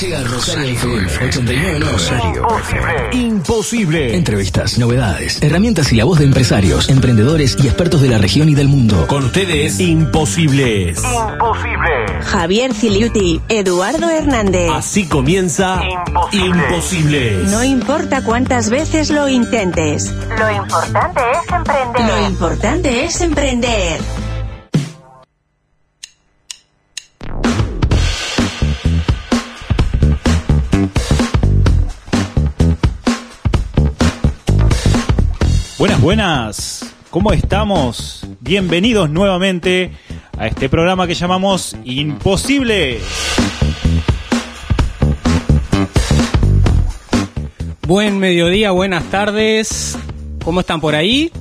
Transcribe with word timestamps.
Llega 0.00 0.24
Rosario 0.24 0.72
FM 0.72 1.06
89 1.28 1.78
Imposible. 1.78 3.10
Imposible. 3.12 4.16
Entrevistas, 4.16 4.78
novedades, 4.78 5.42
herramientas 5.42 5.92
y 5.92 5.96
la 5.96 6.04
voz 6.04 6.18
de 6.18 6.24
empresarios, 6.24 6.88
emprendedores 6.88 7.56
y 7.62 7.66
expertos 7.66 8.00
de 8.00 8.08
la 8.08 8.18
región 8.18 8.48
y 8.48 8.54
del 8.54 8.68
mundo. 8.68 9.06
Con 9.06 9.24
ustedes, 9.24 9.78
Imposibles. 9.80 10.98
Imposible. 10.98 12.22
Javier 12.22 12.72
Ciliuti, 12.72 13.40
Eduardo 13.48 14.08
Hernández. 14.08 14.70
Así 14.72 15.06
comienza 15.06 15.82
Imposible. 15.84 16.46
Imposibles. 16.46 17.50
No 17.50 17.62
importa 17.62 18.24
cuántas 18.24 18.70
veces 18.70 19.10
lo 19.10 19.28
intentes. 19.28 20.12
Lo 20.38 20.50
importante 20.50 21.20
es 21.20 21.52
emprender. 21.52 22.06
Lo 22.06 22.28
importante 22.28 23.04
es 23.04 23.20
emprender. 23.20 24.00
Buenas, 35.82 36.00
buenas. 36.00 36.94
¿Cómo 37.10 37.32
estamos? 37.32 38.24
Bienvenidos 38.38 39.10
nuevamente 39.10 39.90
a 40.38 40.46
este 40.46 40.68
programa 40.68 41.08
que 41.08 41.14
llamamos 41.14 41.76
Imposible. 41.82 43.00
Buen 47.84 48.20
mediodía, 48.20 48.70
buenas 48.70 49.02
tardes. 49.10 49.98
¿Cómo 50.44 50.60
están 50.60 50.80
por 50.80 50.94
ahí? 50.94 51.32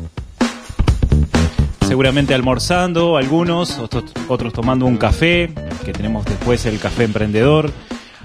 Seguramente 1.88 2.34
almorzando, 2.34 3.18
algunos, 3.18 3.78
otros, 3.78 4.06
otros 4.28 4.54
tomando 4.54 4.88
un 4.88 4.98
café, 4.98 5.54
que 5.86 5.94
tenemos 5.94 6.26
después 6.26 6.66
el 6.66 6.80
café 6.80 7.04
emprendedor. 7.04 7.72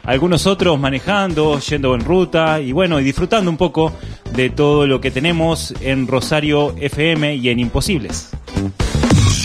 Algunos 0.07 0.47
otros 0.47 0.79
manejando, 0.79 1.59
yendo 1.59 1.95
en 1.95 2.01
ruta 2.01 2.61
y 2.61 2.71
bueno, 2.71 3.01
y 3.01 3.05
disfrutando 3.05 3.51
un 3.51 3.57
poco 3.57 3.93
de 4.33 4.51
todo 4.51 4.87
lo 4.87 5.01
que 5.01 5.11
tenemos 5.11 5.75
en 5.81 6.07
Rosario 6.07 6.75
FM 6.79 7.35
y 7.35 7.49
en 7.49 7.59
Imposibles. 7.59 8.31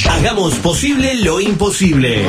Hagamos 0.10 0.54
posible 0.56 1.16
lo 1.16 1.40
imposible. 1.40 2.26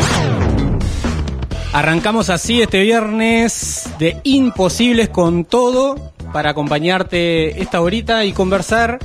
Arrancamos 1.74 2.30
así 2.30 2.62
este 2.62 2.80
viernes 2.80 3.90
de 3.98 4.16
Imposibles 4.24 5.10
con 5.10 5.44
todo 5.44 6.12
para 6.32 6.50
acompañarte 6.50 7.60
esta 7.60 7.82
horita 7.82 8.24
y 8.24 8.32
conversar 8.32 8.98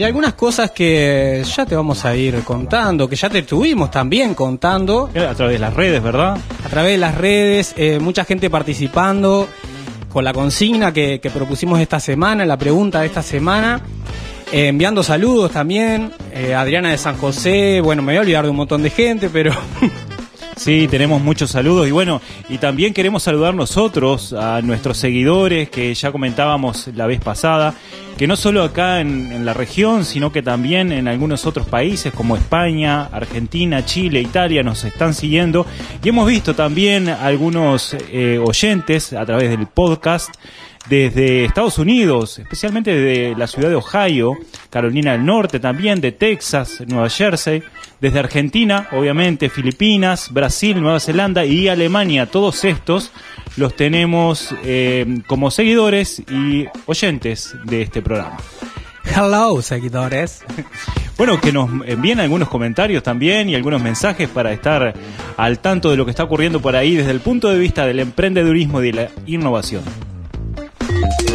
de 0.00 0.06
algunas 0.06 0.32
cosas 0.32 0.70
que 0.70 1.44
ya 1.44 1.66
te 1.66 1.76
vamos 1.76 2.06
a 2.06 2.16
ir 2.16 2.42
contando, 2.42 3.06
que 3.06 3.16
ya 3.16 3.28
te 3.28 3.40
estuvimos 3.40 3.90
también 3.90 4.34
contando 4.34 5.10
A 5.14 5.34
través 5.34 5.56
de 5.56 5.58
las 5.58 5.74
redes, 5.74 6.02
¿verdad? 6.02 6.38
a 6.64 6.68
través 6.70 6.92
de 6.92 6.96
las 6.96 7.14
redes, 7.14 7.74
eh, 7.76 7.98
mucha 8.00 8.24
gente 8.24 8.48
participando 8.48 9.46
con 10.10 10.24
la 10.24 10.32
consigna 10.32 10.90
que, 10.90 11.20
que 11.20 11.28
propusimos 11.28 11.80
esta 11.80 12.00
semana, 12.00 12.46
la 12.46 12.56
pregunta 12.56 13.02
de 13.02 13.08
esta 13.08 13.22
semana, 13.22 13.82
eh, 14.50 14.68
enviando 14.68 15.02
saludos 15.02 15.52
también, 15.52 16.12
eh, 16.32 16.54
Adriana 16.54 16.92
de 16.92 16.96
San 16.96 17.18
José, 17.18 17.82
bueno, 17.82 18.00
me 18.00 18.12
voy 18.12 18.16
a 18.16 18.20
olvidar 18.20 18.44
de 18.44 18.50
un 18.50 18.56
montón 18.56 18.82
de 18.82 18.88
gente, 18.88 19.28
pero 19.28 19.52
Sí, 20.60 20.88
tenemos 20.90 21.22
muchos 21.22 21.52
saludos 21.52 21.88
y 21.88 21.90
bueno, 21.90 22.20
y 22.50 22.58
también 22.58 22.92
queremos 22.92 23.22
saludar 23.22 23.54
nosotros 23.54 24.34
a 24.34 24.60
nuestros 24.60 24.98
seguidores 24.98 25.70
que 25.70 25.94
ya 25.94 26.12
comentábamos 26.12 26.90
la 26.94 27.06
vez 27.06 27.18
pasada, 27.18 27.72
que 28.18 28.26
no 28.26 28.36
solo 28.36 28.62
acá 28.62 29.00
en, 29.00 29.46
la 29.46 29.54
región, 29.54 30.04
sino 30.04 30.32
que 30.32 30.42
también 30.42 30.92
en 30.92 31.08
algunos 31.08 31.46
otros 31.46 31.66
países 31.66 32.12
como 32.12 32.36
España, 32.36 33.06
Argentina, 33.06 33.86
Chile, 33.86 34.20
Italia 34.20 34.62
nos 34.62 34.84
están 34.84 35.14
siguiendo. 35.14 35.64
Y 36.04 36.10
hemos 36.10 36.28
visto 36.28 36.54
también 36.54 37.08
algunos 37.08 37.96
eh, 38.12 38.38
oyentes 38.38 39.14
a 39.14 39.24
través 39.24 39.48
del 39.48 39.66
podcast 39.66 40.28
desde 40.90 41.44
Estados 41.44 41.78
Unidos, 41.78 42.40
especialmente 42.40 42.92
de 42.92 43.36
la 43.36 43.46
ciudad 43.46 43.68
de 43.68 43.76
Ohio, 43.76 44.36
Carolina 44.70 45.12
del 45.12 45.24
Norte 45.24 45.60
también, 45.60 46.00
de 46.00 46.10
Texas, 46.10 46.82
Nueva 46.88 47.08
Jersey, 47.08 47.62
desde 48.00 48.18
Argentina, 48.18 48.88
obviamente, 48.90 49.50
Filipinas, 49.50 50.32
Brasil, 50.32 50.80
Nueva 50.80 50.98
Zelanda 50.98 51.44
y 51.44 51.68
Alemania. 51.68 52.26
Todos 52.26 52.64
estos 52.64 53.12
los 53.56 53.76
tenemos 53.76 54.52
eh, 54.64 55.20
como 55.28 55.52
seguidores 55.52 56.24
y 56.28 56.66
oyentes 56.86 57.54
de 57.64 57.82
este 57.82 58.02
programa. 58.02 58.36
hello 59.04 59.62
seguidores. 59.62 60.42
Bueno, 61.16 61.38
que 61.38 61.52
nos 61.52 61.68
envíen 61.84 62.18
algunos 62.18 62.48
comentarios 62.48 63.02
también 63.02 63.50
y 63.50 63.54
algunos 63.54 63.82
mensajes 63.82 64.26
para 64.30 64.54
estar 64.54 64.94
al 65.36 65.58
tanto 65.58 65.90
de 65.90 65.98
lo 65.98 66.06
que 66.06 66.12
está 66.12 66.24
ocurriendo 66.24 66.62
por 66.62 66.74
ahí 66.74 66.96
desde 66.96 67.10
el 67.10 67.20
punto 67.20 67.50
de 67.50 67.58
vista 67.58 67.84
del 67.84 67.98
emprendedurismo 67.98 68.80
y 68.80 68.86
de 68.86 68.92
la 68.94 69.08
innovación. 69.26 69.82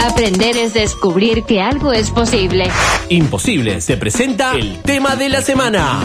Aprender 0.03 0.57
es 0.57 0.73
descubrir 0.73 1.43
que 1.43 1.61
algo 1.61 1.91
es 1.91 2.11
posible. 2.11 2.65
Imposible 3.09 3.81
se 3.81 3.97
presenta 3.97 4.55
el 4.55 4.81
tema 4.81 5.15
de 5.15 5.29
la 5.29 5.41
semana. 5.41 6.01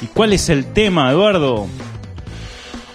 ¿Y 0.00 0.06
cuál 0.06 0.32
es 0.32 0.48
el 0.48 0.72
tema, 0.72 1.10
Eduardo? 1.10 1.66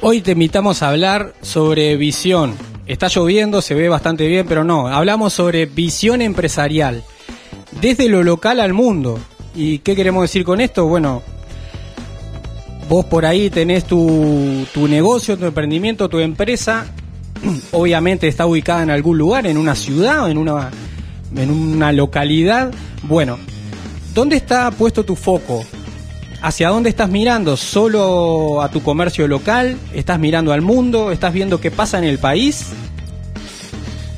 Hoy 0.01 0.21
te 0.21 0.31
invitamos 0.31 0.81
a 0.81 0.89
hablar 0.89 1.33
sobre 1.41 1.95
visión. 1.97 2.55
Está 2.87 3.07
lloviendo, 3.07 3.61
se 3.61 3.75
ve 3.75 3.87
bastante 3.87 4.27
bien, 4.27 4.45
pero 4.47 4.63
no, 4.63 4.87
hablamos 4.87 5.33
sobre 5.33 5.65
visión 5.65 6.21
empresarial, 6.21 7.03
desde 7.79 8.09
lo 8.09 8.23
local 8.23 8.59
al 8.59 8.73
mundo. 8.73 9.19
¿Y 9.55 9.79
qué 9.79 9.95
queremos 9.95 10.23
decir 10.23 10.43
con 10.43 10.59
esto? 10.59 10.87
Bueno, 10.87 11.21
vos 12.89 13.05
por 13.05 13.25
ahí 13.25 13.49
tenés 13.49 13.85
tu, 13.85 14.65
tu 14.73 14.87
negocio, 14.87 15.37
tu 15.37 15.45
emprendimiento, 15.45 16.09
tu 16.09 16.19
empresa, 16.19 16.87
obviamente 17.71 18.27
está 18.27 18.45
ubicada 18.45 18.83
en 18.83 18.89
algún 18.89 19.17
lugar, 19.17 19.47
en 19.47 19.57
una 19.57 19.75
ciudad, 19.75 20.29
en 20.29 20.37
una, 20.37 20.71
en 21.35 21.51
una 21.51 21.91
localidad. 21.91 22.71
Bueno, 23.03 23.37
¿dónde 24.13 24.35
está 24.35 24.71
puesto 24.71 25.03
tu 25.03 25.15
foco? 25.15 25.65
¿Hacia 26.41 26.69
dónde 26.69 26.89
estás 26.89 27.09
mirando? 27.09 27.55
¿Solo 27.55 28.61
a 28.61 28.69
tu 28.69 28.83
comercio 28.83 29.27
local? 29.27 29.77
¿Estás 29.93 30.19
mirando 30.19 30.51
al 30.51 30.61
mundo? 30.61 31.11
¿Estás 31.11 31.33
viendo 31.33 31.61
qué 31.61 31.71
pasa 31.71 31.97
en 31.97 32.03
el 32.03 32.19
país? 32.19 32.67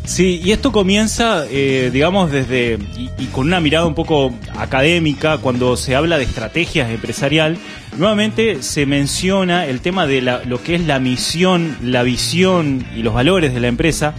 Sí, 0.06 0.40
y 0.44 0.52
esto 0.52 0.72
comienza, 0.72 1.46
eh, 1.50 1.90
digamos, 1.92 2.32
desde, 2.32 2.78
y, 2.98 3.26
con 3.32 3.48
una 3.48 3.60
mirada 3.60 3.88
un 3.88 3.96
poco 3.96 4.34
académica, 4.56 5.40
cuando 5.40 5.76
se 5.78 5.96
habla 5.96 6.18
de 6.20 6.26
estrategias 6.26 6.92
empresarial, 6.92 7.58
nuevamente 7.98 8.62
se 8.62 8.86
menciona 8.86 9.66
el 9.66 9.82
tema 9.82 10.06
de 10.06 10.22
la- 10.22 10.44
lo 10.46 10.62
que 10.62 10.76
es 10.76 10.86
la 10.86 11.00
misión, 11.00 11.76
la 11.82 12.04
visión 12.04 12.86
y 12.96 13.02
los 13.02 13.16
valores 13.16 13.54
de 13.54 13.60
la 13.60 13.68
empresa, 13.68 14.14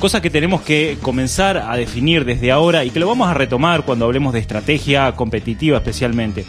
cosa 0.00 0.20
que 0.20 0.28
tenemos 0.28 0.62
que 0.62 0.98
comenzar 1.02 1.58
a 1.58 1.76
definir 1.76 2.24
desde 2.24 2.50
ahora 2.50 2.84
y 2.84 2.90
que 2.90 2.98
lo 3.00 3.06
vamos 3.06 3.28
a 3.28 3.34
retomar 3.34 3.84
cuando 3.84 4.06
hablemos 4.06 4.32
de 4.32 4.40
estrategia 4.40 5.12
competitiva 5.12 5.78
especialmente. 5.78 6.44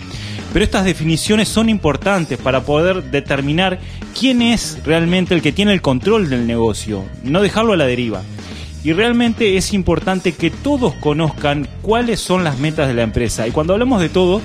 Pero 0.51 0.66
estas 0.66 0.83
definiciones 0.83 1.47
son 1.47 1.69
importantes 1.69 2.39
para 2.39 2.61
poder 2.61 3.03
determinar 3.11 3.79
quién 4.19 4.41
es 4.41 4.79
realmente 4.83 5.35
el 5.35 5.44
que 5.44 5.51
tiene 5.51 5.73
el 5.73 5.81
control 5.81 6.27
del 6.27 6.47
negocio, 6.47 7.06
no 7.23 7.41
dejarlo 7.41 7.73
a 7.73 7.77
la 7.77 7.85
deriva. 7.85 8.23
Y 8.84 8.94
realmente 8.94 9.57
es 9.57 9.73
importante 9.73 10.34
que 10.34 10.50
todos 10.50 10.94
conozcan 10.95 11.67
cuáles 11.81 12.19
son 12.19 12.44
las 12.44 12.59
metas 12.59 12.88
de 12.88 12.94
la 12.94 13.03
empresa. 13.03 13.47
Y 13.47 13.51
cuando 13.51 13.73
hablamos 13.73 14.00
de 14.00 14.09
todo, 14.09 14.41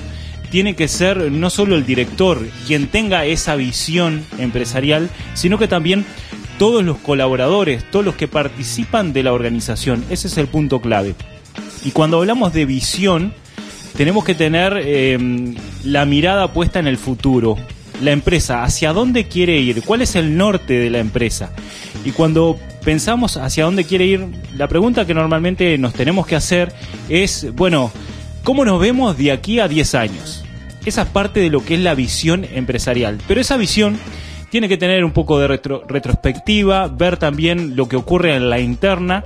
tiene 0.49 0.75
que 0.75 0.87
ser 0.87 1.31
no 1.31 1.49
solo 1.49 1.75
el 1.75 1.85
director 1.85 2.45
quien 2.67 2.87
tenga 2.87 3.25
esa 3.25 3.55
visión 3.55 4.25
empresarial, 4.37 5.09
sino 5.33 5.57
que 5.57 5.67
también 5.67 6.05
todos 6.57 6.83
los 6.83 6.97
colaboradores, 6.97 7.89
todos 7.91 8.05
los 8.05 8.15
que 8.15 8.27
participan 8.27 9.13
de 9.13 9.23
la 9.23 9.33
organización. 9.33 10.03
Ese 10.09 10.27
es 10.27 10.37
el 10.37 10.47
punto 10.47 10.81
clave. 10.81 11.15
Y 11.83 11.91
cuando 11.91 12.17
hablamos 12.17 12.53
de 12.53 12.65
visión, 12.65 13.33
tenemos 13.95 14.25
que 14.25 14.35
tener 14.35 14.81
eh, 14.83 15.17
la 15.83 16.05
mirada 16.05 16.51
puesta 16.51 16.79
en 16.79 16.87
el 16.87 16.97
futuro. 16.97 17.57
La 18.01 18.11
empresa, 18.11 18.63
¿hacia 18.63 18.91
dónde 18.91 19.25
quiere 19.27 19.57
ir? 19.57 19.81
¿Cuál 19.83 20.01
es 20.01 20.15
el 20.15 20.35
norte 20.35 20.73
de 20.73 20.89
la 20.89 20.99
empresa? 20.99 21.51
Y 22.03 22.11
cuando 22.11 22.59
pensamos 22.85 23.35
hacia 23.35 23.65
dónde 23.65 23.83
quiere 23.83 24.05
ir, 24.05 24.25
la 24.55 24.67
pregunta 24.69 25.05
que 25.05 25.13
normalmente 25.13 25.77
nos 25.77 25.93
tenemos 25.93 26.25
que 26.27 26.35
hacer 26.37 26.71
es, 27.09 27.53
bueno, 27.55 27.91
¿cómo 28.43 28.63
nos 28.63 28.79
vemos 28.79 29.17
de 29.17 29.31
aquí 29.33 29.59
a 29.59 29.67
10 29.67 29.95
años? 29.95 30.43
Esa 30.85 31.01
es 31.01 31.07
parte 31.09 31.39
de 31.39 31.49
lo 31.49 31.65
que 31.65 31.73
es 31.73 31.79
la 31.81 31.95
visión 31.95 32.45
empresarial. 32.45 33.17
Pero 33.27 33.41
esa 33.41 33.57
visión 33.57 33.97
tiene 34.51 34.69
que 34.69 34.77
tener 34.77 35.03
un 35.03 35.11
poco 35.11 35.39
de 35.39 35.47
retro- 35.47 35.83
retrospectiva, 35.87 36.87
ver 36.87 37.17
también 37.17 37.75
lo 37.75 37.89
que 37.89 37.95
ocurre 37.95 38.35
en 38.35 38.49
la 38.51 38.59
interna 38.59 39.23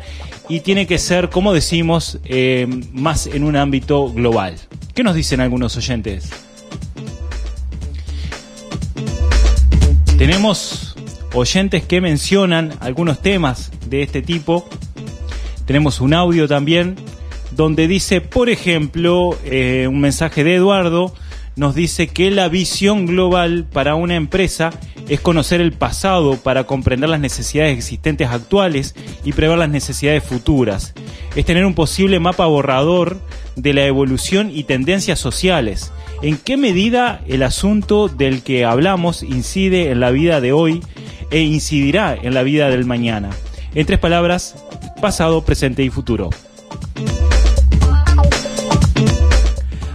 y 0.48 0.62
tiene 0.62 0.88
que 0.88 0.98
ser, 0.98 1.30
como 1.30 1.54
decimos, 1.54 2.18
eh, 2.24 2.66
más 2.94 3.28
en 3.28 3.44
un 3.44 3.58
ámbito 3.58 4.10
global. 4.12 4.56
¿Qué 4.96 5.04
nos 5.04 5.16
dicen 5.16 5.42
algunos 5.42 5.76
oyentes? 5.76 6.30
Tenemos 10.18 10.89
oyentes 11.34 11.84
que 11.84 12.02
mencionan 12.02 12.74
algunos 12.80 13.22
temas 13.22 13.72
de 13.88 14.04
este 14.04 14.22
tipo. 14.22 14.68
Tenemos 15.66 16.02
un 16.02 16.14
audio 16.14 16.48
también 16.48 16.96
donde 17.52 17.88
dice, 17.88 18.22
por 18.22 18.50
ejemplo, 18.50 19.38
eh, 19.46 19.88
un 19.90 20.00
mensaje 20.00 20.44
de 20.44 20.56
Eduardo 20.56 21.14
nos 21.56 21.76
dice 21.76 22.08
que 22.08 22.32
la 22.32 22.48
visión 22.48 23.06
global 23.06 23.66
para 23.72 23.96
una 23.96 24.16
empresa 24.16 24.72
es 25.10 25.20
conocer 25.20 25.60
el 25.60 25.74
pasado 25.74 26.38
para 26.38 26.64
comprender 26.64 27.10
las 27.10 27.20
necesidades 27.20 27.78
existentes 27.78 28.30
actuales 28.30 28.96
y 29.26 29.34
prever 29.34 29.58
las 29.58 29.70
necesidades 29.70 30.24
futuras. 30.24 30.94
Es 31.36 31.46
tener 31.46 31.66
un 31.66 31.74
posible 31.74 32.20
mapa 32.20 32.46
borrador 32.46 33.20
de 33.58 33.74
la 33.74 33.86
evolución 33.86 34.52
y 34.54 34.64
tendencias 34.64 35.20
sociales. 35.20 35.92
¿En 36.22 36.38
qué 36.38 36.58
medida 36.58 37.22
el 37.28 37.44
asunto 37.44 38.10
del 38.10 38.44
que 38.44 38.66
hablamos 38.66 39.24
incide 39.24 39.90
en 39.90 40.02
la 40.02 40.12
vida 40.12 40.42
de 40.42 40.52
hoy 40.52 40.84
e 41.32 41.40
incidirá 41.40 42.14
en 42.14 42.34
la 42.34 42.44
vida 42.44 42.70
del 42.70 42.84
mañana? 42.84 43.30
En 43.74 43.86
tres 43.86 44.00
palabras, 44.00 44.62
pasado, 45.02 45.46
presente 45.46 45.82
y 45.82 45.90
futuro. 45.90 46.30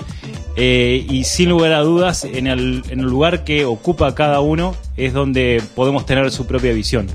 eh, 0.55 1.05
y 1.11 1.25
sin 1.25 1.49
lugar 1.49 1.73
a 1.73 1.81
dudas 1.81 2.23
en 2.23 2.47
el, 2.47 2.85
lugar 3.01 3.43
que 3.43 3.65
ocupa 3.65 4.15
cada 4.15 4.39
uno 4.39 4.77
es 4.97 5.13
donde 5.13 5.61
podemos 5.75 6.07
tener 6.07 6.31
su 6.31 6.47
propia 6.47 6.73
visión. 6.73 7.09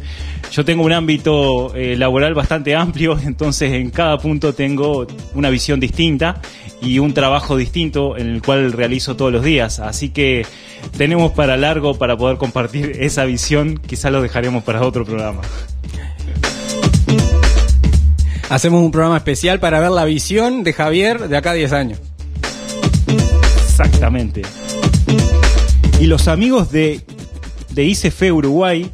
Yo 0.52 0.66
tengo 0.66 0.84
un 0.84 0.92
ámbito 0.92 1.74
eh, 1.78 1.96
laboral 1.96 2.34
bastante 2.34 2.76
amplio, 2.76 3.18
entonces 3.24 3.72
en 3.72 3.90
cada 3.90 4.18
punto 4.18 4.54
tengo 4.54 5.08
una 5.34 5.50
visión 5.50 5.80
distinta 5.80 6.42
y 6.82 7.00
un 7.00 7.14
trabajo 7.14 7.56
distinto 7.56 8.18
en 8.18 8.32
el 8.32 8.42
cual 8.42 8.74
realizo 8.74 9.16
todos 9.16 9.32
los 9.32 9.46
días. 9.46 9.80
Así 9.80 10.10
que 10.10 10.46
tenemos 10.98 11.32
para 11.32 11.56
largo 11.56 11.98
para 11.98 12.18
poder 12.18 12.36
compartir 12.36 12.98
esa 13.00 13.24
visión, 13.24 13.78
quizás 13.78 14.12
lo 14.12 14.22
dejaremos 14.22 14.62
para 14.66 14.82
otro 14.82 15.06
programa. 15.06 15.40
Hacemos 18.52 18.84
un 18.84 18.92
programa 18.92 19.16
especial 19.16 19.62
para 19.62 19.80
ver 19.80 19.92
la 19.92 20.04
visión 20.04 20.66
de 20.66 20.74
Javier 20.74 21.30
de 21.30 21.38
acá 21.38 21.52
a 21.52 21.54
10 21.54 21.72
años. 21.72 22.00
Exactamente. 23.64 24.42
Y 26.02 26.08
los 26.08 26.28
amigos 26.28 26.70
de, 26.70 27.00
de 27.70 27.86
ICF 27.86 28.24
Uruguay 28.34 28.90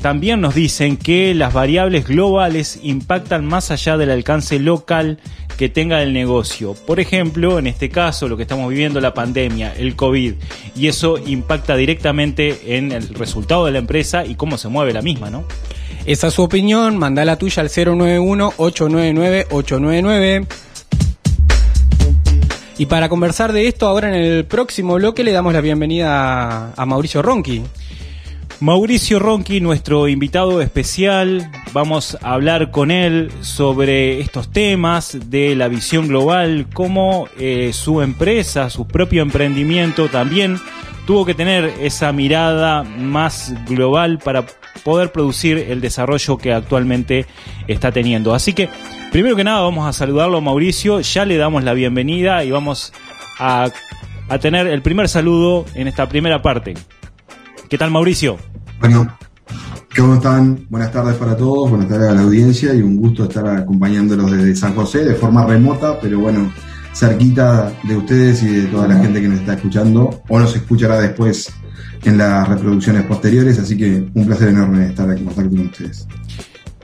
también 0.00 0.40
nos 0.40 0.56
dicen 0.56 0.96
que 0.96 1.34
las 1.34 1.52
variables 1.52 2.08
globales 2.08 2.80
impactan 2.82 3.46
más 3.46 3.70
allá 3.70 3.96
del 3.96 4.10
alcance 4.10 4.58
local 4.58 5.20
que 5.56 5.68
tenga 5.68 6.02
el 6.02 6.12
negocio. 6.12 6.74
Por 6.74 6.98
ejemplo, 6.98 7.60
en 7.60 7.68
este 7.68 7.90
caso, 7.90 8.26
lo 8.26 8.36
que 8.36 8.42
estamos 8.42 8.68
viviendo, 8.70 9.00
la 9.00 9.14
pandemia, 9.14 9.72
el 9.76 9.94
COVID, 9.94 10.34
y 10.74 10.88
eso 10.88 11.16
impacta 11.24 11.76
directamente 11.76 12.76
en 12.76 12.90
el 12.90 13.14
resultado 13.14 13.66
de 13.66 13.70
la 13.70 13.78
empresa 13.78 14.26
y 14.26 14.34
cómo 14.34 14.58
se 14.58 14.66
mueve 14.66 14.92
la 14.92 15.02
misma, 15.02 15.30
¿no? 15.30 15.44
Esa 16.08 16.26
es 16.28 16.34
su 16.34 16.42
opinión, 16.42 16.96
manda 16.96 17.24
la 17.26 17.36
tuya 17.36 17.60
al 17.60 17.68
091-899-899. 17.68 20.46
Y 22.78 22.86
para 22.86 23.10
conversar 23.10 23.52
de 23.52 23.68
esto, 23.68 23.86
ahora 23.86 24.08
en 24.08 24.14
el 24.14 24.46
próximo 24.46 24.94
bloque 24.94 25.22
le 25.22 25.32
damos 25.32 25.52
la 25.52 25.60
bienvenida 25.60 26.72
a, 26.74 26.86
Mauricio 26.86 27.20
Ronqui. 27.20 27.62
Mauricio 28.60 29.18
Ronqui, 29.18 29.60
nuestro 29.60 30.08
invitado 30.08 30.62
especial, 30.62 31.52
vamos 31.74 32.16
a 32.22 32.32
hablar 32.32 32.70
con 32.70 32.90
él 32.90 33.30
sobre 33.42 34.20
estos 34.20 34.50
temas 34.50 35.18
de 35.26 35.54
la 35.56 35.68
visión 35.68 36.08
global, 36.08 36.68
cómo 36.72 37.28
eh, 37.38 37.74
su 37.74 38.00
empresa, 38.00 38.70
su 38.70 38.86
propio 38.86 39.20
emprendimiento 39.20 40.08
también 40.08 40.58
tuvo 41.08 41.24
que 41.24 41.32
tener 41.32 41.72
esa 41.80 42.12
mirada 42.12 42.82
más 42.82 43.54
global 43.66 44.18
para 44.18 44.44
poder 44.84 45.10
producir 45.10 45.56
el 45.56 45.80
desarrollo 45.80 46.36
que 46.36 46.52
actualmente 46.52 47.24
está 47.66 47.90
teniendo. 47.90 48.34
Así 48.34 48.52
que, 48.52 48.68
primero 49.10 49.34
que 49.34 49.42
nada, 49.42 49.62
vamos 49.62 49.88
a 49.88 49.94
saludarlo 49.94 50.36
a 50.36 50.40
Mauricio, 50.42 51.00
ya 51.00 51.24
le 51.24 51.38
damos 51.38 51.64
la 51.64 51.72
bienvenida 51.72 52.44
y 52.44 52.50
vamos 52.50 52.92
a, 53.38 53.70
a 54.28 54.38
tener 54.38 54.66
el 54.66 54.82
primer 54.82 55.08
saludo 55.08 55.64
en 55.72 55.88
esta 55.88 56.06
primera 56.10 56.42
parte. 56.42 56.74
¿Qué 57.70 57.78
tal, 57.78 57.90
Mauricio? 57.90 58.36
Bueno, 58.78 59.16
¿cómo 59.96 60.16
están? 60.16 60.66
Buenas 60.68 60.92
tardes 60.92 61.14
para 61.14 61.34
todos, 61.34 61.70
buenas 61.70 61.88
tardes 61.88 62.10
a 62.10 62.14
la 62.16 62.20
audiencia 62.20 62.74
y 62.74 62.82
un 62.82 62.98
gusto 62.98 63.24
estar 63.24 63.46
acompañándolos 63.46 64.30
desde 64.30 64.54
San 64.54 64.74
José 64.74 65.06
de 65.06 65.14
forma 65.14 65.46
remota, 65.46 65.98
pero 66.02 66.20
bueno, 66.20 66.52
cerquita 66.98 67.72
de 67.84 67.96
ustedes 67.96 68.42
y 68.42 68.48
de 68.48 68.66
toda 68.66 68.88
la 68.88 68.96
gente 68.96 69.20
que 69.20 69.28
nos 69.28 69.38
está 69.38 69.54
escuchando 69.54 70.20
o 70.28 70.38
nos 70.40 70.56
escuchará 70.56 71.00
después 71.00 71.48
en 72.04 72.18
las 72.18 72.48
reproducciones 72.48 73.04
posteriores, 73.04 73.58
así 73.58 73.76
que 73.76 74.04
un 74.14 74.26
placer 74.26 74.48
enorme 74.48 74.86
estar 74.86 75.08
en 75.10 75.24
contacto 75.24 75.50
con 75.50 75.66
ustedes. 75.66 76.08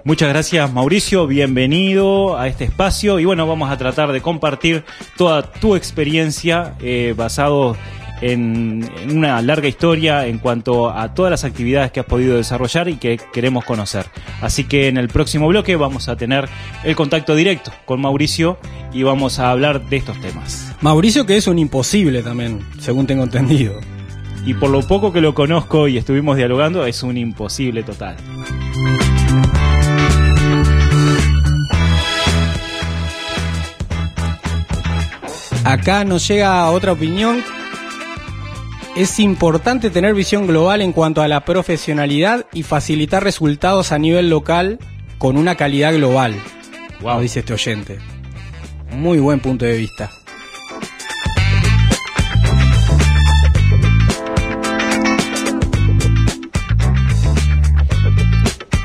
Muchas 0.04 0.28
gracias 0.28 0.72
Mauricio, 0.72 1.26
bienvenido 1.26 2.38
a 2.38 2.46
este 2.46 2.64
espacio 2.64 3.18
y 3.18 3.24
bueno, 3.24 3.46
vamos 3.46 3.70
a 3.70 3.76
tratar 3.76 4.12
de 4.12 4.20
compartir 4.20 4.84
toda 5.16 5.50
tu 5.50 5.74
experiencia 5.74 6.74
eh, 6.80 7.14
basado 7.16 7.76
en, 8.24 8.90
en, 9.02 9.18
una 9.18 9.42
larga 9.42 9.68
historia 9.68 10.26
en 10.26 10.38
cuanto 10.38 10.88
a 10.90 11.12
todas 11.14 11.30
las 11.30 11.44
actividades 11.44 11.92
que 11.92 12.00
has 12.00 12.06
podido 12.06 12.36
desarrollar 12.36 12.88
y 12.88 12.96
que 12.96 13.20
queremos 13.32 13.64
conocer. 13.64 14.06
Así 14.40 14.64
que 14.64 14.88
en 14.88 14.96
el 14.96 15.08
próximo 15.08 15.46
bloque 15.46 15.76
vamos 15.76 16.08
a 16.08 16.16
tener 16.16 16.48
el 16.84 16.96
contacto 16.96 17.36
directo 17.36 17.70
con 17.84 18.00
Mauricio 18.00 18.58
y 18.92 19.02
vamos 19.02 19.38
a 19.38 19.50
hablar 19.50 19.86
de 19.88 19.96
estos 19.96 20.18
temas. 20.20 20.72
Mauricio 20.80 21.26
que 21.26 21.36
es 21.36 21.46
un 21.46 21.58
imposible 21.58 22.22
también, 22.22 22.60
según 22.78 23.06
tengo 23.06 23.24
entendido. 23.24 23.74
Y 24.46 24.54
por 24.54 24.70
lo 24.70 24.80
poco 24.80 25.12
que 25.12 25.20
lo 25.20 25.34
conozco 25.34 25.88
y 25.88 25.98
estuvimos 25.98 26.36
dialogando, 26.36 26.86
es 26.86 27.02
un 27.02 27.18
imposible 27.18 27.82
total. 27.82 28.16
Acá 35.64 36.04
nos 36.04 36.28
llega 36.28 36.70
otra 36.70 36.92
opinión 36.92 37.42
es 38.96 39.18
importante 39.18 39.90
tener 39.90 40.14
visión 40.14 40.46
global 40.46 40.80
en 40.80 40.92
cuanto 40.92 41.20
a 41.20 41.28
la 41.28 41.44
profesionalidad 41.44 42.46
y 42.52 42.62
facilitar 42.62 43.24
resultados 43.24 43.90
a 43.90 43.98
nivel 43.98 44.30
local 44.30 44.78
con 45.18 45.36
una 45.36 45.56
calidad 45.56 45.92
global. 45.94 46.34
Wow, 47.00 47.20
dice 47.20 47.40
este 47.40 47.54
oyente. 47.54 47.98
Muy 48.92 49.18
buen 49.18 49.40
punto 49.40 49.64
de 49.64 49.76
vista. 49.76 50.10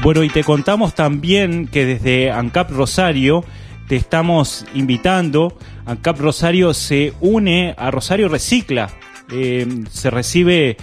Bueno, 0.02 0.24
y 0.24 0.30
te 0.30 0.44
contamos 0.44 0.96
también 0.96 1.68
que 1.68 1.86
desde 1.86 2.32
ANCAP 2.32 2.72
Rosario 2.72 3.44
te 3.88 3.96
estamos 3.96 4.66
invitando. 4.74 5.56
ANCAP 5.86 6.20
Rosario 6.20 6.74
se 6.74 7.14
une 7.20 7.76
a 7.78 7.92
Rosario 7.92 8.28
Recicla, 8.30 8.90
eh, 9.32 9.68
se 9.90 10.10
recibe 10.10 10.78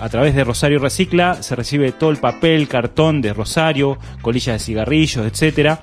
a 0.00 0.08
través 0.08 0.34
de 0.34 0.44
Rosario 0.44 0.78
Recicla, 0.78 1.42
se 1.42 1.54
recibe 1.54 1.92
todo 1.92 2.10
el 2.10 2.16
papel, 2.16 2.68
cartón 2.68 3.20
de 3.20 3.32
Rosario, 3.32 3.98
colillas 4.22 4.54
de 4.54 4.64
cigarrillos, 4.64 5.26
etcétera. 5.26 5.82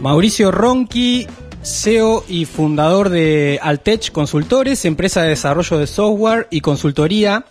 Mauricio 0.00 0.50
Ronqui, 0.50 1.28
CEO 1.62 2.24
y 2.28 2.46
fundador 2.46 3.10
de 3.10 3.60
Altech 3.62 4.10
Consultores, 4.10 4.84
empresa 4.84 5.22
de 5.22 5.28
desarrollo 5.28 5.78
de 5.78 5.86
software 5.86 6.48
y 6.50 6.60
consultoría, 6.62 7.44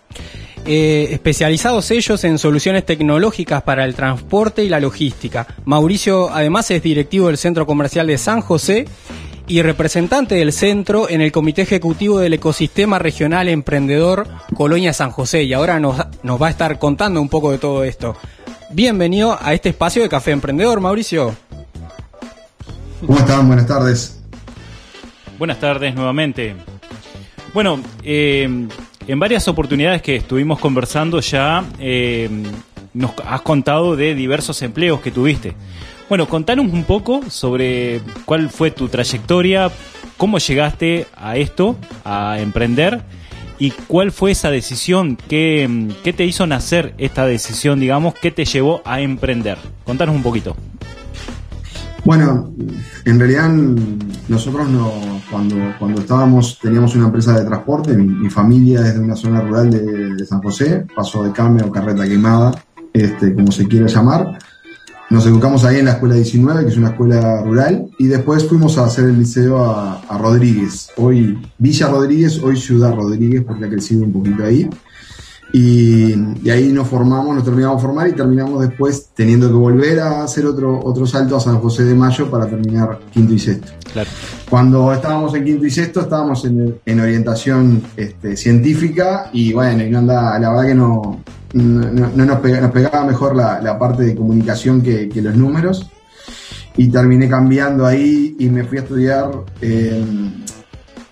eh, 0.66 1.08
especializados 1.12 1.90
ellos 1.92 2.26
en 2.26 2.38
soluciones 2.38 2.86
tecnológicas 2.86 3.64
para 3.64 3.86
el 3.86 3.96
transporte 3.96 4.62
y 4.66 4.68
la 4.68 4.82
logística. 4.82 5.48
Mauricio 5.64 6.30
además 6.30 6.70
es 6.70 6.84
directivo 6.84 7.28
del 7.28 7.38
Centro 7.38 7.66
Comercial 7.66 8.08
de 8.08 8.18
San 8.18 8.42
José 8.42 8.88
y 9.48 9.62
representante 9.62 10.36
del 10.36 10.52
centro 10.52 11.10
en 11.10 11.22
el 11.22 11.32
Comité 11.32 11.62
Ejecutivo 11.62 12.20
del 12.20 12.34
Ecosistema 12.34 13.00
Regional 13.00 13.48
Emprendedor 13.48 14.28
Colonia 14.56 14.92
San 14.94 15.12
José 15.12 15.44
y 15.44 15.54
ahora 15.54 15.80
nos, 15.80 15.98
nos 16.24 16.42
va 16.42 16.48
a 16.48 16.50
estar 16.50 16.78
contando 16.80 17.22
un 17.22 17.30
poco 17.30 17.52
de 17.52 17.58
todo 17.58 17.84
esto. 17.84 18.18
Bienvenido 18.72 19.38
a 19.42 19.54
este 19.54 19.70
espacio 19.70 20.02
de 20.04 20.10
Café 20.10 20.32
Emprendedor, 20.32 20.82
Mauricio. 20.82 21.34
¿Cómo 23.06 23.18
están? 23.20 23.48
Buenas 23.48 23.68
tardes. 23.68 24.20
buenas 25.38 25.60
tardes 25.60 25.96
nuevamente. 25.96 26.56
Bueno, 27.54 27.80
eh, 28.04 28.68
en 29.08 29.20
varias 29.20 29.48
oportunidades 29.48 30.02
que 30.02 30.18
estuvimos 30.18 30.60
conversando 30.60 31.22
ya 31.22 31.64
eh, 31.80 32.30
nos 32.94 33.12
has 33.26 33.42
contado 33.42 33.96
de 33.96 34.14
diversos 34.16 34.62
empleos 34.62 35.00
que 35.00 35.12
tuviste. 35.12 35.56
Bueno, 36.10 36.28
contanos 36.28 36.72
un 36.72 36.86
poco 36.86 37.22
sobre 37.30 38.02
cuál 38.24 38.50
fue 38.50 38.72
tu 38.72 38.88
trayectoria, 38.88 39.70
cómo 40.16 40.38
llegaste 40.38 41.06
a 41.16 41.36
esto, 41.36 41.76
a 42.06 42.40
emprender, 42.40 43.02
y 43.60 43.72
cuál 43.72 44.12
fue 44.12 44.32
esa 44.32 44.50
decisión, 44.50 45.18
qué, 45.28 45.90
qué 46.04 46.14
te 46.14 46.26
hizo 46.26 46.48
nacer 46.48 46.94
esta 46.98 47.26
decisión, 47.26 47.80
digamos, 47.80 48.14
qué 48.14 48.32
te 48.32 48.46
llevó 48.46 48.82
a 48.86 49.02
emprender. 49.02 49.58
Contanos 49.84 50.16
un 50.16 50.24
poquito. 50.24 50.56
Bueno, 52.06 52.54
en 53.04 53.20
realidad 53.20 53.50
nosotros 54.30 54.70
no, 54.70 54.94
cuando, 55.30 55.58
cuando 55.78 56.00
estábamos, 56.00 56.58
teníamos 56.58 56.96
una 56.96 57.08
empresa 57.08 57.38
de 57.38 57.44
transporte, 57.44 57.98
mi, 57.98 58.08
mi 58.08 58.30
familia 58.30 58.80
es 58.88 58.94
de 58.94 59.02
una 59.02 59.16
zona 59.16 59.42
rural 59.42 59.70
de, 59.70 60.26
San 60.26 60.42
José, 60.42 60.86
paso 60.96 61.24
de 61.24 61.34
cambio 61.34 61.66
o 61.66 61.72
carreta 61.72 62.08
quemada, 62.08 62.52
este, 62.94 63.34
como 63.36 63.52
se 63.52 63.68
quiera 63.68 63.88
llamar. 63.88 64.40
Nos 65.10 65.26
educamos 65.26 65.64
ahí 65.64 65.78
en 65.78 65.86
la 65.86 65.92
escuela 65.92 66.16
19, 66.16 66.66
que 66.66 66.72
es 66.72 66.78
una 66.78 66.90
escuela 66.90 67.42
rural, 67.42 67.88
y 67.98 68.08
después 68.08 68.46
fuimos 68.46 68.78
a 68.78 68.86
hacer 68.86 69.06
el 69.06 69.18
liceo 69.18 69.64
a, 69.64 70.02
a 70.02 70.18
Rodríguez, 70.18 70.90
hoy 70.98 71.40
Villa 71.58 71.88
Rodríguez, 71.88 72.42
hoy 72.44 72.58
Ciudad 72.58 72.94
Rodríguez, 72.94 73.44
porque 73.48 73.66
ha 73.66 73.70
crecido 73.70 74.04
un 74.04 74.12
poquito 74.12 74.44
ahí. 74.44 74.70
Y, 75.54 76.14
y 76.44 76.50
ahí 76.50 76.74
nos 76.74 76.90
formamos, 76.90 77.34
nos 77.34 77.46
terminamos 77.46 77.78
de 77.78 77.88
formar 77.88 78.10
y 78.10 78.14
terminamos 78.14 78.68
después 78.68 79.12
teniendo 79.16 79.48
que 79.48 79.54
volver 79.54 80.02
a 80.02 80.24
hacer 80.24 80.46
otro, 80.46 80.78
otro 80.84 81.08
salto 81.08 81.38
a 81.38 81.40
San 81.40 81.60
José 81.60 81.86
de 81.86 81.96
Mayo 81.96 82.30
para 82.30 82.48
terminar 82.48 83.00
quinto 83.14 83.34
y 83.34 83.40
sexto. 83.40 83.72
Claro. 83.94 84.10
Cuando 84.50 84.92
estábamos 84.92 85.34
en 85.36 85.46
quinto 85.46 85.66
y 85.66 85.72
sexto 85.72 86.02
estábamos 86.02 86.44
en, 86.44 86.80
en 86.86 87.00
orientación 87.00 87.82
este, 87.96 88.36
científica 88.36 89.30
y 89.32 89.54
bueno, 89.54 89.84
y 89.86 89.90
no 89.90 90.00
anda, 90.00 90.38
la 90.38 90.50
verdad 90.50 90.66
que 90.68 90.76
no, 90.76 91.24
no, 91.54 92.10
no 92.16 92.26
nos, 92.26 92.40
pega- 92.40 92.62
nos 92.62 92.72
pegaba 92.72 93.04
mejor 93.06 93.36
la, 93.36 93.62
la 93.62 93.78
parte 93.80 94.04
de 94.04 94.16
comunicación 94.16 94.82
que, 94.82 95.08
que 95.10 95.22
los 95.22 95.36
números 95.36 95.90
y 96.76 96.90
terminé 96.90 97.28
cambiando 97.30 97.86
ahí 97.86 98.36
y 98.40 98.50
me 98.50 98.64
fui 98.64 98.78
a 98.78 98.82
estudiar 98.82 99.32
eh, 99.62 100.04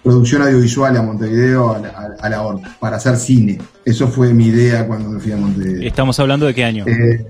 producción 0.03 0.41
audiovisual 0.43 0.95
a 0.97 1.01
Montevideo 1.01 1.73
a 1.73 1.79
la, 1.79 1.87
a- 1.89 2.15
a 2.25 2.29
la 2.29 2.41
Horta, 2.43 2.75
para 2.79 2.97
hacer 2.97 3.17
cine. 3.17 3.57
Eso 3.83 4.07
fue 4.07 4.33
mi 4.33 4.47
idea 4.47 4.85
cuando 4.87 5.09
me 5.09 5.19
fui 5.19 5.31
a 5.31 5.37
Montevideo. 5.37 5.87
Estamos 5.87 6.19
hablando 6.19 6.45
de 6.45 6.53
qué 6.53 6.63
año. 6.63 6.85
Eh, 6.87 7.25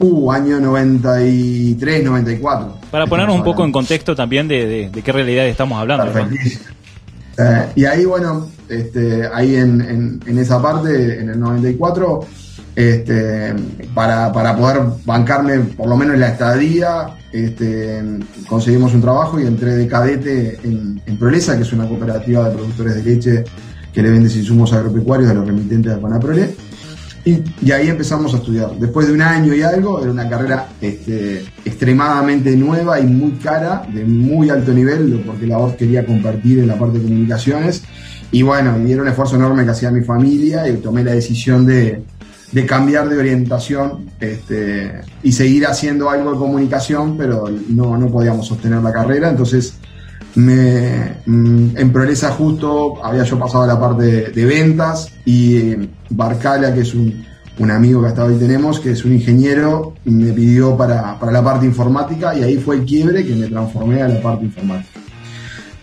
uh, 0.00 0.32
año 0.32 0.58
93, 0.60 2.04
94. 2.04 2.74
Para 2.90 3.06
ponernos 3.06 3.36
un 3.36 3.44
poco 3.44 3.64
en 3.64 3.70
contexto 3.72 4.14
también 4.16 4.48
de, 4.48 4.66
de- 4.66 4.90
de 4.90 5.02
qué 5.02 5.12
realidad 5.12 5.46
estamos 5.46 5.78
hablando. 5.80 6.06
¿no? 6.06 6.28
Eh, 7.38 7.66
y 7.76 7.84
ahí, 7.84 8.04
bueno, 8.04 8.48
este, 8.68 9.28
ahí 9.32 9.54
en, 9.56 9.80
en- 9.80 10.20
en 10.26 10.38
esa 10.38 10.60
parte, 10.60 11.20
en 11.20 11.30
el 11.30 11.38
94, 11.40 12.20
este, 12.74 13.54
para, 13.94 14.32
para 14.32 14.56
poder 14.56 14.80
bancarme 15.04 15.58
por 15.60 15.88
lo 15.88 15.96
menos 15.96 16.18
la 16.18 16.28
estadía, 16.28 17.08
este, 17.32 18.02
conseguimos 18.48 18.94
un 18.94 19.00
trabajo 19.00 19.38
y 19.40 19.46
entré 19.46 19.74
de 19.76 19.86
cadete 19.86 20.58
en, 20.64 21.00
en 21.06 21.16
Prolesa, 21.18 21.56
que 21.56 21.62
es 21.62 21.72
una 21.72 21.86
cooperativa 21.88 22.48
de 22.48 22.54
productores 22.54 22.94
de 22.96 23.02
leche 23.02 23.44
que 23.92 24.02
le 24.02 24.10
vende 24.10 24.32
insumos 24.32 24.72
agropecuarios 24.72 25.30
a 25.30 25.34
los 25.34 25.46
remitentes 25.46 25.92
de 25.94 25.98
Panaprole. 26.00 26.54
Y, 27.28 27.70
ahí 27.72 27.88
empezamos 27.88 28.32
a 28.32 28.38
estudiar. 28.38 28.70
Después 28.78 29.06
de 29.06 29.12
un 29.12 29.20
año 29.20 29.54
y 29.54 29.62
algo, 29.62 30.00
era 30.00 30.10
una 30.10 30.28
carrera 30.28 30.68
este, 30.80 31.44
extremadamente 31.64 32.56
nueva 32.56 32.98
y 33.00 33.04
muy 33.04 33.32
cara, 33.32 33.86
de 33.92 34.04
muy 34.04 34.48
alto 34.48 34.72
nivel, 34.72 35.22
porque 35.26 35.46
la 35.46 35.58
voz 35.58 35.74
quería 35.74 36.06
compartir 36.06 36.60
en 36.60 36.68
la 36.68 36.78
parte 36.78 36.98
de 36.98 37.04
comunicaciones. 37.04 37.82
Y 38.30 38.42
bueno, 38.42 38.78
y 38.86 38.92
era 38.92 39.02
un 39.02 39.08
esfuerzo 39.08 39.36
enorme 39.36 39.64
que 39.64 39.70
hacía 39.70 39.90
mi 39.90 40.02
familia 40.02 40.68
y 40.68 40.76
tomé 40.76 41.04
la 41.04 41.12
decisión 41.12 41.66
de, 41.66 42.02
de 42.52 42.66
cambiar 42.66 43.08
de 43.08 43.18
orientación 43.18 44.10
este, 44.20 45.00
y 45.22 45.32
seguir 45.32 45.66
haciendo 45.66 46.08
algo 46.08 46.32
de 46.32 46.38
comunicación, 46.38 47.16
pero 47.18 47.44
no, 47.68 47.98
no 47.98 48.06
podíamos 48.08 48.46
sostener 48.46 48.82
la 48.82 48.92
carrera. 48.92 49.28
Entonces, 49.28 49.74
me, 50.38 51.16
mm, 51.26 51.76
en 51.76 51.92
Progresa 51.92 52.30
justo 52.30 53.04
había 53.04 53.24
yo 53.24 53.38
pasado 53.38 53.66
la 53.66 53.78
parte 53.78 54.30
de, 54.30 54.44
ventas 54.44 55.12
y 55.24 55.74
Barcala, 56.10 56.72
que 56.72 56.82
es 56.82 56.94
un, 56.94 57.24
un 57.58 57.70
amigo 57.70 58.00
que 58.02 58.08
hasta 58.08 58.24
hoy 58.24 58.36
tenemos, 58.36 58.78
que 58.78 58.92
es 58.92 59.04
un 59.04 59.14
ingeniero, 59.14 59.94
me 60.04 60.32
pidió 60.32 60.76
para, 60.76 61.18
para 61.18 61.32
la 61.32 61.42
parte 61.42 61.66
informática 61.66 62.36
y 62.36 62.44
ahí 62.44 62.56
fue 62.56 62.76
el 62.76 62.84
quiebre 62.84 63.26
que 63.26 63.34
me 63.34 63.48
transformé 63.48 64.00
a 64.00 64.08
la 64.08 64.22
parte 64.22 64.44
informática. 64.44 65.00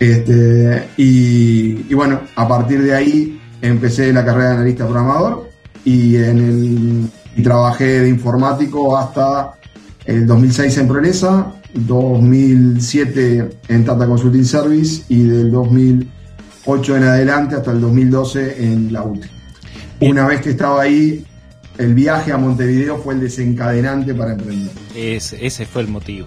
Este, 0.00 0.88
y, 0.96 1.86
y 1.90 1.94
bueno, 1.94 2.20
a 2.34 2.48
partir 2.48 2.82
de 2.82 2.94
ahí 2.94 3.40
empecé 3.60 4.12
la 4.12 4.24
carrera 4.24 4.50
de 4.50 4.54
analista 4.56 4.86
programador 4.86 5.50
y, 5.84 6.16
en 6.16 6.38
el, 7.36 7.42
trabajé 7.42 8.00
de 8.00 8.08
informático 8.08 8.96
hasta 8.96 9.52
el 10.06 10.26
2006 10.26 10.78
en 10.78 10.88
Progresa, 10.88 11.52
2007 11.76 13.48
en 13.68 13.84
Tata 13.84 14.06
Consulting 14.06 14.44
Service 14.44 15.02
y 15.08 15.22
del 15.24 15.50
2008 15.50 16.96
en 16.96 17.02
adelante 17.04 17.54
hasta 17.56 17.72
el 17.72 17.80
2012 17.80 18.64
en 18.64 18.92
la 18.92 19.02
UTE. 19.04 19.28
Una 20.00 20.26
vez 20.26 20.40
que 20.42 20.50
estaba 20.50 20.82
ahí, 20.82 21.24
el 21.78 21.94
viaje 21.94 22.32
a 22.32 22.38
Montevideo 22.38 22.98
fue 22.98 23.14
el 23.14 23.20
desencadenante 23.20 24.14
para 24.14 24.32
emprender. 24.32 24.70
Es- 24.94 25.32
ese 25.34 25.66
fue 25.66 25.82
el 25.82 25.88
motivo. 25.88 26.26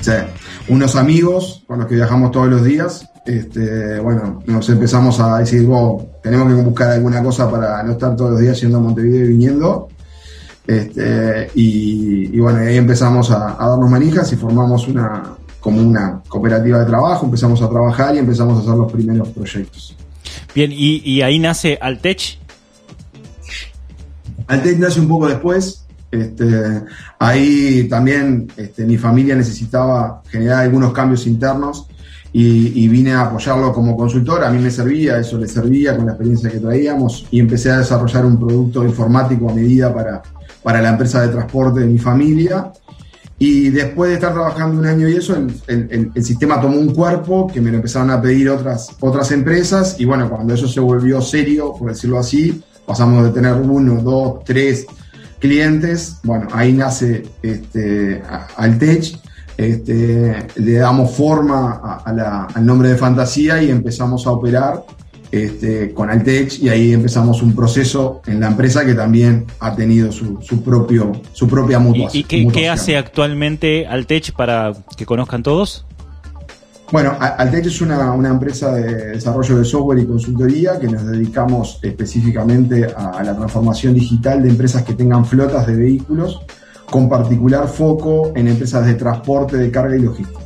Sea, 0.00 0.28
unos 0.68 0.94
amigos 0.96 1.64
con 1.66 1.78
los 1.78 1.88
que 1.88 1.96
viajamos 1.96 2.30
todos 2.30 2.48
los 2.48 2.64
días, 2.64 3.08
este, 3.24 3.98
bueno, 4.00 4.42
nos 4.46 4.68
empezamos 4.68 5.18
a 5.20 5.38
decir, 5.38 5.62
"Wow, 5.64 6.08
tenemos 6.22 6.48
que 6.48 6.62
buscar 6.62 6.90
alguna 6.90 7.22
cosa 7.22 7.50
para 7.50 7.82
no 7.82 7.92
estar 7.92 8.14
todos 8.14 8.32
los 8.32 8.40
días 8.40 8.60
yendo 8.60 8.78
a 8.78 8.80
Montevideo 8.80 9.24
y 9.24 9.28
viniendo. 9.28 9.88
Este, 10.66 11.50
y, 11.54 12.36
y 12.36 12.40
bueno, 12.40 12.58
ahí 12.58 12.76
empezamos 12.76 13.30
a, 13.30 13.62
a 13.62 13.68
darnos 13.68 13.88
manijas 13.88 14.32
y 14.32 14.36
formamos 14.36 14.88
una 14.88 15.36
como 15.60 15.80
una 15.82 16.22
cooperativa 16.28 16.78
de 16.78 16.86
trabajo, 16.86 17.26
empezamos 17.26 17.60
a 17.60 17.68
trabajar 17.68 18.14
y 18.14 18.18
empezamos 18.18 18.56
a 18.56 18.60
hacer 18.60 18.74
los 18.74 18.92
primeros 18.92 19.28
proyectos. 19.30 19.96
Bien, 20.54 20.70
y, 20.72 21.02
y 21.04 21.22
ahí 21.22 21.40
nace 21.40 21.76
Altech. 21.80 22.38
Altec 24.46 24.78
nace 24.78 25.00
un 25.00 25.08
poco 25.08 25.26
después. 25.26 25.84
Este, 26.12 26.44
ahí 27.18 27.88
también 27.90 28.46
este, 28.56 28.84
mi 28.84 28.96
familia 28.96 29.34
necesitaba 29.34 30.22
generar 30.30 30.60
algunos 30.60 30.92
cambios 30.92 31.26
internos 31.26 31.88
y, 32.38 32.86
vine 32.88 33.14
a 33.14 33.22
apoyarlo 33.22 33.72
como 33.72 33.96
consultor. 33.96 34.44
A 34.44 34.50
mí 34.50 34.58
me 34.58 34.70
servía, 34.70 35.18
eso 35.18 35.38
le 35.38 35.48
servía 35.48 35.96
con 35.96 36.04
la 36.04 36.12
experiencia 36.12 36.50
que 36.50 36.58
traíamos 36.60 37.26
y 37.30 37.40
empecé 37.40 37.70
a 37.70 37.78
desarrollar 37.78 38.26
un 38.26 38.38
producto 38.38 38.84
informático 38.84 39.48
a 39.48 39.54
medida 39.54 39.94
para, 39.94 40.20
para 40.62 40.82
la 40.82 40.90
empresa 40.90 41.22
de 41.22 41.28
transporte 41.28 41.80
de 41.80 41.86
mi 41.86 41.98
familia. 41.98 42.70
Y 43.38 43.70
después 43.70 44.10
de 44.10 44.16
estar 44.16 44.34
trabajando 44.34 44.78
un 44.78 44.86
año 44.86 45.08
y 45.08 45.16
eso, 45.16 45.34
el, 45.34 46.10
el- 46.14 46.24
sistema 46.24 46.60
tomó 46.60 46.78
un 46.78 46.92
cuerpo 46.94 47.46
que 47.46 47.62
me 47.62 47.70
lo 47.70 47.76
empezaron 47.76 48.10
a 48.10 48.20
pedir 48.20 48.50
otras, 48.50 48.94
otras 49.00 49.30
empresas. 49.32 49.96
Y 49.98 50.04
bueno, 50.04 50.28
cuando 50.28 50.52
eso 50.52 50.68
se 50.68 50.80
volvió 50.80 51.22
serio, 51.22 51.72
por 51.78 51.88
decirlo 51.88 52.18
así, 52.18 52.62
pasamos 52.84 53.24
de 53.24 53.30
tener 53.30 53.54
uno, 53.54 54.02
dos, 54.02 54.44
tres 54.44 54.84
clientes. 55.38 56.16
Bueno, 56.22 56.48
ahí 56.52 56.74
nace 56.74 57.24
este, 57.42 58.22
Altech. 58.56 59.25
Este, 59.56 60.36
le 60.56 60.72
damos 60.74 61.12
forma 61.12 61.80
a- 61.82 62.02
a 62.04 62.12
la- 62.12 62.44
al 62.54 62.66
nombre 62.66 62.90
de 62.90 62.96
Fantasía 62.96 63.62
y 63.62 63.70
empezamos 63.70 64.26
a 64.26 64.30
operar 64.32 64.82
este, 65.32 65.92
con 65.92 66.08
Altech 66.08 66.60
y 66.62 66.68
ahí 66.68 66.92
empezamos 66.92 67.42
un 67.42 67.54
proceso 67.54 68.22
en 68.26 68.38
la 68.38 68.46
empresa 68.46 68.84
que 68.86 68.94
también 68.94 69.44
ha 69.60 69.74
tenido 69.74 70.12
su, 70.12 70.38
su 70.40 70.62
propio, 70.62 71.12
su 71.32 71.48
propia 71.48 71.78
¿Y, 71.78 71.82
mutuación. 71.82 72.24
y 72.30 72.48
qué, 72.48 72.68
hace 72.68 72.96
actualmente 72.96 73.86
Altech 73.86 74.32
para 74.34 74.72
que 74.96 75.04
conozcan 75.04 75.42
todos? 75.42 75.84
Bueno, 76.92 77.16
Altech 77.18 77.66
es 77.66 77.80
una, 77.80 78.12
una 78.12 78.28
empresa 78.28 78.72
de 78.72 79.06
desarrollo 79.14 79.58
de 79.58 79.64
software 79.64 79.98
y 79.98 80.06
consultoría 80.06 80.78
que 80.78 80.86
nos 80.86 81.04
dedicamos 81.04 81.80
específicamente 81.82 82.86
a, 82.96 83.10
a 83.18 83.24
la 83.24 83.34
transformación 83.34 83.94
digital 83.94 84.40
de 84.44 84.50
empresas 84.50 84.84
que 84.84 84.94
tengan 84.94 85.24
flotas 85.26 85.66
de 85.66 85.74
vehículos, 85.74 86.40
con 86.90 87.08
particular 87.08 87.68
foco 87.68 88.32
en 88.34 88.48
empresas 88.48 88.86
de 88.86 88.94
transporte 88.94 89.56
de 89.56 89.70
carga 89.70 89.96
y 89.96 90.02
logística. 90.02 90.40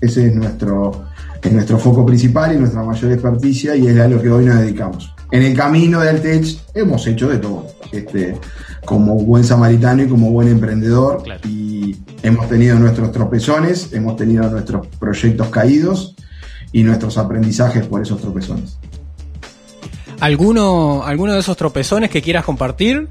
Ese 0.00 0.26
es 0.26 0.34
nuestro, 0.34 1.04
es 1.42 1.52
nuestro 1.52 1.78
foco 1.78 2.04
principal 2.06 2.54
y 2.54 2.58
nuestra 2.58 2.82
mayor 2.82 3.12
experticia 3.12 3.76
y 3.76 3.86
es 3.86 3.98
a 3.98 4.08
lo 4.08 4.20
que 4.20 4.30
hoy 4.30 4.44
nos 4.44 4.58
dedicamos. 4.58 5.14
En 5.30 5.42
el 5.42 5.56
camino 5.56 6.00
de 6.00 6.08
Altech 6.08 6.58
hemos 6.74 7.06
hecho 7.06 7.28
de 7.28 7.38
todo, 7.38 7.66
este, 7.92 8.36
como 8.84 9.14
buen 9.14 9.44
samaritano 9.44 10.02
y 10.02 10.08
como 10.08 10.30
buen 10.30 10.48
emprendedor 10.48 11.22
y 11.46 11.96
hemos 12.22 12.48
tenido 12.48 12.78
nuestros 12.78 13.12
tropezones, 13.12 13.92
hemos 13.92 14.16
tenido 14.16 14.48
nuestros 14.50 14.86
proyectos 14.98 15.48
caídos 15.48 16.16
y 16.72 16.82
nuestros 16.82 17.16
aprendizajes 17.18 17.86
por 17.86 18.02
esos 18.02 18.20
tropezones. 18.20 18.78
¿Alguno, 20.20 21.02
¿Alguno 21.04 21.32
de 21.32 21.40
esos 21.40 21.56
tropezones 21.56 22.10
que 22.10 22.20
quieras 22.20 22.44
compartir? 22.44 23.08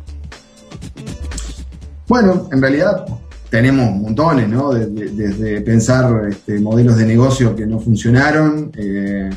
Bueno, 2.09 2.49
en 2.51 2.59
realidad 2.59 3.05
tenemos 3.51 3.91
montones, 3.91 4.49
¿no? 4.49 4.71
Desde, 4.71 5.11
desde 5.11 5.61
pensar 5.61 6.27
este, 6.27 6.59
modelos 6.59 6.97
de 6.97 7.05
negocio 7.05 7.55
que 7.55 7.67
no 7.67 7.79
funcionaron, 7.79 8.71
eh, 8.75 9.29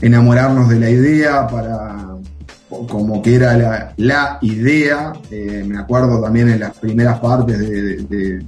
enamorarnos 0.00 0.68
de 0.68 0.80
la 0.80 0.90
idea 0.90 1.46
para 1.46 2.16
como 2.68 3.22
que 3.22 3.36
era 3.36 3.94
la, 3.96 4.38
idea. 4.42 5.12
eh, 5.30 5.64
me 5.64 5.78
acuerdo 5.78 6.20
también 6.20 6.50
en 6.50 6.58
las 6.58 6.76
primeras 6.76 7.20
partes 7.20 7.60
de, 7.60 7.96
de, 7.98 8.44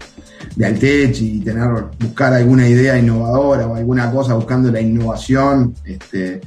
de 0.56 0.66
Altech 0.66 1.22
y 1.22 1.38
tener, 1.38 1.68
buscar 2.00 2.34
alguna 2.34 2.68
idea 2.68 2.98
innovadora 2.98 3.68
o 3.68 3.76
alguna 3.76 4.10
cosa 4.10 4.34
buscando 4.34 4.72
la 4.72 4.80
innovación. 4.80 5.74
Este, 5.84 6.40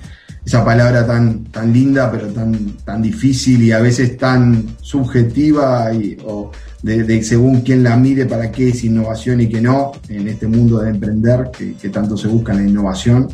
esa 0.46 0.66
palabra 0.66 1.06
tan, 1.06 1.46
tan 1.46 1.72
linda, 1.72 2.12
pero 2.12 2.28
tan, 2.28 2.78
tan 2.84 3.02
difícil 3.02 3.64
y 3.64 3.72
a 3.72 3.80
veces 3.80 4.18
tan 4.18 4.76
subjetiva 4.82 5.94
y, 5.94 6.18
o 6.26 6.52
de, 6.82 7.24
según 7.24 7.62
quién 7.62 7.84
la 7.84 7.96
mire 7.96 8.26
para 8.26 8.52
qué 8.52 8.70
es 8.70 8.84
innovación 8.84 9.42
y 9.42 9.48
qué 9.48 9.62
no, 9.62 9.92
en 10.10 10.28
este 10.28 10.48
mundo 10.48 10.80
de 10.80 10.90
emprender 10.90 11.52
que, 11.52 11.90
tanto 11.90 12.18
se 12.18 12.28
busca 12.28 12.54
la 12.54 12.62
innovación. 12.62 13.28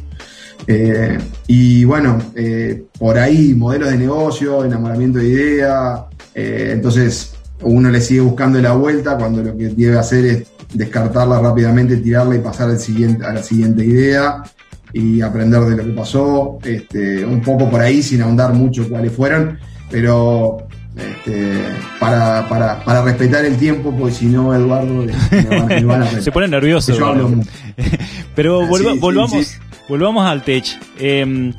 Eh, 0.66 1.18
y 1.48 1.86
bueno, 1.86 2.18
eh, 2.36 2.84
por 2.98 3.18
ahí 3.18 3.54
modelos 3.54 3.92
de 3.92 3.98
negocio, 3.98 4.66
enamoramiento 4.66 5.20
de 5.20 5.28
idea, 5.28 6.06
eh, 6.34 6.72
entonces 6.74 7.34
uno 7.62 7.90
le 7.90 8.02
sigue 8.02 8.22
buscando 8.22 8.60
la 8.60 8.74
vuelta 8.74 9.18
cuando 9.18 9.42
lo 9.42 9.56
que 9.56 9.70
debe 9.70 9.98
hacer 9.98 10.26
es 10.26 10.48
descartarla 10.74 11.40
rápidamente, 11.40 11.98
tirarla 11.98 12.36
y 12.36 12.40
pasar 12.40 12.70
al 12.70 12.80
siguiente, 12.80 13.26
a 13.26 13.34
la 13.34 13.44
siguiente 13.44 13.86
idea 13.86 14.44
y 14.94 15.22
aprender 15.22 15.62
de 15.62 15.78
lo 15.78 15.86
que 15.86 15.92
pasó, 15.92 16.60
este, 16.64 17.24
un 17.26 17.42
poco 17.42 17.70
por 17.70 17.80
ahí 17.82 18.02
sin 18.02 18.22
ahondar 18.22 18.54
mucho 18.54 18.90
cuáles 18.90 19.12
fueron, 19.12 19.58
pero 19.90 20.67
este, 20.98 21.62
para, 22.00 22.48
para, 22.50 22.84
para 22.84 23.02
respetar 23.04 23.46
el 23.46 23.58
tiempo, 23.58 23.96
pues 23.98 24.18
si 24.18 24.26
no, 24.26 24.54
Eduardo, 24.54 25.06
me 25.32 25.44
van, 25.58 25.68
me 25.68 25.84
van 25.86 26.02
a 26.04 26.22
Se 26.22 26.32
pone 26.32 26.48
nervioso. 26.48 26.94
Yo 26.96 27.06
hablo. 27.08 27.32
Pero 28.36 28.62
Sí, 28.62 28.68
volva- 28.70 28.94
sí, 28.94 29.00
volvamos, 29.00 29.46
sí. 29.48 29.58
volvamos 29.90 30.26
al 30.26 30.44
Tech. 30.44 30.66
Eh, 31.00 31.54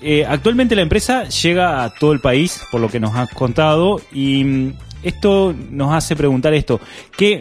eh, 0.00 0.24
actualmente 0.28 0.76
la 0.76 0.82
empresa 0.82 1.24
llega 1.24 1.82
a 1.84 1.90
todo 1.94 2.12
el 2.12 2.20
país, 2.20 2.60
por 2.70 2.80
lo 2.80 2.88
que 2.88 3.00
nos 3.00 3.14
has 3.16 3.28
contado, 3.30 4.00
y 4.12 4.44
mm, 4.44 4.72
esto 5.02 5.54
nos 5.70 5.92
hace 5.92 6.14
preguntar 6.16 6.54
esto. 6.54 6.80
¿Qué, 7.16 7.40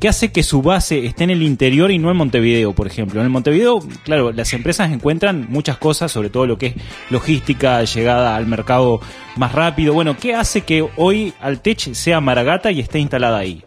¿Qué 0.00 0.08
hace 0.08 0.32
que 0.32 0.42
su 0.42 0.62
base 0.62 1.04
esté 1.04 1.24
en 1.24 1.30
el 1.30 1.42
interior 1.42 1.90
y 1.90 1.98
no 1.98 2.10
en 2.10 2.16
Montevideo, 2.16 2.72
por 2.72 2.86
ejemplo? 2.86 3.20
En 3.20 3.26
el 3.26 3.30
Montevideo, 3.30 3.80
claro, 4.02 4.32
las 4.32 4.50
empresas 4.54 4.90
encuentran 4.90 5.46
muchas 5.50 5.76
cosas, 5.76 6.10
sobre 6.10 6.30
todo 6.30 6.46
lo 6.46 6.56
que 6.56 6.68
es 6.68 6.74
logística, 7.10 7.84
llegada 7.84 8.34
al 8.34 8.46
mercado 8.46 9.02
más 9.36 9.52
rápido. 9.52 9.92
Bueno, 9.92 10.16
¿qué 10.18 10.34
hace 10.34 10.62
que 10.62 10.88
hoy 10.96 11.34
Altech 11.42 11.92
sea 11.92 12.18
Maragata 12.22 12.72
y 12.72 12.80
esté 12.80 12.98
instalada 12.98 13.36
ahí? 13.36 13.62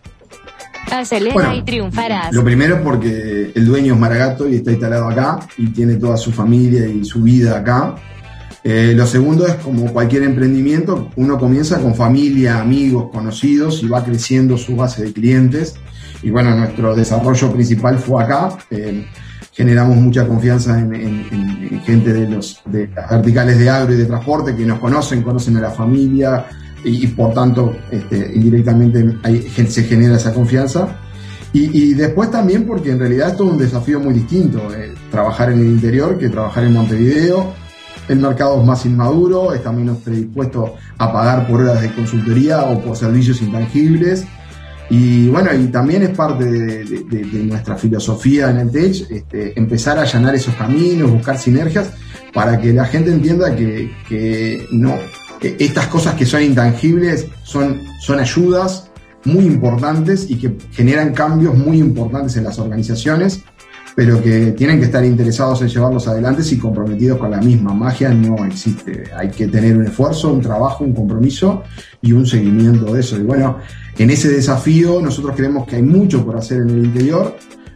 Acelera 0.92 1.36
Bueno, 1.36 1.54
y 1.54 1.62
triunfarás. 1.62 2.34
Lo 2.34 2.44
primero 2.44 2.82
porque 2.84 3.52
el 3.54 3.66
dueño 3.68 3.94
es 3.94 4.00
Maragato 4.00 4.50
y 4.50 4.56
está 4.56 4.72
instalado 4.72 5.08
acá 5.10 5.40
y 5.60 5.68
tiene 5.68 5.98
toda 5.98 6.18
su 6.18 6.32
familia 6.32 6.88
y 6.88 7.06
su 7.06 7.22
vida 7.22 7.60
acá. 7.60 7.94
Eh, 8.64 8.94
lo 8.96 9.06
segundo 9.06 9.46
es 9.46 9.54
como 9.56 9.94
cualquier 9.94 10.24
emprendimiento, 10.24 11.12
uno 11.16 11.38
comienza 11.38 11.80
con 11.80 11.94
familia, 11.94 12.60
amigos, 12.60 13.12
conocidos 13.12 13.84
y 13.84 13.88
va 13.88 14.04
creciendo 14.04 14.58
su 14.58 14.76
base 14.76 15.04
de 15.04 15.14
clientes. 15.14 15.76
Y 16.24 16.30
bueno, 16.32 16.56
nuestro 16.56 16.96
desarrollo 16.96 17.52
principal 17.52 18.00
fue 18.00 18.24
acá. 18.24 18.50
Eh, 18.72 19.06
generamos 19.52 19.98
mucha 19.98 20.28
confianza 20.28 20.80
en, 20.80 20.96
en- 20.96 21.26
en- 21.32 21.68
en 21.74 21.82
gente 21.82 22.12
de, 22.14 22.28
los, 22.30 22.62
de 22.66 22.88
las 22.96 23.10
verticales 23.10 23.60
de 23.60 23.70
agro 23.70 23.94
y 23.94 23.98
de 23.98 24.06
transporte 24.06 24.56
que 24.56 24.66
nos 24.66 24.80
conocen, 24.80 25.22
conocen 25.22 25.58
a 25.58 25.62
la 25.62 25.70
familia 25.72 26.46
y, 26.84 27.06
por 27.08 27.34
tanto 27.34 27.76
este, 27.92 28.32
indirectamente 28.36 29.06
se 29.68 29.84
genera 29.84 30.16
esa 30.18 30.34
confianza. 30.34 30.88
Y, 31.56 31.94
después 31.94 32.32
también 32.32 32.66
porque 32.66 32.90
en 32.92 32.98
realidad 33.00 33.30
es 33.30 33.38
todo 33.38 33.50
un 33.52 33.60
desafío 33.60 34.00
muy 34.00 34.16
distinto, 34.16 34.74
eh, 34.76 34.92
trabajar 35.12 35.52
en 35.52 35.60
el 35.60 35.68
interior 35.68 36.18
que 36.18 36.30
trabajar 36.30 36.64
en 36.64 36.74
Montevideo. 36.74 37.54
El 38.10 38.18
mercado 38.20 38.60
es 38.60 38.66
más 38.66 38.86
inmaduro, 38.88 39.54
está 39.54 39.72
menos 39.72 40.00
predispuesto 40.00 40.74
a 40.98 41.14
pagar 41.14 41.48
por 41.48 41.62
horas 41.62 41.80
de 41.82 41.92
consultoría 41.94 42.64
o 42.64 42.82
por 42.82 42.98
servicios 42.98 43.40
intangibles. 43.44 44.26
Y 44.90 45.28
bueno, 45.30 45.54
y 45.54 45.68
también 45.68 46.04
es 46.04 46.10
parte 46.10 46.46
de, 46.46 47.44
nuestra 47.44 47.76
filosofía 47.76 48.50
en 48.50 48.58
el 48.58 48.72
Tech, 48.72 49.10
este, 49.10 49.58
empezar 49.58 49.98
a 49.98 50.02
allanar 50.02 50.36
esos 50.36 50.54
caminos, 50.56 51.12
buscar 51.12 51.38
sinergias, 51.38 51.92
para 52.34 52.60
que 52.60 52.74
la 52.74 52.86
gente 52.86 53.12
entienda 53.12 53.56
que, 53.56 53.92
que 54.08 54.68
no, 54.72 54.96
estas 55.42 55.88
cosas 55.88 56.16
que 56.16 56.26
son 56.26 56.42
intangibles 56.42 57.28
son, 57.44 57.82
son 58.00 58.20
ayudas 58.20 58.90
muy 59.26 59.46
importantes 59.46 60.30
y 60.30 60.36
que 60.36 60.58
generan 60.72 61.14
cambios 61.14 61.56
muy 61.56 61.80
importantes 61.80 62.36
en 62.38 62.44
las 62.44 62.60
organizaciones, 62.60 63.42
pero 63.96 64.22
que 64.22 64.52
tienen 64.52 64.80
que 64.80 64.86
estar 64.86 65.06
interesados 65.06 65.62
en 65.62 65.70
llevarlos 65.70 66.08
adelante 66.08 66.42
y 66.50 66.58
comprometidos 66.58 67.20
con 67.20 67.32
la 67.32 67.38
misma. 67.38 67.74
Magia 67.74 68.10
no 68.10 68.44
existe. 68.46 69.04
Hay 69.16 69.30
que 69.30 69.48
tener 69.48 69.78
un 69.78 69.86
esfuerzo, 69.86 70.34
un 70.34 70.42
trabajo, 70.42 70.84
un 70.84 70.94
compromiso 70.94 71.64
y 72.02 72.12
un 72.12 72.26
seguimiento 72.26 72.92
de 72.94 73.00
eso. 73.00 73.18
Y 73.18 73.24
bueno, 73.24 73.60
en 73.98 74.10
ese 74.10 74.30
desafío 74.30 75.02
nosotros 75.02 75.36
creemos 75.36 75.68
que 75.68 75.76
hay 75.76 75.84
mucho 75.84 76.26
por 76.26 76.38
hacer 76.38 76.62
en 76.62 76.70
el 76.70 76.86
interior 76.86 77.36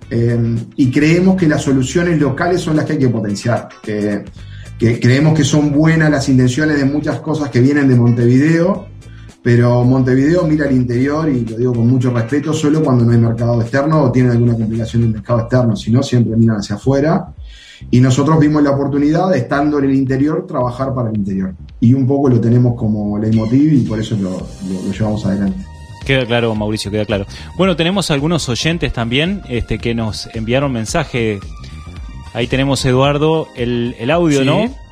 eh, 0.10 0.56
y 0.76 0.92
creemos 0.92 1.36
que 1.36 1.48
las 1.48 1.62
soluciones 1.62 2.20
locales 2.20 2.62
son 2.62 2.76
las 2.76 2.86
que 2.86 2.94
hay 2.94 3.00
que 3.00 3.10
potenciar. 3.10 3.70
Que 3.82 4.24
creemos 4.78 5.34
que 5.36 5.44
son 5.44 5.72
buenas 5.72 6.10
las 6.10 6.30
intenciones 6.30 6.78
de 6.78 6.86
muchas 6.86 7.20
cosas 7.20 7.50
que 7.50 7.60
vienen 7.60 7.88
de 7.88 7.96
Montevideo, 7.96 8.88
pero 9.42 9.84
Montevideo 9.84 10.46
mira 10.46 10.68
al 10.68 10.76
interior 10.76 11.30
y 11.30 11.46
lo 11.46 11.58
digo 11.58 11.74
con 11.74 11.88
mucho 11.88 12.12
respeto 12.12 12.54
solo 12.54 12.84
cuando 12.84 13.06
no 13.06 13.12
hay 13.12 13.18
mercado 13.18 13.62
externo 13.62 14.04
o 14.04 14.12
tiene 14.12 14.32
alguna 14.32 14.54
complicación 14.54 15.04
del 15.04 15.14
mercado 15.14 15.42
externo, 15.42 15.76
si 15.76 15.92
no 15.92 16.04
siempre 16.04 16.36
miran 16.36 16.58
hacia 16.58 16.76
afuera. 16.76 17.34
Y 17.92 18.02
nosotros 18.02 18.40
vimos 18.40 18.64
la 18.64 18.72
oportunidad 18.72 19.30
de, 19.30 19.38
estando 19.38 19.78
en 19.78 19.86
el 19.86 19.96
interior, 19.96 20.48
trabajar 20.48 20.94
para 20.96 21.10
el 21.10 21.18
interior. 21.18 21.54
Y 21.80 21.94
un 21.94 22.08
poco 22.08 22.28
lo 22.28 22.42
tenemos 22.42 22.76
como 22.76 23.20
leitmotiv 23.20 23.72
y 23.72 23.82
por 23.82 24.00
eso 24.00 24.18
lo 24.20 24.48
llevamos 24.92 25.26
adelante. 25.28 25.77
Queda 26.06 26.26
claro, 26.26 26.56
Mauricio, 26.56 26.90
queda 26.90 27.06
claro. 27.06 27.26
Bueno, 27.58 27.76
tenemos 27.76 28.12
algunos 28.12 28.48
oyentes 28.48 28.94
también 28.94 29.42
este, 29.50 29.78
que 29.78 29.94
nos 29.94 30.28
enviaron 30.34 30.72
mensaje. 30.72 31.40
Ahí 32.34 32.48
tenemos, 32.48 32.84
Eduardo, 32.86 33.48
el, 33.56 33.96
el 34.00 34.12
audio, 34.12 34.40
Sí. 34.40 34.46
¿no? 34.46 34.88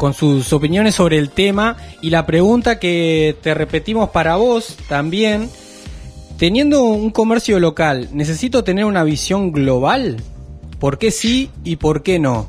con 0.00 0.14
sus 0.14 0.50
opiniones 0.54 0.94
sobre 0.94 1.18
el 1.18 1.28
tema 1.28 1.76
y 2.00 2.08
la 2.08 2.24
pregunta 2.24 2.78
que 2.78 3.36
te 3.42 3.52
repetimos 3.52 4.08
para 4.08 4.36
vos 4.36 4.78
también. 4.88 5.50
Teniendo 6.38 6.84
un 6.84 7.10
comercio 7.10 7.60
local, 7.60 8.08
¿necesito 8.14 8.64
tener 8.64 8.86
una 8.86 9.04
visión 9.04 9.52
global? 9.52 10.16
¿Por 10.78 10.96
qué 10.96 11.10
sí 11.10 11.50
y 11.64 11.76
por 11.76 12.02
qué 12.02 12.18
no? 12.18 12.48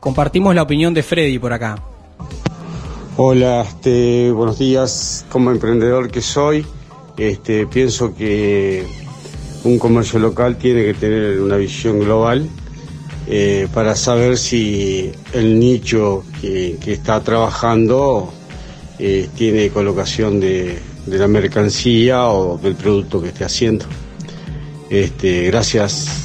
Compartimos 0.00 0.54
la 0.54 0.62
opinión 0.62 0.94
de 0.94 1.02
Freddy 1.02 1.38
por 1.38 1.52
acá. 1.52 1.76
Hola, 3.18 3.60
este, 3.60 4.32
buenos 4.32 4.58
días. 4.58 5.26
Como 5.28 5.50
emprendedor 5.50 6.10
que 6.10 6.22
soy, 6.22 6.64
este, 7.18 7.66
pienso 7.66 8.14
que 8.14 8.86
un 9.64 9.78
comercio 9.78 10.18
local 10.18 10.56
tiene 10.56 10.82
que 10.82 10.94
tener 10.94 11.38
una 11.42 11.58
visión 11.58 12.00
global 12.00 12.48
eh, 13.26 13.68
para 13.74 13.96
saber 13.96 14.38
si 14.38 15.12
el 15.34 15.60
nicho 15.60 16.24
que, 16.40 16.78
está 16.86 17.20
trabajando 17.20 18.32
eh, 18.98 19.28
tiene 19.36 19.68
colocación 19.68 20.40
de, 20.40 20.78
de 21.04 21.18
la 21.18 21.28
mercancía 21.28 22.28
o 22.28 22.56
del 22.56 22.76
producto 22.76 23.20
que 23.20 23.28
esté 23.28 23.44
haciendo. 23.44 23.84
Este, 24.88 25.48
gracias. 25.48 26.21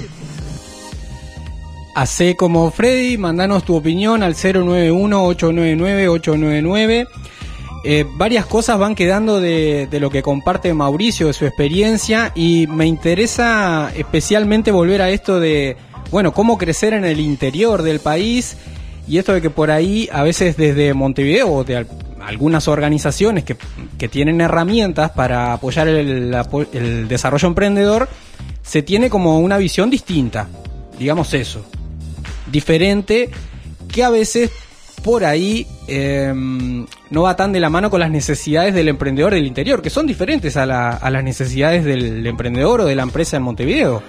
Hacé 1.97 2.35
como 2.35 2.69
Freddy, 2.69 3.17
mandanos 3.17 3.63
tu 3.63 3.75
opinión 3.75 4.21
al 4.21 4.35
091-899-899. 4.35 7.07
Eh, 7.83 8.05
varias 8.17 8.45
cosas 8.45 8.77
van 8.77 8.93
quedando 8.93 9.41
de, 9.41 9.87
lo 9.99 10.11
que 10.11 10.21
comparte 10.21 10.71
Mauricio, 10.75 11.25
de 11.25 11.33
su 11.33 11.47
experiencia, 11.47 12.31
y 12.35 12.67
me 12.67 12.85
interesa 12.85 13.91
especialmente 13.95 14.69
volver 14.69 15.01
a 15.01 15.09
esto 15.09 15.39
de, 15.39 15.75
bueno, 16.11 16.33
cómo 16.33 16.59
crecer 16.59 16.93
en 16.93 17.03
el 17.03 17.19
interior 17.19 17.81
del 17.81 17.99
país, 17.99 18.57
y 19.07 19.17
esto 19.17 19.33
de 19.33 19.41
que 19.41 19.49
por 19.49 19.71
ahí, 19.71 20.07
a 20.11 20.21
veces 20.21 20.55
desde 20.55 20.93
Montevideo 20.93 21.51
o 21.51 21.63
de 21.63 21.77
al- 21.77 21.87
algunas 22.23 22.67
organizaciones 22.67 23.43
que, 23.43 23.57
que 23.97 24.07
tienen 24.07 24.39
herramientas 24.39 25.09
para 25.09 25.53
apoyar 25.53 25.87
el, 25.87 26.31
el 26.73 27.07
desarrollo 27.07 27.47
emprendedor, 27.47 28.07
se 28.61 28.83
tiene 28.83 29.09
como 29.09 29.39
una 29.39 29.57
visión 29.57 29.89
distinta, 29.89 30.47
digamos 30.99 31.33
eso 31.33 31.65
diferente 32.51 33.29
que 33.91 34.03
a 34.03 34.09
veces 34.09 34.51
por 35.03 35.23
ahí 35.23 35.65
eh, 35.87 36.33
no 36.35 37.21
va 37.21 37.35
tan 37.35 37.53
de 37.53 37.59
la 37.59 37.69
mano 37.69 37.89
con 37.89 37.99
las 37.99 38.11
necesidades 38.11 38.73
del 38.73 38.89
emprendedor 38.89 39.33
del 39.33 39.45
interior, 39.47 39.81
que 39.81 39.89
son 39.89 40.05
diferentes 40.07 40.57
a, 40.57 40.65
la- 40.65 40.89
a 40.91 41.09
las 41.09 41.23
necesidades 41.23 41.85
del 41.85 42.25
emprendedor 42.27 42.81
o 42.81 42.85
de 42.85 42.95
la 42.95 43.03
empresa 43.03 43.37
en 43.37 43.43
Montevideo. 43.43 44.01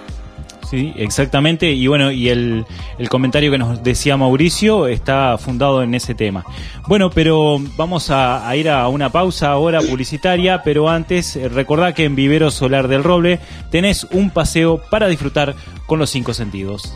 Sí, 0.69 0.93
exactamente. 0.97 1.71
Y 1.71 1.87
bueno, 1.87 2.11
y 2.11 2.29
el, 2.29 2.63
el 2.99 3.09
comentario 3.09 3.49
que 3.49 3.57
nos 3.57 3.81
decía 3.81 4.17
Mauricio 4.17 4.87
está 4.87 5.35
fundado 5.39 5.81
en 5.81 5.95
ese 5.95 6.13
tema. 6.13 6.45
Bueno, 6.87 7.09
pero 7.09 7.57
vamos 7.75 8.11
a, 8.11 8.47
a 8.47 8.55
ir 8.55 8.69
a 8.69 8.87
una 8.87 9.09
pausa 9.11 9.49
ahora 9.49 9.79
publicitaria, 9.81 10.61
pero 10.63 10.87
antes 10.87 11.35
eh, 11.35 11.49
recordá 11.49 11.93
que 11.95 12.03
en 12.05 12.15
Vivero 12.15 12.51
Solar 12.51 12.87
del 12.87 13.03
Roble 13.03 13.39
tenés 13.71 14.05
un 14.11 14.29
paseo 14.29 14.79
para 14.91 15.07
disfrutar 15.07 15.55
con 15.87 15.97
los 15.97 16.11
cinco 16.11 16.35
sentidos. 16.35 16.93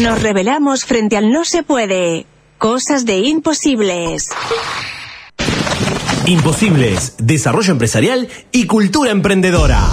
Nos 0.00 0.22
revelamos 0.22 0.86
frente 0.86 1.18
al 1.18 1.30
no 1.30 1.44
se 1.44 1.62
puede. 1.62 2.24
Cosas 2.56 3.04
de 3.04 3.18
imposibles. 3.18 4.30
Imposibles, 6.24 7.14
desarrollo 7.18 7.72
empresarial 7.72 8.26
y 8.52 8.66
cultura 8.66 9.10
emprendedora. 9.10 9.86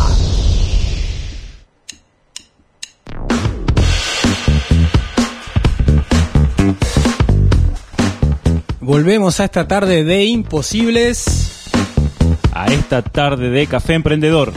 Volvemos 8.80 9.42
a 9.42 9.46
esta 9.46 9.68
tarde 9.68 10.06
de 10.06 10.24
imposibles. 10.24 11.68
A 12.54 12.68
esta 12.68 13.02
tarde 13.02 13.50
de 13.50 13.68
Café 13.68 13.96
Emprendedor. 13.96 14.54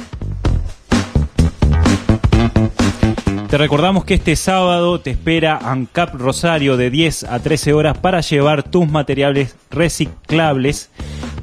Te 3.53 3.59
recordamos 3.59 4.07
que 4.07 4.15
este 4.15 4.35
sábado 4.35 4.99
te 5.01 5.11
espera 5.11 5.59
ANCAP 5.59 6.15
Rosario 6.15 6.79
de 6.79 6.89
10 6.89 7.25
a 7.25 7.39
13 7.39 7.75
horas 7.75 7.99
para 7.99 8.23
llevar 8.23 8.63
tus 8.63 8.89
materiales 8.89 9.57
reciclables. 9.71 10.89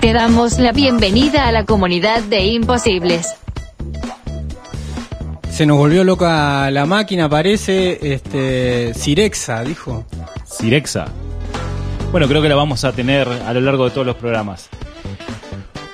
Te 0.00 0.12
damos 0.12 0.58
la 0.58 0.72
bienvenida 0.72 1.48
a 1.48 1.52
la 1.52 1.64
comunidad 1.64 2.22
de 2.22 2.44
Imposibles. 2.44 3.34
Se 5.50 5.64
nos 5.64 5.78
volvió 5.78 6.04
loca 6.04 6.70
la 6.70 6.84
máquina, 6.84 7.30
parece. 7.30 8.12
Este, 8.12 8.92
Cirexa, 8.94 9.64
dijo. 9.64 10.04
Cirexa. 10.46 11.06
Bueno, 12.12 12.28
creo 12.28 12.42
que 12.42 12.48
la 12.48 12.56
vamos 12.56 12.84
a 12.84 12.92
tener 12.92 13.26
a 13.26 13.52
lo 13.54 13.60
largo 13.62 13.86
de 13.86 13.90
todos 13.90 14.06
los 14.06 14.16
programas. 14.16 14.68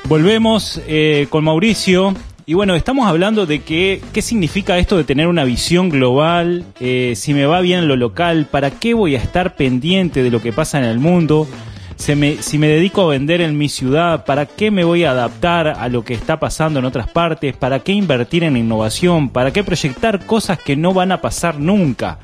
Volvemos 0.05 0.81
eh, 0.89 1.29
con 1.31 1.45
Mauricio. 1.45 2.15
Y 2.45 2.55
bueno, 2.55 2.75
estamos 2.75 3.07
hablando 3.07 3.47
de 3.47 3.63
que, 3.63 4.03
qué 4.13 4.21
significa 4.21 4.77
esto 4.79 4.97
de 4.97 5.05
tener 5.05 5.29
una 5.29 5.45
visión 5.45 5.89
global, 5.91 6.65
eh, 6.81 7.13
si 7.15 7.35
me 7.35 7.47
va 7.47 7.61
bien 7.61 7.81
en 7.81 7.89
lo 7.89 7.97
local, 7.97 8.49
para 8.51 8.71
qué 8.73 8.95
voy 8.95 9.15
a 9.15 9.19
estar 9.19 9.55
pendiente 9.55 10.25
de 10.25 10.31
lo 10.31 10.43
que 10.43 10.53
pasa 10.53 10.79
en 10.79 10.85
el 10.85 10.99
mundo, 10.99 11.47
se 11.95 12.17
me- 12.17 12.43
si 12.43 12.59
me 12.59 12.67
dedico 12.67 13.03
a 13.03 13.07
vender 13.11 13.41
en 13.43 13.57
mi 13.57 13.69
ciudad, 13.69 14.25
para 14.25 14.47
qué 14.47 14.73
me 14.73 14.83
voy 14.83 15.05
a 15.05 15.13
adaptar 15.13 15.69
a 15.69 15.89
lo 15.89 16.05
que 16.05 16.15
está 16.15 16.41
pasando 16.41 16.81
en 16.81 16.85
otras 16.85 17.09
partes, 17.09 17.55
para 17.57 17.79
qué 17.79 17.93
invertir 17.93 18.43
en 18.43 18.57
innovación, 18.57 19.29
para 19.29 19.53
qué 19.53 19.63
proyectar 19.63 20.27
cosas 20.27 20.59
que 20.59 20.75
no 20.75 20.93
van 20.93 21.13
a 21.13 21.21
pasar 21.21 21.61
nunca. 21.61 22.19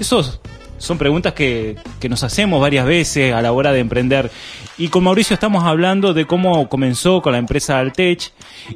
Esos 0.00 0.40
son 0.78 0.98
preguntas 0.98 1.34
que, 1.34 1.76
que 2.00 2.08
nos 2.08 2.24
hacemos 2.24 2.60
varias 2.60 2.84
veces 2.84 3.32
a 3.32 3.40
la 3.42 3.52
hora 3.52 3.70
de 3.70 3.78
emprender. 3.78 4.28
Y 4.78 4.88
con 4.88 5.04
Mauricio 5.04 5.34
estamos 5.34 5.64
hablando 5.64 6.14
de 6.14 6.26
cómo 6.26 6.68
comenzó 6.68 7.20
con 7.20 7.32
la 7.32 7.38
empresa 7.38 7.78
Altech. 7.78 8.32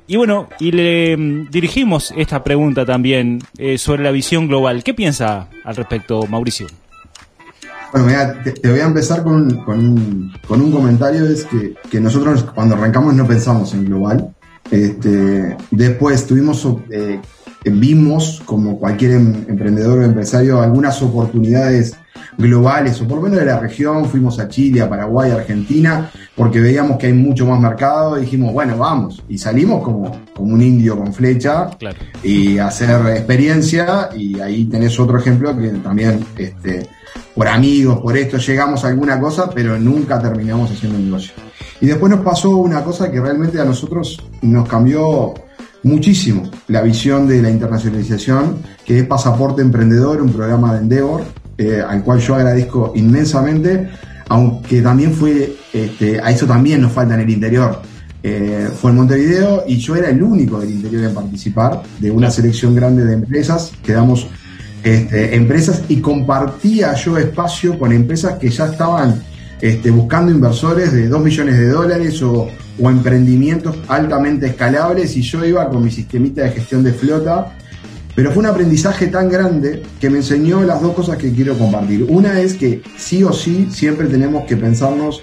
Y 0.06 0.16
bueno, 0.16 0.48
y 0.60 0.72
le 0.72 1.16
mm, 1.16 1.50
dirigimos 1.50 2.12
esta 2.16 2.44
pregunta 2.44 2.84
también 2.84 3.40
eh, 3.56 3.78
sobre 3.78 4.02
la 4.02 4.10
visión 4.10 4.46
global. 4.46 4.84
¿Qué 4.84 4.92
piensa 4.92 5.48
al 5.64 5.76
respecto, 5.76 6.26
Mauricio? 6.26 6.66
Bueno, 7.92 8.08
te, 8.44 8.68
voy 8.68 8.80
a 8.80 8.84
empezar 8.84 9.22
con, 9.22 9.64
con 9.64 10.60
un 10.60 10.72
comentario, 10.72 11.24
es 11.24 11.44
que, 11.44 11.74
que 11.90 12.00
nosotros 12.00 12.42
cuando 12.42 12.74
arrancamos 12.74 13.14
no 13.14 13.26
pensamos 13.26 13.72
en 13.72 13.86
global. 13.86 14.34
Este, 14.70 15.56
después 15.70 16.26
tuvimos, 16.26 16.66
eh, 16.90 17.20
vimos, 17.64 18.42
como 18.44 18.78
cualquier 18.78 19.12
em- 19.12 19.44
emprendedor 19.48 20.00
o 20.00 20.02
empresario, 20.02 20.60
algunas 20.60 21.00
oportunidades 21.02 21.96
globales, 22.38 23.00
o 23.00 23.06
por 23.08 23.18
lo 23.18 23.22
menos 23.24 23.40
de 23.40 23.46
la 23.46 23.58
región, 23.58 24.04
fuimos 24.06 24.38
a 24.38 24.48
Chile, 24.48 24.80
a 24.82 24.88
Paraguay, 24.88 25.30
a 25.30 25.36
Argentina, 25.36 26.10
porque 26.34 26.60
veíamos 26.60 26.98
que 26.98 27.06
hay 27.06 27.12
mucho 27.12 27.46
más 27.46 27.60
mercado, 27.60 28.18
y 28.18 28.22
dijimos, 28.22 28.52
bueno, 28.52 28.76
vamos, 28.76 29.22
y 29.28 29.38
salimos 29.38 29.82
como, 29.82 30.20
como 30.34 30.54
un 30.54 30.62
indio 30.62 30.96
con 30.96 31.12
flecha, 31.12 31.70
Claro. 31.78 31.96
y 32.22 32.58
hacer 32.58 33.06
experiencia 33.16 34.10
y 34.16 34.40
ahí 34.40 34.64
tenés 34.66 34.98
otro 35.00 35.18
ejemplo 35.18 35.56
que 35.56 35.68
también 35.68 36.24
este, 36.36 36.88
por 37.34 37.48
amigos, 37.48 37.98
por 38.00 38.16
esto 38.16 38.38
llegamos 38.38 38.84
a 38.84 38.88
alguna 38.88 39.18
cosa, 39.20 39.50
pero 39.50 39.78
nunca 39.78 40.18
terminamos 40.18 40.70
haciendo 40.70 40.98
un 40.98 41.04
negocio. 41.06 41.32
Y 41.80 41.86
después 41.86 42.10
nos 42.10 42.20
pasó 42.24 42.56
una 42.56 42.82
cosa 42.82 43.10
que 43.10 43.20
realmente 43.20 43.60
a 43.60 43.64
nosotros 43.64 44.18
nos 44.42 44.66
cambió 44.68 45.34
muchísimo 45.82 46.42
la 46.68 46.80
visión 46.82 47.28
de 47.28 47.42
la 47.42 47.50
internacionalización, 47.50 48.58
que 48.84 49.00
es 49.00 49.06
Pasaporte 49.06 49.62
Emprendedor, 49.62 50.20
un 50.22 50.32
programa 50.32 50.72
de 50.74 50.80
Endeavor, 50.80 51.22
eh, 51.58 51.82
al 51.86 52.02
cual 52.02 52.20
yo 52.20 52.34
agradezco 52.34 52.92
inmensamente, 52.96 53.88
aunque 54.28 54.82
también 54.82 55.12
fue, 55.12 55.56
este, 55.72 56.20
a 56.20 56.30
eso 56.30 56.46
también 56.46 56.82
nos 56.82 56.92
falta 56.92 57.14
en 57.14 57.20
el 57.20 57.30
interior. 57.30 57.80
Eh, 58.22 58.68
fue 58.80 58.90
en 58.90 58.96
Montevideo 58.96 59.64
y 59.68 59.76
yo 59.76 59.94
era 59.94 60.10
el 60.10 60.20
único 60.22 60.58
del 60.58 60.70
interior 60.70 61.04
en 61.04 61.14
participar 61.14 61.82
de 62.00 62.10
una 62.10 62.30
selección 62.30 62.74
grande 62.74 63.04
de 63.04 63.14
empresas. 63.14 63.72
Quedamos 63.84 64.26
este, 64.82 65.34
empresas 65.36 65.82
y 65.88 66.00
compartía 66.00 66.94
yo 66.94 67.18
espacio 67.18 67.78
con 67.78 67.92
empresas 67.92 68.38
que 68.38 68.50
ya 68.50 68.66
estaban 68.66 69.22
este, 69.60 69.90
buscando 69.90 70.32
inversores 70.32 70.92
de 70.92 71.08
2 71.08 71.22
millones 71.22 71.56
de 71.56 71.68
dólares 71.68 72.22
o, 72.22 72.48
o 72.80 72.90
emprendimientos 72.90 73.76
altamente 73.88 74.46
escalables 74.46 75.16
y 75.16 75.22
yo 75.22 75.44
iba 75.44 75.68
con 75.68 75.84
mi 75.84 75.90
sistemita 75.90 76.42
de 76.42 76.50
gestión 76.50 76.82
de 76.82 76.92
flota. 76.92 77.55
Pero 78.16 78.32
fue 78.32 78.40
un 78.40 78.46
aprendizaje 78.46 79.08
tan 79.08 79.28
grande 79.28 79.82
que 80.00 80.08
me 80.08 80.16
enseñó 80.16 80.62
las 80.62 80.80
dos 80.80 80.94
cosas 80.94 81.18
que 81.18 81.32
quiero 81.32 81.56
compartir. 81.56 82.06
Una 82.08 82.40
es 82.40 82.54
que 82.54 82.82
sí 82.96 83.22
o 83.22 83.30
sí 83.30 83.68
siempre 83.70 84.06
tenemos 84.06 84.46
que 84.46 84.56
pensarnos 84.56 85.20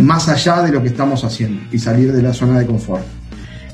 más 0.00 0.28
allá 0.28 0.62
de 0.62 0.72
lo 0.72 0.82
que 0.82 0.88
estamos 0.88 1.22
haciendo 1.22 1.62
y 1.70 1.78
salir 1.78 2.12
de 2.12 2.20
la 2.22 2.34
zona 2.34 2.58
de 2.58 2.66
confort. 2.66 3.04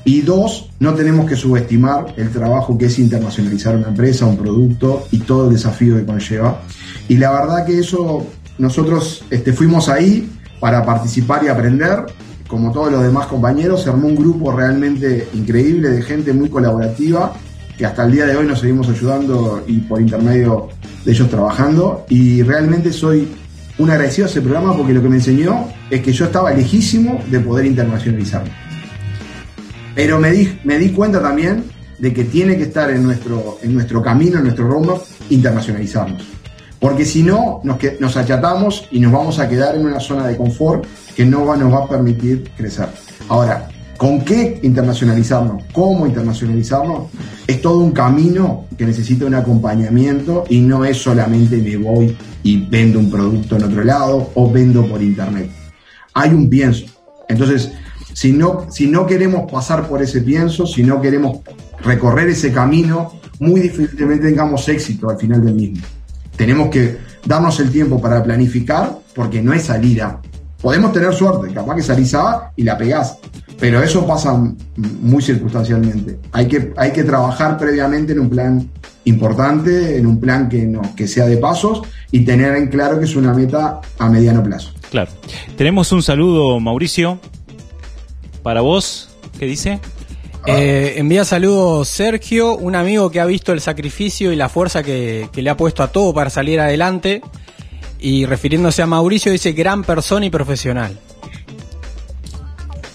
Y 0.04 0.20
dos, 0.20 0.68
no 0.80 0.92
tenemos 0.92 1.26
que 1.26 1.34
subestimar 1.34 2.12
el 2.18 2.30
trabajo 2.30 2.76
que 2.76 2.86
es 2.86 2.98
internacionalizar 2.98 3.74
una 3.74 3.88
empresa, 3.88 4.26
un 4.26 4.36
producto 4.36 5.06
y 5.10 5.20
todo 5.20 5.46
el 5.46 5.54
desafío 5.54 5.96
que 5.96 6.04
conlleva. 6.04 6.60
Y 7.08 7.16
la 7.16 7.32
verdad 7.32 7.64
que 7.64 7.78
eso, 7.78 8.26
nosotros 8.58 9.24
este, 9.30 9.54
fuimos 9.54 9.88
ahí 9.88 10.28
para 10.60 10.84
participar 10.84 11.42
y 11.42 11.48
aprender. 11.48 12.04
Como 12.48 12.70
todos 12.70 12.92
los 12.92 13.02
demás 13.02 13.28
compañeros, 13.28 13.82
se 13.82 13.88
armó 13.88 14.08
un 14.08 14.16
grupo 14.16 14.52
realmente 14.52 15.26
increíble 15.32 15.88
de 15.88 16.02
gente 16.02 16.34
muy 16.34 16.50
colaborativa 16.50 17.32
que 17.76 17.87
hasta 17.87 18.04
el 18.04 18.12
día 18.12 18.26
de 18.26 18.37
hoy 18.37 18.46
nos 18.46 18.61
seguimos 18.61 18.88
ayudando 18.88 19.64
y 19.66 19.78
por 19.78 20.00
intermedio 20.00 20.68
de 21.04 21.12
ellos 21.12 21.28
trabajando. 21.28 22.04
Y 22.08 22.42
realmente 22.42 22.92
soy 22.92 23.28
un 23.78 23.90
agradecido 23.90 24.26
a 24.26 24.30
ese 24.30 24.40
programa 24.40 24.76
porque 24.76 24.92
lo 24.92 25.02
que 25.02 25.08
me 25.08 25.16
enseñó 25.16 25.68
es 25.90 26.02
que 26.02 26.12
yo 26.12 26.26
estaba 26.26 26.52
lejísimo 26.52 27.22
de 27.30 27.40
poder 27.40 27.66
internacionalizarme. 27.66 28.50
Pero 29.94 30.18
me 30.18 30.30
di, 30.30 30.58
me 30.64 30.78
di 30.78 30.90
cuenta 30.90 31.20
también 31.20 31.64
de 31.98 32.12
que 32.12 32.24
tiene 32.24 32.56
que 32.56 32.64
estar 32.64 32.90
en 32.90 33.04
nuestro, 33.04 33.58
en 33.62 33.74
nuestro 33.74 34.02
camino, 34.02 34.38
en 34.38 34.44
nuestro 34.44 34.66
roadmap, 34.66 35.02
internacionalizarnos. 35.30 36.22
Porque 36.80 37.04
si 37.04 37.22
no, 37.22 37.61
nos, 37.62 37.76
nos 38.00 38.16
achatamos 38.16 38.88
y 38.90 38.98
nos 38.98 39.12
vamos 39.12 39.38
a 39.38 39.48
quedar 39.48 39.76
en 39.76 39.87
una 39.87 40.00
zona 40.00 40.26
de 40.26 40.37
confort 40.37 40.85
que 41.14 41.24
no 41.24 41.56
nos 41.56 41.72
va 41.72 41.85
a 41.85 41.88
permitir 41.88 42.50
crecer. 42.56 42.88
Ahora, 43.28 43.68
¿con 44.02 44.22
qué 44.22 44.58
internacionalizarnos? 44.64 45.62
¿Cómo 45.72 46.08
internacionalizarnos? 46.08 47.04
Es 47.46 47.62
todo 47.62 47.78
un 47.78 47.92
camino 47.92 48.66
que 48.76 48.84
necesita 48.84 49.26
un 49.26 49.36
acompañamiento 49.36 50.42
y 50.48 50.58
no 50.58 50.84
es 50.84 50.96
solamente 50.96 51.58
me 51.58 51.76
voy 51.76 52.16
y 52.42 52.66
vendo 52.66 52.98
un 52.98 53.08
producto 53.08 53.54
en 53.54 53.62
otro 53.62 53.84
lado 53.84 54.32
o 54.34 54.50
vendo 54.50 54.84
por 54.88 55.00
internet. 55.00 55.52
Hay 56.14 56.30
un 56.30 56.50
pienso. 56.50 56.86
Entonces, 57.28 57.70
si 58.12 58.32
no, 58.32 58.66
si 58.72 58.88
no 58.88 59.06
queremos 59.06 59.48
pasar 59.48 59.86
por 59.86 60.02
ese 60.02 60.20
pienso, 60.20 60.66
si 60.66 60.82
no 60.82 61.00
queremos 61.00 61.38
recorrer 61.84 62.28
ese 62.28 62.50
camino, 62.50 63.12
muy 63.38 63.60
difícilmente 63.60 64.26
tengamos 64.26 64.68
éxito 64.68 65.10
al 65.10 65.16
final 65.16 65.44
del 65.44 65.54
mismo. 65.54 65.86
Tenemos 66.34 66.70
que 66.70 66.98
darnos 67.24 67.60
el 67.60 67.70
tiempo 67.70 68.00
para 68.00 68.20
planificar, 68.20 68.98
porque 69.14 69.40
no 69.40 69.52
es 69.52 69.62
salir 69.62 70.02
a. 70.02 70.20
Podemos 70.60 70.92
tener 70.92 71.14
suerte, 71.14 71.54
capaz 71.54 71.76
que 71.76 71.82
salís 71.82 72.12
a 72.14 72.50
y 72.56 72.64
la 72.64 72.76
pegás, 72.76 73.18
pero 73.58 73.82
eso 73.82 74.06
pasa 74.06 74.32
muy 74.76 75.22
circunstancialmente. 75.22 76.18
Hay 76.32 76.48
que, 76.48 76.72
hay 76.76 76.92
que 76.92 77.04
trabajar 77.04 77.58
previamente 77.58 78.12
en 78.12 78.20
un 78.20 78.30
plan 78.30 78.68
importante, 79.04 79.96
en 79.98 80.06
un 80.06 80.20
plan 80.20 80.48
que, 80.48 80.62
no, 80.64 80.82
que 80.96 81.06
sea 81.06 81.26
de 81.26 81.36
pasos 81.36 81.82
y 82.10 82.24
tener 82.24 82.54
en 82.56 82.68
claro 82.68 82.98
que 82.98 83.04
es 83.04 83.16
una 83.16 83.32
meta 83.32 83.80
a 83.98 84.08
mediano 84.08 84.42
plazo. 84.42 84.72
Claro. 84.90 85.10
Tenemos 85.56 85.90
un 85.92 86.02
saludo, 86.02 86.60
Mauricio, 86.60 87.18
para 88.42 88.60
vos. 88.60 89.10
¿Qué 89.38 89.46
dice? 89.46 89.80
Eh, 90.46 90.94
envía 90.96 91.24
saludos 91.24 91.86
Sergio, 91.86 92.56
un 92.56 92.74
amigo 92.74 93.12
que 93.12 93.20
ha 93.20 93.26
visto 93.26 93.52
el 93.52 93.60
sacrificio 93.60 94.32
y 94.32 94.36
la 94.36 94.48
fuerza 94.48 94.82
que, 94.82 95.28
que 95.32 95.40
le 95.40 95.50
ha 95.50 95.56
puesto 95.56 95.84
a 95.84 95.92
todo 95.92 96.12
para 96.12 96.30
salir 96.30 96.60
adelante. 96.60 97.22
Y 98.00 98.26
refiriéndose 98.26 98.82
a 98.82 98.86
Mauricio, 98.86 99.30
dice 99.30 99.52
gran 99.52 99.84
persona 99.84 100.26
y 100.26 100.30
profesional. 100.30 100.98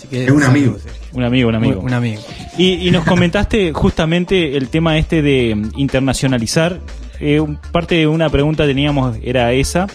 Que- 0.09 0.25
Es 0.25 0.31
un 0.31 0.43
amigo. 0.43 0.77
Un 1.13 1.23
amigo, 1.23 1.49
un 1.49 1.55
amigo. 1.55 1.79
Un 1.81 1.93
amigo. 1.93 2.21
Y, 2.57 2.87
y 2.87 2.91
nos 2.91 3.03
comentaste 3.05 3.73
justamente 3.73 4.55
el 4.57 4.69
tema 4.69 4.97
este 4.97 5.21
de 5.21 5.55
mm, 5.55 5.71
internacionalizar. 5.77 6.79
Eh, 7.19 7.41
parte 7.71 7.95
de 7.95 8.07
una 8.07 8.29
pregunta 8.29 8.65
teníamos 8.65 9.17
era 9.23 9.51
esa. 9.53 9.87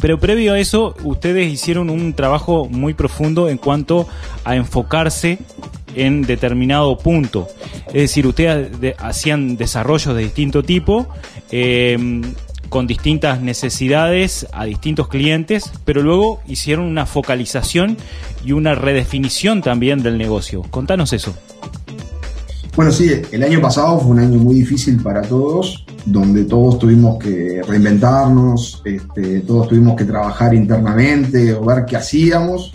Pero 0.00 0.18
previo 0.18 0.54
a 0.54 0.58
eso, 0.58 0.94
ustedes 1.04 1.50
hicieron 1.52 1.88
un 1.88 2.12
trabajo 2.14 2.66
muy 2.68 2.92
profundo 2.94 3.48
en 3.48 3.56
cuanto 3.58 4.08
a 4.44 4.56
enfocarse 4.56 5.38
en 5.94 6.22
determinado 6.22 6.98
punto. 6.98 7.46
Es 7.88 7.94
decir, 7.94 8.26
ustedes 8.26 8.80
de- 8.80 8.96
hacían 8.98 9.56
desarrollos 9.56 10.14
de 10.16 10.22
distinto 10.24 10.62
tipo, 10.64 11.06
eh, 11.52 11.96
con 12.72 12.86
distintas 12.86 13.42
necesidades 13.42 14.46
a 14.50 14.64
distintos 14.64 15.06
clientes, 15.06 15.70
pero 15.84 16.00
luego 16.00 16.40
hicieron 16.48 16.86
una 16.86 17.04
focalización 17.04 17.98
y 18.46 18.52
una 18.52 18.74
redefinición 18.74 19.60
también 19.60 20.02
del 20.02 20.16
negocio. 20.16 20.62
Contanos 20.70 21.12
eso. 21.12 21.34
Bueno, 22.74 22.90
sí, 22.90 23.10
el 23.30 23.42
año 23.42 23.60
pasado 23.60 24.00
fue 24.00 24.12
un 24.12 24.20
año 24.20 24.38
muy 24.38 24.54
difícil 24.54 25.02
para 25.02 25.20
todos, 25.20 25.84
donde 26.06 26.46
todos 26.46 26.78
tuvimos 26.78 27.18
que 27.18 27.60
reinventarnos, 27.68 28.80
este, 28.86 29.40
todos 29.40 29.68
tuvimos 29.68 29.94
que 29.94 30.06
trabajar 30.06 30.54
internamente 30.54 31.52
o 31.52 31.62
ver 31.66 31.84
qué 31.84 31.96
hacíamos, 31.96 32.72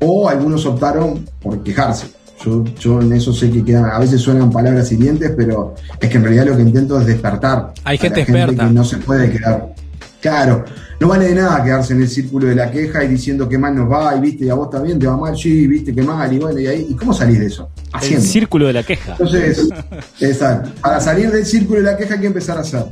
o 0.00 0.28
algunos 0.28 0.64
optaron 0.64 1.28
por 1.42 1.64
quejarse. 1.64 2.06
Yo, 2.44 2.64
yo 2.78 3.00
en 3.00 3.12
eso 3.12 3.32
sé 3.32 3.50
que 3.50 3.62
quedan, 3.64 3.84
a 3.84 3.98
veces 3.98 4.20
suenan 4.20 4.50
palabras 4.50 4.90
hirientes, 4.92 5.32
pero 5.36 5.74
es 6.00 6.08
que 6.08 6.16
en 6.16 6.22
realidad 6.22 6.46
lo 6.46 6.56
que 6.56 6.62
intento 6.62 6.98
es 7.00 7.06
despertar. 7.06 7.72
Hay 7.84 7.96
a 7.96 8.00
gente 8.00 8.20
la 8.20 8.26
gente 8.26 8.40
experta. 8.40 8.66
que 8.68 8.74
no 8.74 8.84
se 8.84 8.96
puede 8.98 9.30
quedar. 9.30 9.74
Claro, 10.20 10.64
no 11.00 11.08
vale 11.08 11.28
de 11.28 11.34
nada 11.34 11.64
quedarse 11.64 11.94
en 11.94 12.02
el 12.02 12.08
círculo 12.08 12.46
de 12.46 12.54
la 12.54 12.70
queja 12.70 13.02
y 13.04 13.08
diciendo 13.08 13.48
que 13.48 13.56
mal 13.56 13.74
nos 13.74 13.90
va, 13.90 14.14
y 14.16 14.20
viste, 14.20 14.44
y 14.44 14.50
a 14.50 14.54
vos 14.54 14.68
también 14.68 14.98
te 14.98 15.06
va 15.06 15.16
mal, 15.16 15.36
sí, 15.36 15.66
viste, 15.66 15.94
que 15.94 16.02
mal, 16.02 16.30
y 16.30 16.38
bueno, 16.38 16.58
y 16.60 16.66
ahí, 16.66 16.86
¿y 16.90 16.94
cómo 16.94 17.14
salís 17.14 17.40
de 17.40 17.46
eso? 17.46 17.70
El 17.76 17.98
Haciendo. 17.98 18.26
círculo 18.26 18.66
de 18.66 18.72
la 18.74 18.82
queja. 18.82 19.12
Entonces, 19.12 19.66
exacto. 20.20 20.70
Para 20.80 21.00
salir 21.00 21.30
del 21.30 21.46
círculo 21.46 21.80
de 21.80 21.86
la 21.86 21.96
queja 21.96 22.14
hay 22.14 22.20
que 22.20 22.26
empezar 22.26 22.58
a 22.58 22.60
hacer. 22.60 22.84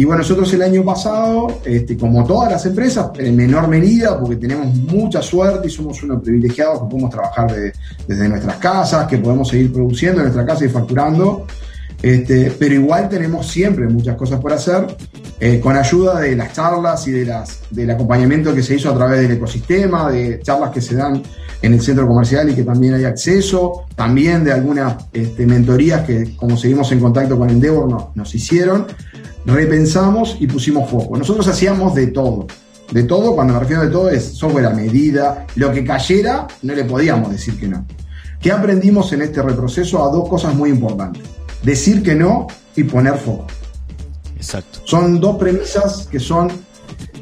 Y 0.00 0.04
bueno, 0.04 0.18
nosotros 0.22 0.52
el 0.54 0.62
año 0.62 0.84
pasado, 0.84 1.60
este, 1.64 1.96
como 1.96 2.24
todas 2.24 2.52
las 2.52 2.64
empresas, 2.66 3.08
en 3.18 3.34
menor 3.34 3.66
medida, 3.66 4.16
porque 4.20 4.36
tenemos 4.36 4.72
mucha 4.72 5.20
suerte 5.20 5.66
y 5.66 5.70
somos 5.70 6.00
unos 6.04 6.22
privilegiados 6.22 6.82
que 6.82 6.86
podemos 6.88 7.10
trabajar 7.10 7.52
de- 7.52 7.72
desde 8.06 8.28
nuestras 8.28 8.58
casas, 8.58 9.08
que 9.08 9.18
podemos 9.18 9.48
seguir 9.48 9.72
produciendo 9.72 10.20
en 10.20 10.26
nuestra 10.26 10.46
casa 10.46 10.64
y 10.64 10.68
facturando. 10.68 11.46
Este, 12.00 12.52
pero 12.56 12.74
igual 12.76 13.08
tenemos 13.08 13.48
siempre 13.48 13.88
muchas 13.88 14.14
cosas 14.14 14.38
por 14.40 14.52
hacer, 14.52 14.86
eh, 15.40 15.58
con 15.58 15.76
ayuda 15.76 16.20
de 16.20 16.36
las 16.36 16.52
charlas 16.52 17.08
y 17.08 17.10
de 17.10 17.26
las, 17.26 17.58
del 17.70 17.90
acompañamiento 17.90 18.54
que 18.54 18.62
se 18.62 18.76
hizo 18.76 18.90
a 18.90 18.94
través 18.94 19.20
del 19.22 19.32
ecosistema, 19.32 20.12
de 20.12 20.38
charlas 20.44 20.70
que 20.70 20.80
se 20.80 20.94
dan 20.94 21.20
en 21.60 21.74
el 21.74 21.80
centro 21.80 22.06
comercial 22.06 22.48
y 22.50 22.54
que 22.54 22.62
también 22.62 22.94
hay 22.94 23.04
acceso, 23.04 23.86
también 23.96 24.44
de 24.44 24.52
algunas 24.52 24.94
este, 25.12 25.44
mentorías 25.44 26.02
que 26.06 26.36
como 26.36 26.56
seguimos 26.56 26.92
en 26.92 27.00
contacto 27.00 27.36
con 27.36 27.50
Endeavor 27.50 27.88
no- 27.90 28.12
nos 28.14 28.32
hicieron, 28.32 28.86
repensamos 29.48 30.36
y 30.38 30.46
pusimos 30.46 30.90
foco. 30.90 31.16
Nosotros 31.16 31.48
hacíamos 31.48 31.94
de 31.94 32.08
todo. 32.08 32.46
De 32.92 33.02
todo, 33.04 33.34
cuando 33.34 33.54
me 33.54 33.60
refiero 33.60 33.82
de 33.82 33.90
todo, 33.90 34.10
es 34.10 34.24
software 34.24 34.66
a 34.66 34.70
medida. 34.70 35.46
Lo 35.56 35.72
que 35.72 35.84
cayera, 35.84 36.46
no 36.62 36.74
le 36.74 36.84
podíamos 36.84 37.30
decir 37.30 37.58
que 37.58 37.66
no. 37.66 37.86
¿Qué 38.40 38.52
aprendimos 38.52 39.12
en 39.12 39.22
este 39.22 39.42
reproceso? 39.42 40.04
A 40.04 40.12
dos 40.12 40.28
cosas 40.28 40.54
muy 40.54 40.70
importantes. 40.70 41.22
Decir 41.62 42.02
que 42.02 42.14
no 42.14 42.46
y 42.76 42.84
poner 42.84 43.16
foco. 43.16 43.46
Exacto. 44.36 44.80
Son 44.84 45.18
dos 45.18 45.36
premisas 45.36 46.06
que 46.10 46.20
son 46.20 46.50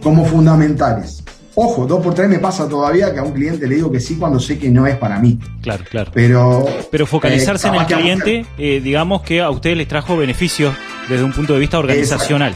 como 0.02 0.24
fundamentales. 0.24 1.22
Ojo, 1.58 1.86
dos 1.86 2.02
por 2.02 2.12
tres 2.14 2.28
me 2.28 2.38
pasa 2.38 2.68
todavía 2.68 3.12
que 3.14 3.18
a 3.18 3.22
un 3.22 3.32
cliente 3.32 3.66
le 3.66 3.76
digo 3.76 3.90
que 3.90 3.98
sí 3.98 4.16
cuando 4.16 4.38
sé 4.38 4.58
que 4.58 4.68
no 4.68 4.86
es 4.86 4.96
para 4.96 5.18
mí. 5.18 5.38
Claro, 5.62 5.84
claro. 5.90 6.10
Pero, 6.14 6.66
Pero 6.90 7.06
focalizarse 7.06 7.66
eh, 7.68 7.70
en 7.70 7.76
el 7.80 7.86
cliente, 7.86 8.46
eh, 8.58 8.80
digamos 8.84 9.22
que 9.22 9.40
a 9.40 9.48
ustedes 9.48 9.76
les 9.76 9.88
trajo 9.88 10.16
beneficios 10.18 10.74
desde 11.08 11.24
un 11.24 11.32
punto 11.32 11.54
de 11.54 11.60
vista 11.60 11.78
organizacional. 11.78 12.54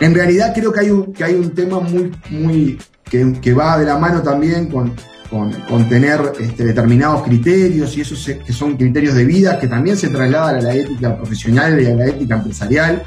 En 0.00 0.14
realidad 0.14 0.52
creo 0.54 0.72
que 0.72 0.80
hay 0.80 0.90
un, 0.90 1.12
que 1.12 1.24
hay 1.24 1.34
un 1.34 1.50
tema 1.52 1.80
muy, 1.80 2.12
muy 2.30 2.78
que, 3.10 3.32
que 3.40 3.52
va 3.52 3.76
de 3.78 3.86
la 3.86 3.98
mano 3.98 4.22
también 4.22 4.68
con, 4.68 4.92
con, 5.28 5.50
con 5.68 5.88
tener 5.88 6.20
este, 6.38 6.64
determinados 6.64 7.22
criterios 7.24 7.96
y 7.96 8.02
esos 8.02 8.22
se- 8.22 8.38
que 8.38 8.52
son 8.52 8.76
criterios 8.76 9.14
de 9.14 9.24
vida 9.24 9.58
que 9.58 9.66
también 9.66 9.96
se 9.96 10.08
trasladan 10.10 10.56
a 10.56 10.60
la 10.60 10.74
ética 10.74 11.16
profesional 11.16 11.80
y 11.80 11.86
a 11.86 11.94
la 11.94 12.06
ética 12.06 12.36
empresarial, 12.36 13.02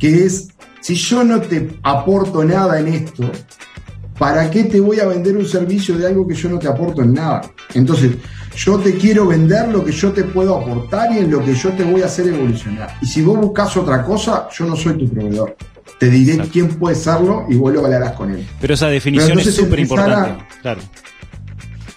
que 0.00 0.24
es, 0.24 0.48
si 0.80 0.94
yo 0.96 1.22
no 1.22 1.40
te 1.40 1.68
aporto 1.82 2.44
nada 2.44 2.80
en 2.80 2.88
esto, 2.88 3.30
¿para 4.20 4.48
qué 4.50 4.64
te 4.64 4.78
voy 4.78 5.00
a 5.00 5.06
vender 5.06 5.34
un 5.36 5.46
servicio 5.46 5.96
de 5.98 6.06
algo 6.06 6.28
que 6.28 6.34
yo 6.34 6.48
no 6.50 6.58
te 6.60 6.68
aporto 6.68 7.02
en 7.02 7.14
nada? 7.14 7.40
Entonces, 7.74 8.12
yo 8.54 8.78
te 8.78 8.94
quiero 8.94 9.26
vender 9.26 9.68
lo 9.68 9.82
que 9.84 9.92
yo 9.92 10.12
te 10.12 10.22
puedo 10.24 10.56
aportar 10.58 11.10
y 11.12 11.18
en 11.18 11.30
lo 11.30 11.42
que 11.44 11.54
yo 11.54 11.70
te 11.70 11.82
voy 11.84 12.02
a 12.02 12.06
hacer 12.06 12.28
evolucionar. 12.28 12.96
Y 13.00 13.06
si 13.06 13.22
vos 13.22 13.38
buscas 13.38 13.74
otra 13.78 14.04
cosa, 14.04 14.46
yo 14.56 14.66
no 14.66 14.76
soy 14.76 14.98
tu 14.98 15.08
proveedor. 15.08 15.56
Te 15.98 16.08
diré 16.10 16.38
quién 16.52 16.68
puede 16.68 16.94
serlo 16.96 17.46
y 17.48 17.54
vos 17.56 17.72
lo 17.72 17.84
hablarás 17.84 18.12
con 18.12 18.30
él. 18.30 18.46
Pero 18.60 18.74
esa 18.74 18.88
definición 18.88 19.36
Pero 19.38 19.40
es 19.48 19.54
súper 19.56 19.78
importante. 19.80 20.44
Claro. 20.62 20.80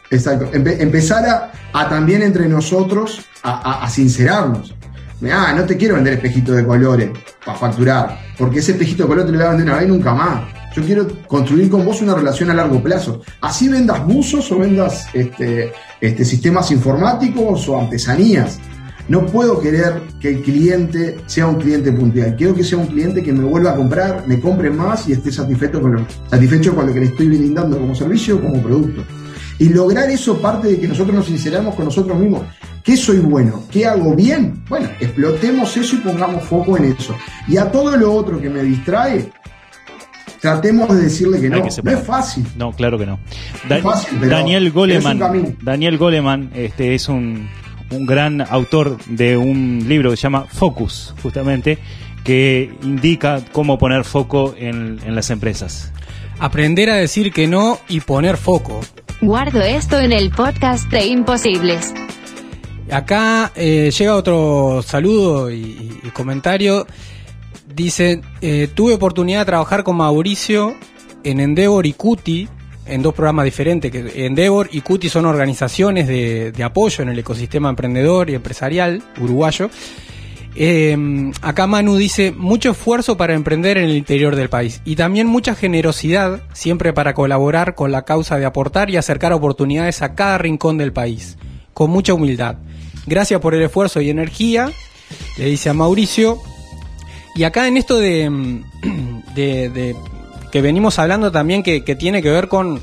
Exacto. 0.09 0.49
Empe- 0.53 0.79
empezar 0.79 1.25
a, 1.27 1.51
a 1.73 1.89
también 1.89 2.21
entre 2.21 2.47
nosotros 2.47 3.21
a, 3.43 3.51
a- 3.51 3.83
a 3.85 3.89
sincerarnos. 3.89 4.73
Ah, 5.31 5.53
no 5.55 5.63
te 5.63 5.77
quiero 5.77 5.95
vender 5.95 6.13
espejitos 6.15 6.55
de 6.55 6.65
colores 6.65 7.09
para 7.45 7.57
facturar, 7.57 8.19
porque 8.37 8.59
ese 8.59 8.73
espejito 8.73 9.03
de 9.03 9.09
color 9.09 9.25
te 9.25 9.31
lo 9.31 9.37
voy 9.37 9.47
a 9.47 9.49
vender 9.51 9.67
una 9.67 9.75
vez 9.77 9.85
y 9.85 9.87
nunca 9.91 10.13
más. 10.13 10.41
Yo 10.75 10.83
quiero 10.83 11.07
construir 11.27 11.69
con 11.69 11.85
vos 11.85 12.01
una 12.01 12.15
relación 12.15 12.49
a 12.49 12.53
largo 12.53 12.81
plazo. 12.81 13.21
Así 13.41 13.69
vendas 13.69 14.05
buzos 14.05 14.51
o 14.51 14.57
vendas 14.57 15.05
este, 15.13 15.71
este, 16.01 16.25
sistemas 16.25 16.71
informáticos 16.71 17.67
o 17.69 17.79
artesanías. 17.79 18.59
No 19.07 19.25
puedo 19.25 19.59
querer 19.59 20.01
que 20.19 20.29
el 20.29 20.41
cliente 20.41 21.17
sea 21.27 21.47
un 21.47 21.55
cliente 21.55 21.91
puntual. 21.91 22.35
Quiero 22.37 22.55
que 22.55 22.63
sea 22.63 22.77
un 22.77 22.87
cliente 22.87 23.21
que 23.21 23.33
me 23.33 23.43
vuelva 23.43 23.71
a 23.71 23.75
comprar, 23.75 24.23
me 24.27 24.39
compre 24.39 24.69
más 24.69 25.07
y 25.09 25.11
esté 25.11 25.31
satisfecho 25.31 25.81
con 25.81 25.93
lo, 25.93 26.07
satisfecho 26.29 26.73
con 26.73 26.87
lo 26.87 26.93
que 26.93 27.01
le 27.01 27.05
estoy 27.07 27.27
brindando 27.27 27.77
como 27.77 27.93
servicio 27.93 28.37
o 28.37 28.41
como 28.41 28.61
producto. 28.63 29.03
Y 29.59 29.69
lograr 29.69 30.09
eso 30.09 30.39
parte 30.39 30.69
de 30.69 30.79
que 30.79 30.87
nosotros 30.87 31.15
nos 31.15 31.25
sinceramos 31.25 31.75
con 31.75 31.85
nosotros 31.85 32.17
mismos. 32.17 32.43
¿Qué 32.83 32.97
soy 32.97 33.19
bueno? 33.19 33.63
¿Qué 33.69 33.85
hago 33.85 34.15
bien? 34.15 34.63
Bueno, 34.67 34.89
explotemos 34.99 35.75
eso 35.77 35.95
y 35.95 35.99
pongamos 35.99 36.43
foco 36.43 36.77
en 36.77 36.85
eso. 36.85 37.15
Y 37.47 37.57
a 37.57 37.71
todo 37.71 37.95
lo 37.95 38.13
otro 38.13 38.41
que 38.41 38.49
me 38.49 38.63
distrae, 38.63 39.31
tratemos 40.43 40.93
de 40.95 41.01
decirle 41.03 41.39
que 41.41 41.49
no. 41.49 41.63
que 41.63 41.69
no 41.83 41.91
es 41.91 42.05
fácil. 42.05 42.45
No, 42.57 42.73
claro 42.73 42.99
que 42.99 43.05
no. 43.07 43.17
Da- 43.67 43.79
fácil, 43.79 44.17
pero- 44.19 44.31
Daniel 44.31 44.71
pero 44.73 44.85
es 44.91 45.05
un 45.05 45.19
Goleman. 45.19 45.57
Daniel 45.61 45.97
Goleman 45.97 46.51
este, 46.53 46.93
es 46.93 47.07
un, 47.09 47.49
un 47.91 48.05
gran 48.05 48.41
autor 48.41 48.97
de 49.07 49.37
un 49.37 49.85
libro 49.87 50.11
que 50.11 50.17
se 50.17 50.23
llama 50.23 50.45
Focus, 50.51 51.15
justamente, 51.23 51.77
que 52.25 52.71
indica 52.83 53.39
cómo 53.53 53.77
poner 53.77 54.03
foco 54.03 54.53
en, 54.57 54.99
en 55.05 55.15
las 55.15 55.29
empresas. 55.29 55.91
Aprender 56.39 56.89
a 56.89 56.95
decir 56.95 57.31
que 57.31 57.47
no 57.47 57.79
y 57.87 58.01
poner 58.01 58.35
foco. 58.35 58.81
Guardo 59.21 59.61
esto 59.61 59.97
en 59.99 60.11
el 60.11 60.29
podcast 60.29 60.89
de 60.91 61.05
Imposibles. 61.05 61.93
Acá 62.91 63.51
eh, 63.55 63.91
llega 63.97 64.15
otro 64.15 64.81
saludo 64.85 65.49
y, 65.49 65.99
y 66.03 66.09
comentario. 66.13 66.85
Dice, 67.75 68.21
eh, 68.41 68.67
tuve 68.73 68.93
oportunidad 68.93 69.39
de 69.39 69.45
trabajar 69.45 69.83
con 69.83 69.97
Mauricio 69.97 70.75
en 71.23 71.39
Endeavor 71.39 71.85
y 71.85 71.93
Cuti, 71.93 72.47
en 72.85 73.01
dos 73.01 73.13
programas 73.13 73.45
diferentes. 73.45 73.91
Que 73.91 74.25
Endeavor 74.25 74.69
y 74.71 74.81
Cuti 74.81 75.09
son 75.09 75.25
organizaciones 75.25 76.07
de, 76.07 76.51
de 76.51 76.63
apoyo 76.63 77.01
en 77.01 77.09
el 77.09 77.19
ecosistema 77.19 77.69
emprendedor 77.69 78.29
y 78.29 78.35
empresarial 78.35 79.01
uruguayo. 79.19 79.69
Eh, 80.55 81.31
acá 81.41 81.65
Manu 81.65 81.95
dice, 81.95 82.31
mucho 82.31 82.71
esfuerzo 82.71 83.17
para 83.17 83.33
emprender 83.33 83.77
en 83.77 83.85
el 83.85 83.97
interior 83.97 84.35
del 84.35 84.49
país 84.49 84.81
y 84.85 84.95
también 84.95 85.25
mucha 85.25 85.55
generosidad 85.55 86.43
siempre 86.53 86.93
para 86.93 87.15
colaborar 87.15 87.73
con 87.73 87.91
la 87.91 88.03
causa 88.05 88.37
de 88.37 88.45
aportar 88.45 88.91
y 88.91 88.97
acercar 88.97 89.33
oportunidades 89.33 90.03
a 90.03 90.13
cada 90.13 90.37
rincón 90.37 90.77
del 90.77 90.93
país, 90.93 91.37
con 91.73 91.89
mucha 91.89 92.13
humildad. 92.13 92.57
Gracias 93.07 93.41
por 93.41 93.55
el 93.55 93.63
esfuerzo 93.63 93.99
y 93.99 94.11
energía, 94.11 94.71
le 95.37 95.45
dice 95.45 95.69
a 95.69 95.73
Mauricio. 95.73 96.37
Y 97.35 97.43
acá 97.43 97.67
en 97.67 97.77
esto 97.77 97.97
de, 97.99 98.29
de, 99.35 99.95
que 100.51 100.61
venimos 100.61 100.99
hablando 100.99 101.31
también 101.31 101.63
que, 101.63 101.83
que 101.83 101.95
tiene 101.95 102.21
que 102.21 102.29
ver 102.29 102.47
con, 102.47 102.81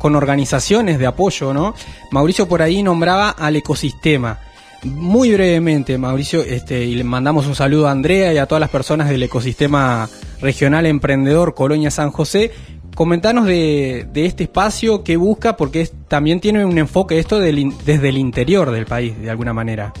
organizaciones 0.00 0.98
de 0.98 1.06
apoyo, 1.06 1.52
¿no? 1.52 1.74
Mauricio 2.12 2.46
por 2.48 2.62
ahí 2.62 2.82
nombraba 2.82 3.30
al 3.30 3.56
ecosistema. 3.56 4.38
Muy 4.84 5.32
brevemente, 5.32 5.98
Mauricio, 5.98 6.40
este, 6.42 6.84
y 6.84 6.94
le 6.94 7.02
mandamos 7.02 7.48
un 7.48 7.56
saludo 7.56 7.88
a 7.88 7.90
Andrea 7.90 8.32
y 8.32 8.38
a 8.38 8.46
todas 8.46 8.60
las 8.60 8.70
personas 8.70 9.08
del 9.08 9.24
ecosistema 9.24 10.08
regional 10.40 10.86
emprendedor 10.86 11.54
Colonia 11.56 11.90
San 11.90 12.12
José. 12.12 12.52
Comentanos 12.94 13.46
de, 13.46 14.08
este 14.14 14.44
espacio 14.44 15.02
que 15.02 15.16
busca, 15.16 15.56
porque 15.56 15.80
es- 15.80 15.92
también 16.06 16.38
tiene 16.38 16.64
un 16.64 16.78
enfoque 16.78 17.18
esto 17.18 17.40
del 17.40 17.72
desde 17.84 18.08
el 18.08 18.18
interior 18.18 18.70
del 18.70 18.86
país, 18.86 19.20
de 19.20 19.30
alguna 19.30 19.52
manera. 19.52 19.92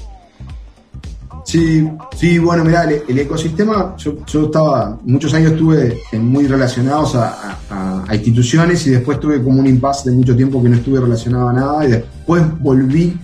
Sí, 1.50 1.88
sí, 2.14 2.38
bueno, 2.38 2.62
mirá, 2.62 2.84
el, 2.84 3.04
el 3.08 3.18
ecosistema, 3.20 3.94
yo, 3.96 4.16
yo 4.26 4.44
estaba, 4.44 4.98
muchos 5.06 5.32
años 5.32 5.52
estuve 5.52 5.98
muy 6.20 6.46
relacionados 6.46 7.14
a, 7.14 7.56
instituciones 8.12 8.86
y 8.86 8.90
después 8.90 9.18
tuve 9.18 9.42
como 9.42 9.60
un 9.60 9.66
impasse 9.66 10.10
de 10.10 10.16
mucho 10.16 10.36
tiempo 10.36 10.62
que 10.62 10.68
no 10.68 10.76
estuve 10.76 11.00
relacionado 11.00 11.48
a 11.48 11.52
nada 11.54 11.86
y 11.86 11.90
después 11.92 12.42
volví 12.60 13.16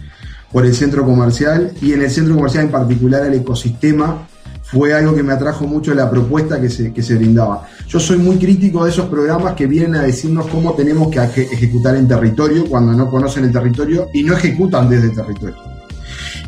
por 0.51 0.65
el 0.65 0.75
centro 0.75 1.05
comercial 1.05 1.73
y 1.83 1.93
en 1.93 2.01
el 2.01 2.11
centro 2.11 2.35
comercial 2.35 2.65
en 2.65 2.71
particular 2.71 3.27
el 3.27 3.35
ecosistema 3.35 4.27
fue 4.63 4.95
algo 4.95 5.15
que 5.15 5.23
me 5.23 5.35
atrajo 5.35 5.67
mucho 5.67 5.93
la 5.95 6.09
propuesta 6.11 6.59
que 6.59 6.71
se, 6.71 6.95
que 6.95 7.03
se 7.03 7.17
brindaba. 7.17 7.67
Yo 7.89 8.01
soy 8.01 8.17
muy 8.17 8.37
crítico 8.39 8.85
de 8.87 8.91
esos 8.91 9.07
programas 9.11 9.53
que 9.53 9.67
vienen 9.67 9.97
a 9.97 10.03
decirnos 10.03 10.47
cómo 10.47 10.73
tenemos 10.73 11.11
que 11.11 11.19
eje- 11.21 11.49
ejecutar 11.53 11.95
en 11.97 12.09
territorio 12.09 12.65
cuando 12.71 12.93
no 12.95 13.11
conocen 13.11 13.45
el 13.45 13.53
territorio 13.53 14.09
y 14.15 14.23
no 14.23 14.33
ejecutan 14.35 14.89
desde 14.89 15.09
el 15.09 15.15
territorio. 15.15 15.74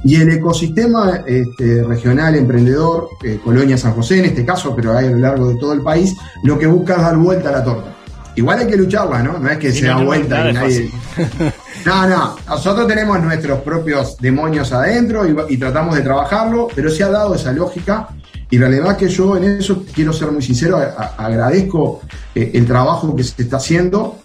Y 0.04 0.16
el 0.16 0.30
ecosistema 0.30 1.22
este, 1.26 1.82
regional 1.82 2.36
emprendedor, 2.36 3.08
eh, 3.24 3.40
Colonia 3.42 3.76
San 3.76 3.92
José 3.92 4.18
en 4.20 4.26
este 4.26 4.44
caso, 4.44 4.74
pero 4.76 4.96
hay 4.96 5.06
a 5.06 5.10
lo 5.10 5.18
largo 5.18 5.48
de 5.48 5.56
todo 5.56 5.72
el 5.72 5.82
país, 5.82 6.14
lo 6.44 6.58
que 6.58 6.66
busca 6.66 6.94
es 6.96 7.02
dar 7.02 7.16
vuelta 7.16 7.48
a 7.48 7.52
la 7.52 7.64
torta. 7.64 7.92
Igual 8.36 8.58
hay 8.60 8.66
que 8.66 8.76
lucharla, 8.76 9.22
¿no? 9.22 9.38
No 9.38 9.48
es 9.48 9.56
que 9.58 9.72
se 9.72 9.86
no, 9.86 9.98
da 9.98 10.04
vuelta 10.04 10.50
y 10.50 10.52
nadie. 10.52 10.90
No, 11.84 12.08
no. 12.08 12.36
Nosotros 12.48 12.88
tenemos 12.88 13.20
nuestros 13.22 13.60
propios 13.60 14.16
demonios 14.18 14.72
adentro 14.72 15.24
y, 15.24 15.54
y 15.54 15.56
tratamos 15.56 15.94
de 15.94 16.00
trabajarlo, 16.02 16.66
pero 16.74 16.90
se 16.90 17.04
ha 17.04 17.10
dado 17.10 17.34
esa 17.36 17.52
lógica. 17.52 18.08
Y 18.50 18.58
la 18.58 18.68
verdad 18.68 18.96
que 18.96 19.08
yo 19.08 19.36
en 19.36 19.44
eso 19.60 19.84
quiero 19.94 20.12
ser 20.12 20.32
muy 20.32 20.42
sincero, 20.42 20.78
a- 20.78 21.14
a- 21.16 21.26
agradezco 21.26 22.00
eh, 22.34 22.50
el 22.54 22.66
trabajo 22.66 23.14
que 23.14 23.22
se 23.22 23.40
está 23.40 23.58
haciendo. 23.58 24.16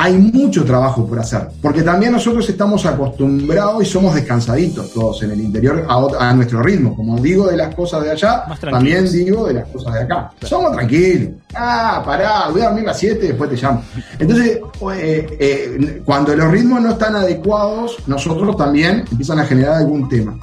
Hay 0.00 0.16
mucho 0.16 0.64
trabajo 0.64 1.04
por 1.04 1.18
hacer, 1.18 1.48
porque 1.60 1.82
también 1.82 2.12
nosotros 2.12 2.48
estamos 2.48 2.86
acostumbrados 2.86 3.82
y 3.82 3.84
somos 3.84 4.14
descansaditos 4.14 4.92
todos 4.92 5.24
en 5.24 5.32
el 5.32 5.40
interior 5.40 5.84
a, 5.88 6.32
nuestro 6.34 6.62
ritmo. 6.62 6.94
Como 6.94 7.18
digo 7.18 7.48
de 7.48 7.56
las 7.56 7.74
cosas 7.74 8.04
de 8.04 8.12
allá, 8.12 8.44
también 8.60 9.10
digo 9.10 9.48
de 9.48 9.54
las 9.54 9.66
cosas 9.66 9.94
de 9.94 10.02
acá. 10.02 10.30
Somos 10.42 10.70
tranquilos. 10.70 11.30
Ah, 11.52 12.00
pará, 12.06 12.48
voy 12.48 12.60
a 12.60 12.66
dormir 12.66 12.84
a 12.84 12.86
las 12.88 12.98
7 13.00 13.26
después 13.26 13.50
te 13.50 13.56
llamo. 13.56 13.82
Entonces, 14.20 14.60
eh, 14.92 15.36
eh, 15.40 16.02
cuando 16.04 16.36
los 16.36 16.48
ritmos 16.48 16.80
no 16.80 16.90
están 16.90 17.16
adecuados, 17.16 17.96
nosotros 18.06 18.56
también 18.56 19.04
empiezan 19.10 19.40
a 19.40 19.46
generar 19.46 19.78
algún 19.78 20.08
tema. 20.08 20.38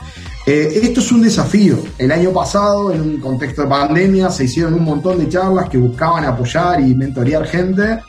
Eh, 0.46 0.82
esto 0.84 1.00
es 1.00 1.10
un 1.14 1.22
desafío. 1.22 1.78
El 1.98 2.12
año 2.12 2.32
pasado, 2.32 2.92
en 2.92 3.00
un 3.00 3.22
contexto 3.22 3.62
de 3.62 3.70
pandemia, 3.70 4.30
se 4.32 4.44
hicieron 4.44 4.74
un 4.74 4.84
montón 4.84 5.18
de 5.18 5.30
charlas 5.30 5.70
que 5.70 5.78
buscaban 5.78 6.26
apoyar 6.26 6.82
y 6.82 6.94
mentorear 6.94 7.46
gente 7.46 8.00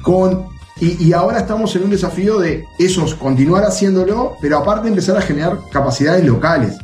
con 0.00 0.55
y, 0.78 1.10
ahora 1.14 1.38
estamos 1.38 1.74
en 1.76 1.84
un 1.84 1.90
desafío 1.90 2.38
de 2.38 2.66
esos 2.78 3.14
continuar 3.14 3.64
haciéndolo, 3.64 4.36
pero 4.42 4.58
aparte 4.58 4.88
empezar 4.88 5.16
a 5.16 5.22
generar 5.22 5.58
capacidades 5.72 6.24
locales. 6.24 6.76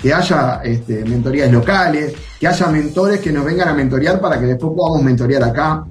Que 0.00 0.12
haya 0.14 0.60
este, 0.64 1.04
mentorías 1.04 1.50
locales, 1.50 2.12
que 2.38 2.46
haya 2.46 2.66
mentores 2.68 3.20
que 3.20 3.32
nos 3.32 3.44
vengan 3.44 3.68
a 3.68 3.72
mentorear 3.72 4.20
para 4.20 4.38
que 4.38 4.46
después 4.46 4.72
podamos 4.76 5.02
mentorear 5.02 5.42
acá. 5.44 5.84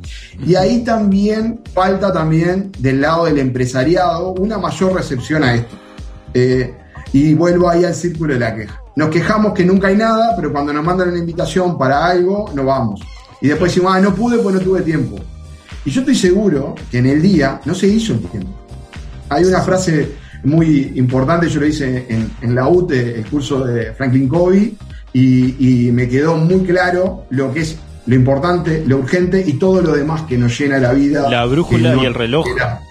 Y 0.46 0.56
ahí 0.56 0.84
también 0.84 1.62
falta 1.74 2.12
también 2.12 2.72
del 2.80 3.02
lado 3.02 3.26
del 3.26 3.40
empresariado 3.40 4.34
una 4.34 4.58
mayor 4.58 4.94
recepción 4.94 5.44
a 5.44 5.56
esto. 5.56 5.76
Eh, 6.34 6.74
y 7.14 7.34
vuelvo 7.34 7.70
ahí 7.70 7.84
al 7.84 7.96
círculo 7.96 8.34
de 8.34 8.40
la 8.40 8.56
queja. 8.56 8.82
Nos 8.96 9.10
quejamos 9.10 9.54
que 9.54 9.66
nunca 9.66 9.88
hay 9.88 9.98
nada, 9.98 10.34
pero 10.36 10.52
cuando 10.52 10.72
nos 10.72 10.84
mandan 10.84 11.10
una 11.10 11.20
invitación 11.20 11.78
para 11.78 12.06
algo, 12.06 12.50
no 12.54 12.66
vamos. 12.66 13.02
Y 13.42 13.48
después 13.48 13.72
decimos, 13.72 13.94
ah, 13.96 14.00
no 14.00 14.14
pude 14.14 14.38
pues 14.40 14.56
no 14.56 14.62
tuve 14.62 14.82
tiempo. 14.82 15.18
Y 15.86 15.92
yo 15.92 16.02
estoy 16.02 16.16
seguro 16.16 16.76
que 16.90 17.00
en 17.00 17.08
el 17.08 17.22
día 17.22 17.60
no 17.66 17.74
se 17.74 17.88
hizo 17.88 18.14
el 18.14 18.20
tiempo. 18.20 18.50
Hay 19.30 19.46
una 19.46 19.62
frase 19.62 20.12
muy 20.44 20.94
importante, 20.96 21.48
yo 21.50 21.60
lo 21.60 21.68
hice 21.68 22.06
en, 22.10 22.32
en 22.42 22.56
la 22.56 22.68
UTE, 22.68 23.16
el 23.20 23.26
curso 23.26 23.64
de 23.66 23.94
Franklin 23.94 24.28
Covey, 24.28 24.76
y, 25.14 25.88
y 25.88 25.92
me 25.92 26.08
quedó 26.08 26.36
muy 26.36 26.62
claro 26.64 27.26
lo 27.30 27.54
que 27.54 27.62
es 27.62 27.78
lo 28.06 28.16
importante, 28.16 28.84
lo 28.86 28.98
urgente 28.98 29.44
y 29.46 29.54
todo 29.54 29.82
lo 29.82 29.94
demás 29.94 30.24
que 30.24 30.38
nos 30.38 30.58
llena 30.58 30.80
la 30.80 30.94
vida. 30.94 31.30
La 31.30 31.46
brújula 31.46 31.94
no 31.94 32.04
y 32.04 32.06
el 32.06 32.14
reloj. 32.14 32.48
era. 32.56 32.82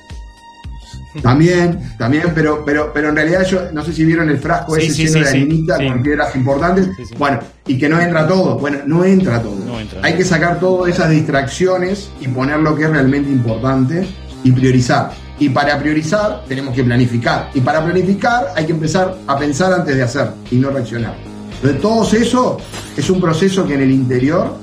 También, 1.22 1.96
también, 1.98 2.30
pero, 2.34 2.64
pero, 2.64 2.92
pero 2.94 3.08
en 3.08 3.16
realidad 3.16 3.44
yo 3.44 3.72
no 3.72 3.84
sé 3.84 3.92
si 3.92 4.04
vieron 4.04 4.30
el 4.30 4.38
frasco 4.38 4.76
Sí, 4.76 4.82
ese 4.82 4.94
sí, 4.94 5.02
lleno 5.06 5.12
sí, 5.12 5.18
de 5.18 5.24
sí, 5.24 5.36
harinita 5.36 5.76
sí. 5.76 5.88
con 5.88 6.02
piedras 6.02 6.36
importantes. 6.36 6.88
Bueno, 7.18 7.40
y 7.72 7.78
que 7.78 7.88
no 7.88 8.00
entra 8.00 8.26
todo. 8.26 8.58
Bueno, 8.58 8.78
no 8.86 9.04
entra 9.04 9.40
todo. 9.40 9.56
No 9.66 9.78
entra. 9.78 10.00
Hay 10.02 10.14
que 10.16 10.24
sacar 10.24 10.58
todas 10.58 10.92
esas 10.92 11.10
distracciones 11.10 12.10
y 12.20 12.28
poner 12.28 12.58
lo 12.60 12.74
que 12.76 12.84
es 12.84 12.90
realmente 12.90 13.30
importante 13.30 14.06
y 14.44 14.50
priorizar. 14.52 15.10
Y 15.38 15.48
para 15.50 15.78
priorizar 15.78 16.42
tenemos 16.48 16.74
que 16.74 16.82
planificar. 16.84 17.50
Y 17.54 17.60
para 17.60 17.82
planificar 17.84 18.48
hay 18.56 18.66
que 18.66 18.72
empezar 18.72 19.16
a 19.26 19.38
pensar 19.38 19.72
antes 19.72 19.96
de 19.96 20.02
hacer 20.02 20.30
y 20.50 20.56
no 20.56 20.70
reaccionar. 20.70 21.14
Entonces, 21.62 21.80
todo 21.80 22.04
eso 22.16 22.56
es 22.96 23.08
un 23.10 23.20
proceso 23.20 23.66
que 23.66 23.74
en 23.74 23.82
el 23.82 23.90
interior 23.90 24.54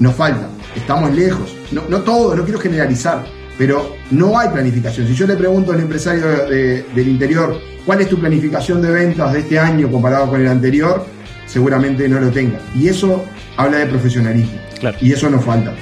nos 0.00 0.14
falta. 0.14 0.48
Estamos 0.76 1.12
lejos. 1.14 1.54
No, 1.72 1.82
no 1.88 2.00
todo, 2.00 2.34
no 2.34 2.44
quiero 2.44 2.58
generalizar, 2.60 3.24
pero 3.58 3.94
no 4.10 4.38
hay 4.38 4.48
planificación. 4.50 5.06
Si 5.06 5.14
yo 5.14 5.26
le 5.26 5.36
pregunto 5.36 5.72
al 5.72 5.80
empresario 5.80 6.26
de- 6.26 6.84
del 6.94 7.08
interior 7.08 7.58
cuál 7.86 8.00
es 8.00 8.08
tu 8.08 8.18
planificación 8.18 8.80
de 8.82 8.90
ventas 8.90 9.32
de 9.32 9.40
este 9.40 9.58
año 9.58 9.90
comparado 9.90 10.28
con 10.28 10.40
el 10.40 10.48
anterior, 10.48 11.04
seguramente 11.52 12.08
no 12.08 12.18
lo 12.20 12.30
tenga. 12.30 12.58
Y 12.74 12.88
eso 12.88 13.24
habla 13.56 13.78
de 13.78 13.86
profesionalismo. 13.86 14.58
Claro. 14.80 14.96
Y 15.00 15.12
eso 15.12 15.28
nos 15.30 15.44
falta. 15.44 15.74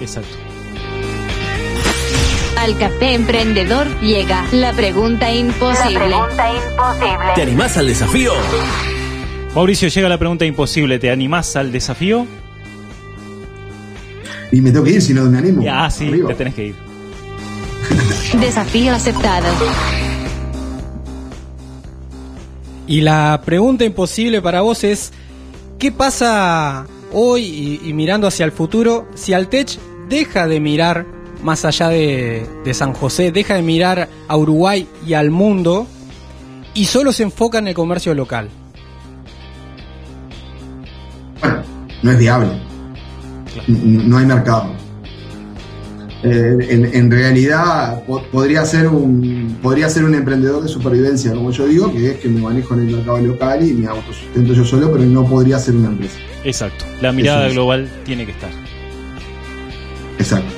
Exacto. 0.00 0.36
Al 2.56 2.76
café 2.78 3.14
emprendedor 3.14 3.86
llega 4.00 4.44
la 4.52 4.72
pregunta 4.72 5.26
La 5.26 5.34
imposible. 5.34 5.98
pregunta 5.98 6.50
imposible. 6.52 7.26
¿Te 7.34 7.42
animás 7.42 7.76
al 7.76 7.86
desafío? 7.86 8.32
Mauricio, 9.54 9.88
llega 9.88 10.08
la 10.08 10.18
pregunta 10.18 10.44
imposible. 10.44 10.98
¿Te 10.98 11.10
animás 11.10 11.54
al 11.56 11.70
desafío? 11.72 12.26
Y 14.50 14.60
me 14.60 14.70
tengo 14.70 14.84
que 14.84 14.92
ir 14.92 15.02
si 15.02 15.14
no 15.14 15.24
me 15.24 15.38
animo. 15.38 15.62
Ah, 15.70 15.90
sí, 15.90 16.08
Arriba. 16.08 16.28
te 16.28 16.34
tenés 16.34 16.54
que 16.54 16.66
ir. 16.66 16.74
Desafío 18.40 18.92
aceptado. 18.94 19.46
Y 22.88 23.02
la 23.02 23.40
pregunta 23.44 23.84
imposible 23.84 24.40
para 24.40 24.62
vos 24.62 24.82
es, 24.82 25.12
¿qué 25.78 25.92
pasa 25.92 26.86
hoy 27.12 27.42
y, 27.84 27.88
y 27.90 27.92
mirando 27.92 28.26
hacia 28.26 28.46
el 28.46 28.52
futuro 28.52 29.06
si 29.14 29.34
Altech 29.34 29.78
deja 30.08 30.46
de 30.46 30.58
mirar 30.58 31.06
más 31.42 31.66
allá 31.66 31.88
de, 31.88 32.46
de 32.64 32.74
San 32.74 32.94
José, 32.94 33.30
deja 33.30 33.54
de 33.54 33.62
mirar 33.62 34.08
a 34.26 34.36
Uruguay 34.36 34.88
y 35.06 35.14
al 35.14 35.30
mundo 35.30 35.86
y 36.74 36.86
solo 36.86 37.12
se 37.12 37.24
enfoca 37.24 37.58
en 37.58 37.68
el 37.68 37.74
comercio 37.74 38.14
local? 38.14 38.48
Bueno, 41.40 41.62
no 42.02 42.10
es 42.10 42.18
viable. 42.18 42.48
No 43.66 44.18
hay 44.18 44.24
mercado. 44.26 44.87
Eh, 46.24 46.56
en, 46.70 46.84
en 46.94 47.10
realidad 47.10 48.02
po- 48.04 48.22
podría 48.32 48.64
ser 48.64 48.88
un 48.88 49.56
podría 49.62 49.88
ser 49.88 50.04
un 50.04 50.14
emprendedor 50.14 50.62
de 50.62 50.68
supervivencia, 50.68 51.32
como 51.32 51.50
yo 51.52 51.66
digo, 51.66 51.92
que 51.92 52.10
es 52.12 52.16
que 52.18 52.28
me 52.28 52.40
manejo 52.40 52.74
en 52.74 52.80
el 52.88 52.96
mercado 52.96 53.18
local 53.18 53.66
y 53.66 53.72
me 53.72 53.86
autosustento 53.86 54.52
yo 54.52 54.64
solo, 54.64 54.90
pero 54.92 55.04
no 55.04 55.24
podría 55.26 55.58
ser 55.58 55.76
una 55.76 55.88
empresa. 55.88 56.16
Exacto. 56.44 56.84
La 57.00 57.12
mirada 57.12 57.40
Eso 57.42 57.48
es. 57.48 57.54
global 57.54 57.88
tiene 58.04 58.24
que 58.26 58.32
estar. 58.32 58.50
Exacto. 60.18 60.52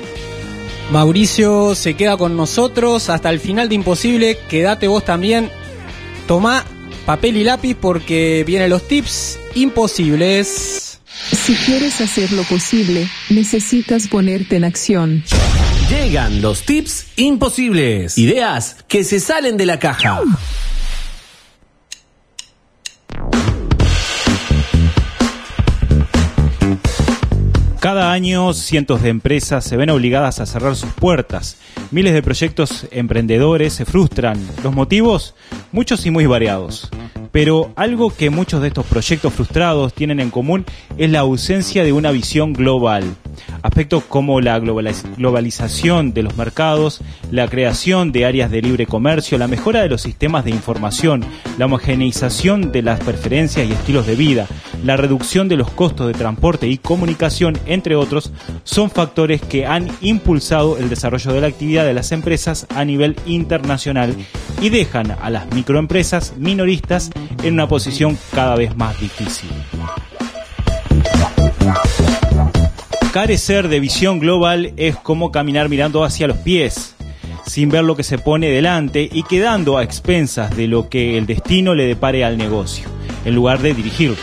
Mauricio 0.92 1.74
se 1.74 1.94
queda 1.94 2.16
con 2.16 2.36
nosotros 2.36 3.10
hasta 3.10 3.30
el 3.30 3.38
final 3.38 3.68
de 3.68 3.76
Imposible. 3.76 4.38
Quédate 4.48 4.88
vos 4.88 5.04
también. 5.04 5.48
Tomá 6.26 6.64
papel 7.06 7.36
y 7.36 7.44
lápiz 7.44 7.76
porque 7.80 8.42
vienen 8.46 8.70
los 8.70 8.88
tips 8.88 9.38
imposibles. 9.54 10.89
Si 11.32 11.54
quieres 11.54 12.00
hacer 12.00 12.32
lo 12.32 12.42
posible, 12.44 13.08
necesitas 13.28 14.08
ponerte 14.08 14.56
en 14.56 14.64
acción. 14.64 15.22
Llegan 15.88 16.40
los 16.42 16.62
tips 16.62 17.06
imposibles. 17.16 18.16
Ideas 18.16 18.76
que 18.88 19.04
se 19.04 19.20
salen 19.20 19.56
de 19.56 19.66
la 19.66 19.78
caja. 19.78 20.22
Cada 27.80 28.12
año 28.12 28.52
cientos 28.52 29.00
de 29.02 29.08
empresas 29.08 29.64
se 29.64 29.76
ven 29.78 29.88
obligadas 29.88 30.38
a 30.38 30.46
cerrar 30.46 30.76
sus 30.76 30.92
puertas. 30.92 31.56
Miles 31.90 32.12
de 32.12 32.22
proyectos 32.22 32.86
emprendedores 32.90 33.72
se 33.72 33.86
frustran. 33.86 34.38
Los 34.62 34.74
motivos, 34.74 35.34
muchos 35.72 36.04
y 36.04 36.10
muy 36.10 36.26
variados. 36.26 36.90
Pero 37.32 37.72
algo 37.76 38.14
que 38.14 38.30
muchos 38.30 38.60
de 38.62 38.68
estos 38.68 38.86
proyectos 38.86 39.32
frustrados 39.32 39.94
tienen 39.94 40.20
en 40.20 40.30
común 40.30 40.64
es 40.98 41.10
la 41.10 41.20
ausencia 41.20 41.84
de 41.84 41.92
una 41.92 42.10
visión 42.10 42.52
global. 42.52 43.04
Aspectos 43.62 44.04
como 44.04 44.40
la 44.40 44.58
globaliz- 44.58 45.04
globalización 45.16 46.12
de 46.12 46.22
los 46.22 46.36
mercados, 46.36 47.00
la 47.30 47.48
creación 47.48 48.12
de 48.12 48.24
áreas 48.26 48.50
de 48.50 48.62
libre 48.62 48.86
comercio, 48.86 49.38
la 49.38 49.48
mejora 49.48 49.82
de 49.82 49.88
los 49.88 50.02
sistemas 50.02 50.44
de 50.44 50.50
información, 50.50 51.24
la 51.58 51.66
homogeneización 51.66 52.72
de 52.72 52.82
las 52.82 53.00
preferencias 53.00 53.68
y 53.68 53.72
estilos 53.72 54.06
de 54.06 54.14
vida, 54.16 54.46
la 54.84 54.96
reducción 54.96 55.48
de 55.48 55.56
los 55.56 55.70
costos 55.70 56.06
de 56.06 56.14
transporte 56.14 56.68
y 56.68 56.78
comunicación, 56.78 57.58
entre 57.66 57.96
otros, 57.96 58.32
son 58.64 58.90
factores 58.90 59.40
que 59.42 59.66
han 59.66 59.88
impulsado 60.00 60.78
el 60.78 60.88
desarrollo 60.88 61.32
de 61.32 61.40
la 61.40 61.46
actividad 61.48 61.84
de 61.84 61.94
las 61.94 62.12
empresas 62.12 62.66
a 62.74 62.84
nivel 62.84 63.16
internacional 63.26 64.14
y 64.62 64.70
dejan 64.70 65.16
a 65.20 65.30
las 65.30 65.52
microempresas 65.52 66.34
minoristas 66.36 67.10
en 67.42 67.54
una 67.54 67.68
posición 67.68 68.18
cada 68.34 68.56
vez 68.56 68.76
más 68.76 68.98
difícil. 69.00 69.50
Carecer 73.12 73.66
de 73.66 73.80
visión 73.80 74.20
global 74.20 74.72
es 74.76 74.94
como 74.94 75.32
caminar 75.32 75.68
mirando 75.68 76.04
hacia 76.04 76.28
los 76.28 76.38
pies, 76.38 76.94
sin 77.44 77.68
ver 77.68 77.82
lo 77.82 77.96
que 77.96 78.04
se 78.04 78.18
pone 78.18 78.48
delante 78.48 79.08
y 79.12 79.24
quedando 79.24 79.78
a 79.78 79.82
expensas 79.82 80.56
de 80.56 80.68
lo 80.68 80.88
que 80.88 81.18
el 81.18 81.26
destino 81.26 81.74
le 81.74 81.86
depare 81.86 82.24
al 82.24 82.38
negocio, 82.38 82.88
en 83.24 83.34
lugar 83.34 83.58
de 83.62 83.74
dirigirlo. 83.74 84.16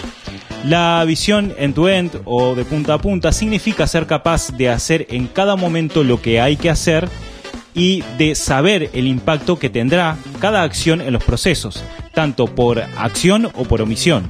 La 0.64 1.04
visión 1.06 1.54
end-to-end 1.58 2.22
o 2.24 2.56
de 2.56 2.64
punta 2.64 2.94
a 2.94 2.98
punta 2.98 3.34
significa 3.34 3.88
ser 3.88 4.08
capaz 4.08 4.56
de 4.56 4.70
hacer 4.70 5.06
en 5.10 5.28
cada 5.28 5.58
momento 5.58 6.06
lo 6.06 6.22
que 6.22 6.40
hay 6.40 6.56
que 6.56 6.70
hacer 6.70 7.10
y 7.74 8.06
de 8.18 8.36
saber 8.36 8.90
el 8.94 9.06
impacto 9.06 9.60
que 9.60 9.70
tendrá 9.70 10.18
cada 10.40 10.64
acción 10.64 11.02
en 11.02 11.12
los 11.12 11.26
procesos, 11.26 11.84
tanto 12.14 12.48
por 12.48 12.80
acción 12.80 13.48
o 13.54 13.66
por 13.66 13.82
omisión. 13.82 14.30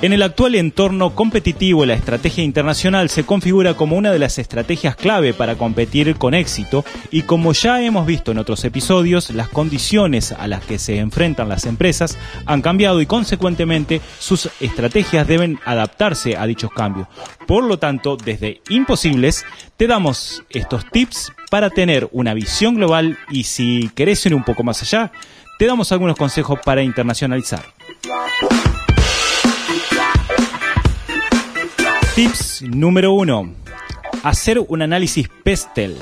En 0.00 0.12
el 0.12 0.22
actual 0.22 0.54
entorno 0.54 1.16
competitivo, 1.16 1.84
la 1.84 1.94
estrategia 1.94 2.44
internacional 2.44 3.08
se 3.08 3.26
configura 3.26 3.74
como 3.74 3.96
una 3.96 4.12
de 4.12 4.20
las 4.20 4.38
estrategias 4.38 4.94
clave 4.94 5.34
para 5.34 5.56
competir 5.56 6.14
con 6.14 6.34
éxito 6.34 6.84
y 7.10 7.22
como 7.22 7.52
ya 7.52 7.82
hemos 7.82 8.06
visto 8.06 8.30
en 8.30 8.38
otros 8.38 8.64
episodios, 8.64 9.30
las 9.30 9.48
condiciones 9.48 10.30
a 10.30 10.46
las 10.46 10.64
que 10.64 10.78
se 10.78 10.98
enfrentan 10.98 11.48
las 11.48 11.66
empresas 11.66 12.16
han 12.46 12.62
cambiado 12.62 13.00
y 13.00 13.06
consecuentemente 13.06 14.00
sus 14.20 14.48
estrategias 14.60 15.26
deben 15.26 15.58
adaptarse 15.64 16.36
a 16.36 16.46
dichos 16.46 16.70
cambios. 16.70 17.08
Por 17.48 17.64
lo 17.64 17.80
tanto, 17.80 18.16
desde 18.16 18.60
Imposibles 18.68 19.44
te 19.76 19.88
damos 19.88 20.44
estos 20.50 20.88
tips 20.92 21.32
para 21.50 21.70
tener 21.70 22.08
una 22.12 22.34
visión 22.34 22.76
global 22.76 23.18
y 23.30 23.44
si 23.44 23.90
querés 23.96 24.24
ir 24.26 24.34
un 24.36 24.44
poco 24.44 24.62
más 24.62 24.80
allá, 24.80 25.10
te 25.58 25.66
damos 25.66 25.90
algunos 25.90 26.16
consejos 26.16 26.60
para 26.64 26.84
internacionalizar. 26.84 27.64
Tips 32.18 32.62
número 32.62 33.12
uno. 33.12 33.54
Hacer 34.24 34.58
un 34.58 34.82
análisis 34.82 35.28
PESTEL. 35.44 35.96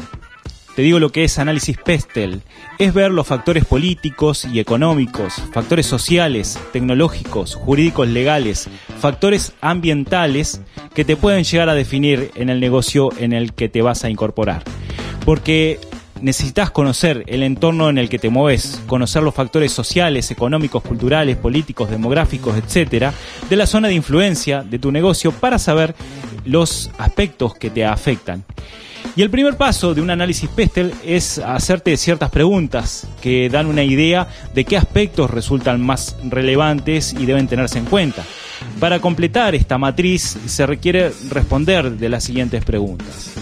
Te 0.74 0.80
digo 0.80 0.98
lo 0.98 1.12
que 1.12 1.24
es 1.24 1.38
análisis 1.38 1.76
PESTEL. 1.76 2.40
Es 2.78 2.94
ver 2.94 3.10
los 3.10 3.26
factores 3.26 3.66
políticos 3.66 4.46
y 4.50 4.58
económicos, 4.58 5.34
factores 5.52 5.84
sociales, 5.84 6.58
tecnológicos, 6.72 7.54
jurídicos 7.54 8.08
legales, 8.08 8.66
factores 8.98 9.52
ambientales 9.60 10.62
que 10.94 11.04
te 11.04 11.16
pueden 11.16 11.44
llegar 11.44 11.68
a 11.68 11.74
definir 11.74 12.30
en 12.34 12.48
el 12.48 12.60
negocio 12.60 13.10
en 13.18 13.34
el 13.34 13.52
que 13.52 13.68
te 13.68 13.82
vas 13.82 14.02
a 14.02 14.08
incorporar. 14.08 14.62
Porque 15.26 15.78
necesitas 16.20 16.70
conocer 16.70 17.24
el 17.26 17.42
entorno 17.42 17.88
en 17.88 17.98
el 17.98 18.08
que 18.08 18.18
te 18.18 18.30
mueves, 18.30 18.80
conocer 18.86 19.22
los 19.22 19.34
factores 19.34 19.72
sociales, 19.72 20.30
económicos, 20.30 20.82
culturales, 20.82 21.36
políticos, 21.36 21.90
demográficos, 21.90 22.56
etcétera, 22.56 23.12
de 23.48 23.56
la 23.56 23.66
zona 23.66 23.88
de 23.88 23.94
influencia 23.94 24.62
de 24.62 24.78
tu 24.78 24.92
negocio 24.92 25.32
para 25.32 25.58
saber 25.58 25.94
los 26.44 26.90
aspectos 26.98 27.54
que 27.54 27.70
te 27.70 27.84
afectan. 27.84 28.44
Y 29.14 29.22
el 29.22 29.30
primer 29.30 29.56
paso 29.56 29.94
de 29.94 30.02
un 30.02 30.10
análisis 30.10 30.48
PESTEL 30.50 30.92
es 31.04 31.38
hacerte 31.38 31.96
ciertas 31.96 32.30
preguntas 32.30 33.06
que 33.22 33.48
dan 33.48 33.66
una 33.66 33.84
idea 33.84 34.28
de 34.52 34.64
qué 34.64 34.76
aspectos 34.76 35.30
resultan 35.30 35.80
más 35.80 36.16
relevantes 36.28 37.14
y 37.14 37.24
deben 37.24 37.46
tenerse 37.46 37.78
en 37.78 37.86
cuenta. 37.86 38.24
Para 38.80 38.98
completar 38.98 39.54
esta 39.54 39.78
matriz 39.78 40.36
se 40.46 40.66
requiere 40.66 41.12
responder 41.30 41.92
de 41.92 42.08
las 42.08 42.24
siguientes 42.24 42.64
preguntas. 42.64 43.36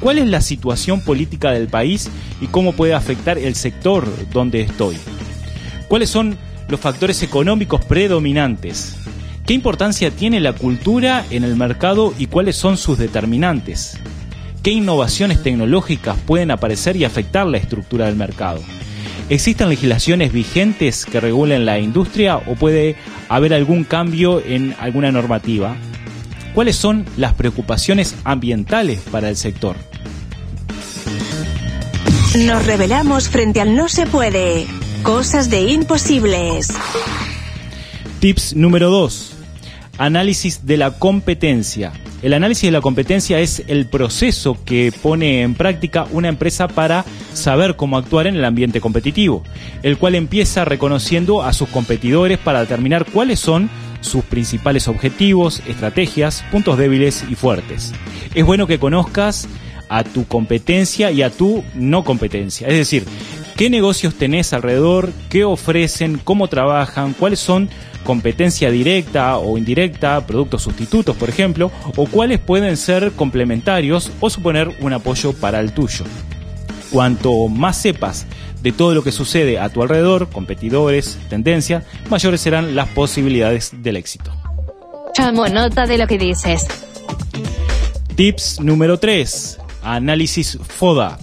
¿Cuál 0.00 0.18
es 0.18 0.26
la 0.26 0.40
situación 0.40 1.00
política 1.00 1.50
del 1.52 1.68
país 1.68 2.10
y 2.40 2.46
cómo 2.46 2.72
puede 2.72 2.94
afectar 2.94 3.38
el 3.38 3.54
sector 3.54 4.06
donde 4.32 4.60
estoy? 4.60 4.96
¿Cuáles 5.88 6.10
son 6.10 6.36
los 6.68 6.80
factores 6.80 7.22
económicos 7.22 7.84
predominantes? 7.84 8.96
¿Qué 9.46 9.54
importancia 9.54 10.10
tiene 10.10 10.40
la 10.40 10.52
cultura 10.52 11.24
en 11.30 11.44
el 11.44 11.56
mercado 11.56 12.12
y 12.18 12.26
cuáles 12.26 12.56
son 12.56 12.76
sus 12.76 12.98
determinantes? 12.98 13.98
¿Qué 14.62 14.72
innovaciones 14.72 15.42
tecnológicas 15.42 16.16
pueden 16.26 16.50
aparecer 16.50 16.96
y 16.96 17.04
afectar 17.04 17.46
la 17.46 17.58
estructura 17.58 18.06
del 18.06 18.16
mercado? 18.16 18.60
¿Existen 19.28 19.68
legislaciones 19.68 20.32
vigentes 20.32 21.06
que 21.06 21.20
regulen 21.20 21.64
la 21.64 21.78
industria 21.78 22.36
o 22.36 22.54
puede 22.54 22.96
haber 23.28 23.54
algún 23.54 23.84
cambio 23.84 24.40
en 24.44 24.74
alguna 24.78 25.12
normativa? 25.12 25.76
¿Cuáles 26.56 26.76
son 26.76 27.04
las 27.18 27.34
preocupaciones 27.34 28.16
ambientales 28.24 29.00
para 29.10 29.28
el 29.28 29.36
sector? 29.36 29.76
Nos 32.46 32.64
revelamos 32.64 33.28
frente 33.28 33.60
al 33.60 33.76
no 33.76 33.90
se 33.90 34.06
puede. 34.06 34.66
Cosas 35.02 35.50
de 35.50 35.70
imposibles. 35.70 36.72
Tips 38.20 38.56
número 38.56 38.88
2. 38.88 39.34
Análisis 39.98 40.64
de 40.64 40.78
la 40.78 40.92
competencia. 40.92 41.92
El 42.22 42.32
análisis 42.32 42.62
de 42.62 42.72
la 42.72 42.80
competencia 42.80 43.38
es 43.38 43.62
el 43.66 43.84
proceso 43.86 44.56
que 44.64 44.94
pone 45.02 45.42
en 45.42 45.54
práctica 45.54 46.06
una 46.10 46.28
empresa 46.28 46.68
para 46.68 47.04
saber 47.34 47.76
cómo 47.76 47.98
actuar 47.98 48.26
en 48.26 48.34
el 48.34 48.44
ambiente 48.46 48.80
competitivo, 48.80 49.44
el 49.82 49.98
cual 49.98 50.14
empieza 50.14 50.64
reconociendo 50.64 51.42
a 51.42 51.52
sus 51.52 51.68
competidores 51.68 52.38
para 52.38 52.60
determinar 52.60 53.04
cuáles 53.04 53.40
son 53.40 53.68
sus 54.00 54.24
principales 54.24 54.88
objetivos, 54.88 55.62
estrategias, 55.66 56.44
puntos 56.50 56.78
débiles 56.78 57.24
y 57.28 57.34
fuertes. 57.34 57.92
Es 58.34 58.44
bueno 58.44 58.66
que 58.66 58.78
conozcas 58.78 59.48
a 59.88 60.04
tu 60.04 60.26
competencia 60.26 61.10
y 61.10 61.22
a 61.22 61.30
tu 61.30 61.62
no 61.74 62.04
competencia, 62.04 62.66
es 62.68 62.74
decir, 62.74 63.04
qué 63.56 63.70
negocios 63.70 64.14
tenés 64.14 64.52
alrededor, 64.52 65.12
qué 65.28 65.44
ofrecen, 65.44 66.18
cómo 66.22 66.48
trabajan, 66.48 67.14
cuáles 67.14 67.38
son 67.38 67.68
competencia 68.04 68.70
directa 68.70 69.36
o 69.38 69.58
indirecta, 69.58 70.26
productos 70.26 70.62
sustitutos, 70.62 71.16
por 71.16 71.28
ejemplo, 71.28 71.72
o 71.96 72.06
cuáles 72.06 72.38
pueden 72.38 72.76
ser 72.76 73.12
complementarios 73.12 74.12
o 74.20 74.30
suponer 74.30 74.76
un 74.80 74.92
apoyo 74.92 75.32
para 75.32 75.60
el 75.60 75.72
tuyo. 75.72 76.04
Cuanto 76.96 77.48
más 77.48 77.76
sepas 77.76 78.24
de 78.62 78.72
todo 78.72 78.94
lo 78.94 79.04
que 79.04 79.12
sucede 79.12 79.58
a 79.58 79.68
tu 79.68 79.82
alrededor, 79.82 80.30
competidores, 80.30 81.18
tendencias, 81.28 81.84
mayores 82.08 82.40
serán 82.40 82.74
las 82.74 82.88
posibilidades 82.88 83.70
del 83.82 83.98
éxito. 83.98 84.32
Tomo 85.14 85.46
nota 85.46 85.84
de 85.84 85.98
lo 85.98 86.06
que 86.06 86.16
dices. 86.16 86.66
Tips 88.14 88.60
número 88.60 88.98
3. 88.98 89.58
Análisis 89.82 90.58
FODA. 90.66 91.18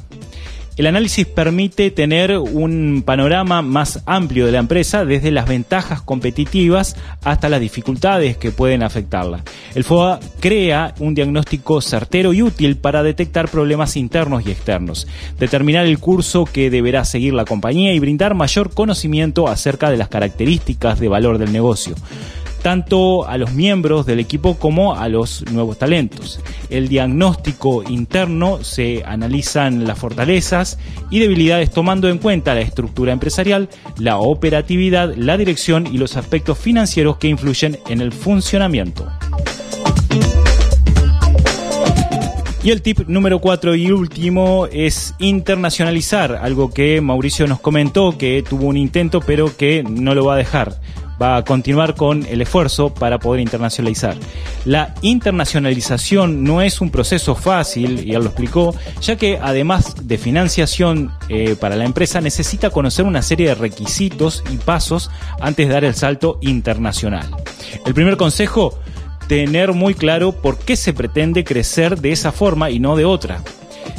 El 0.75 0.87
análisis 0.87 1.27
permite 1.27 1.91
tener 1.91 2.35
un 2.35 3.03
panorama 3.05 3.61
más 3.61 4.01
amplio 4.07 4.47
de 4.47 4.53
la 4.53 4.57
empresa 4.57 5.05
desde 5.05 5.29
las 5.29 5.47
ventajas 5.47 6.01
competitivas 6.01 6.95
hasta 7.23 7.47
las 7.47 7.61
dificultades 7.61 8.37
que 8.37 8.51
pueden 8.51 8.81
afectarla. 8.81 9.43
El 9.75 9.83
FOA 9.83 10.19
crea 10.39 10.95
un 10.99 11.13
diagnóstico 11.13 11.79
certero 11.79 12.33
y 12.33 12.41
útil 12.41 12.77
para 12.77 13.03
detectar 13.03 13.49
problemas 13.49 13.95
internos 13.95 14.47
y 14.47 14.51
externos, 14.51 15.07
determinar 15.37 15.85
el 15.85 15.99
curso 15.99 16.45
que 16.45 16.71
deberá 16.71 17.05
seguir 17.05 17.35
la 17.35 17.45
compañía 17.45 17.93
y 17.93 17.99
brindar 17.99 18.33
mayor 18.33 18.73
conocimiento 18.73 19.47
acerca 19.47 19.91
de 19.91 19.97
las 19.97 20.07
características 20.07 20.99
de 20.99 21.07
valor 21.07 21.37
del 21.37 21.53
negocio 21.53 21.95
tanto 22.63 23.27
a 23.27 23.37
los 23.37 23.53
miembros 23.53 24.07
del 24.07 24.19
equipo 24.19 24.55
como 24.57 24.95
a 24.95 25.09
los 25.09 25.43
nuevos 25.51 25.77
talentos. 25.77 26.39
El 26.69 26.87
diagnóstico 26.87 27.83
interno 27.83 28.63
se 28.63 29.03
analizan 29.05 29.85
las 29.85 29.99
fortalezas 29.99 30.79
y 31.11 31.19
debilidades 31.19 31.69
tomando 31.69 32.09
en 32.09 32.17
cuenta 32.17 32.55
la 32.55 32.61
estructura 32.61 33.11
empresarial, 33.11 33.69
la 33.99 34.17
operatividad, 34.17 35.13
la 35.15 35.37
dirección 35.37 35.85
y 35.85 35.97
los 35.97 36.15
aspectos 36.15 36.57
financieros 36.57 37.17
que 37.17 37.27
influyen 37.27 37.77
en 37.89 37.99
el 37.99 38.13
funcionamiento. 38.13 39.05
Y 42.63 42.71
el 42.71 42.81
tip 42.81 43.09
número 43.09 43.39
cuatro 43.39 43.75
y 43.75 43.91
último 43.91 44.67
es 44.71 45.15
internacionalizar, 45.19 46.39
algo 46.41 46.71
que 46.71 47.01
Mauricio 47.01 47.45
nos 47.45 47.59
comentó 47.59 48.17
que 48.17 48.41
tuvo 48.41 48.67
un 48.67 48.77
intento 48.77 49.19
pero 49.19 49.55
que 49.57 49.83
no 49.83 50.15
lo 50.15 50.23
va 50.23 50.35
a 50.35 50.37
dejar 50.37 50.79
a 51.23 51.43
continuar 51.43 51.95
con 51.95 52.25
el 52.25 52.41
esfuerzo 52.41 52.93
para 52.93 53.19
poder 53.19 53.41
internacionalizar. 53.41 54.15
La 54.65 54.93
internacionalización 55.01 56.43
no 56.43 56.61
es 56.61 56.81
un 56.81 56.89
proceso 56.89 57.35
fácil, 57.35 58.05
y 58.05 58.13
él 58.13 58.23
lo 58.23 58.27
explicó, 58.27 58.75
ya 59.01 59.15
que 59.15 59.39
además 59.41 59.95
de 60.07 60.17
financiación 60.17 61.11
eh, 61.29 61.55
para 61.59 61.75
la 61.75 61.85
empresa 61.85 62.21
necesita 62.21 62.69
conocer 62.69 63.05
una 63.05 63.21
serie 63.21 63.49
de 63.49 63.55
requisitos 63.55 64.43
y 64.51 64.57
pasos 64.57 65.09
antes 65.39 65.67
de 65.67 65.73
dar 65.73 65.85
el 65.85 65.95
salto 65.95 66.39
internacional. 66.41 67.29
El 67.85 67.93
primer 67.93 68.17
consejo, 68.17 68.79
tener 69.27 69.73
muy 69.73 69.95
claro 69.95 70.33
por 70.33 70.57
qué 70.59 70.75
se 70.75 70.93
pretende 70.93 71.43
crecer 71.43 71.99
de 71.99 72.11
esa 72.11 72.31
forma 72.31 72.69
y 72.69 72.79
no 72.79 72.95
de 72.95 73.05
otra 73.05 73.41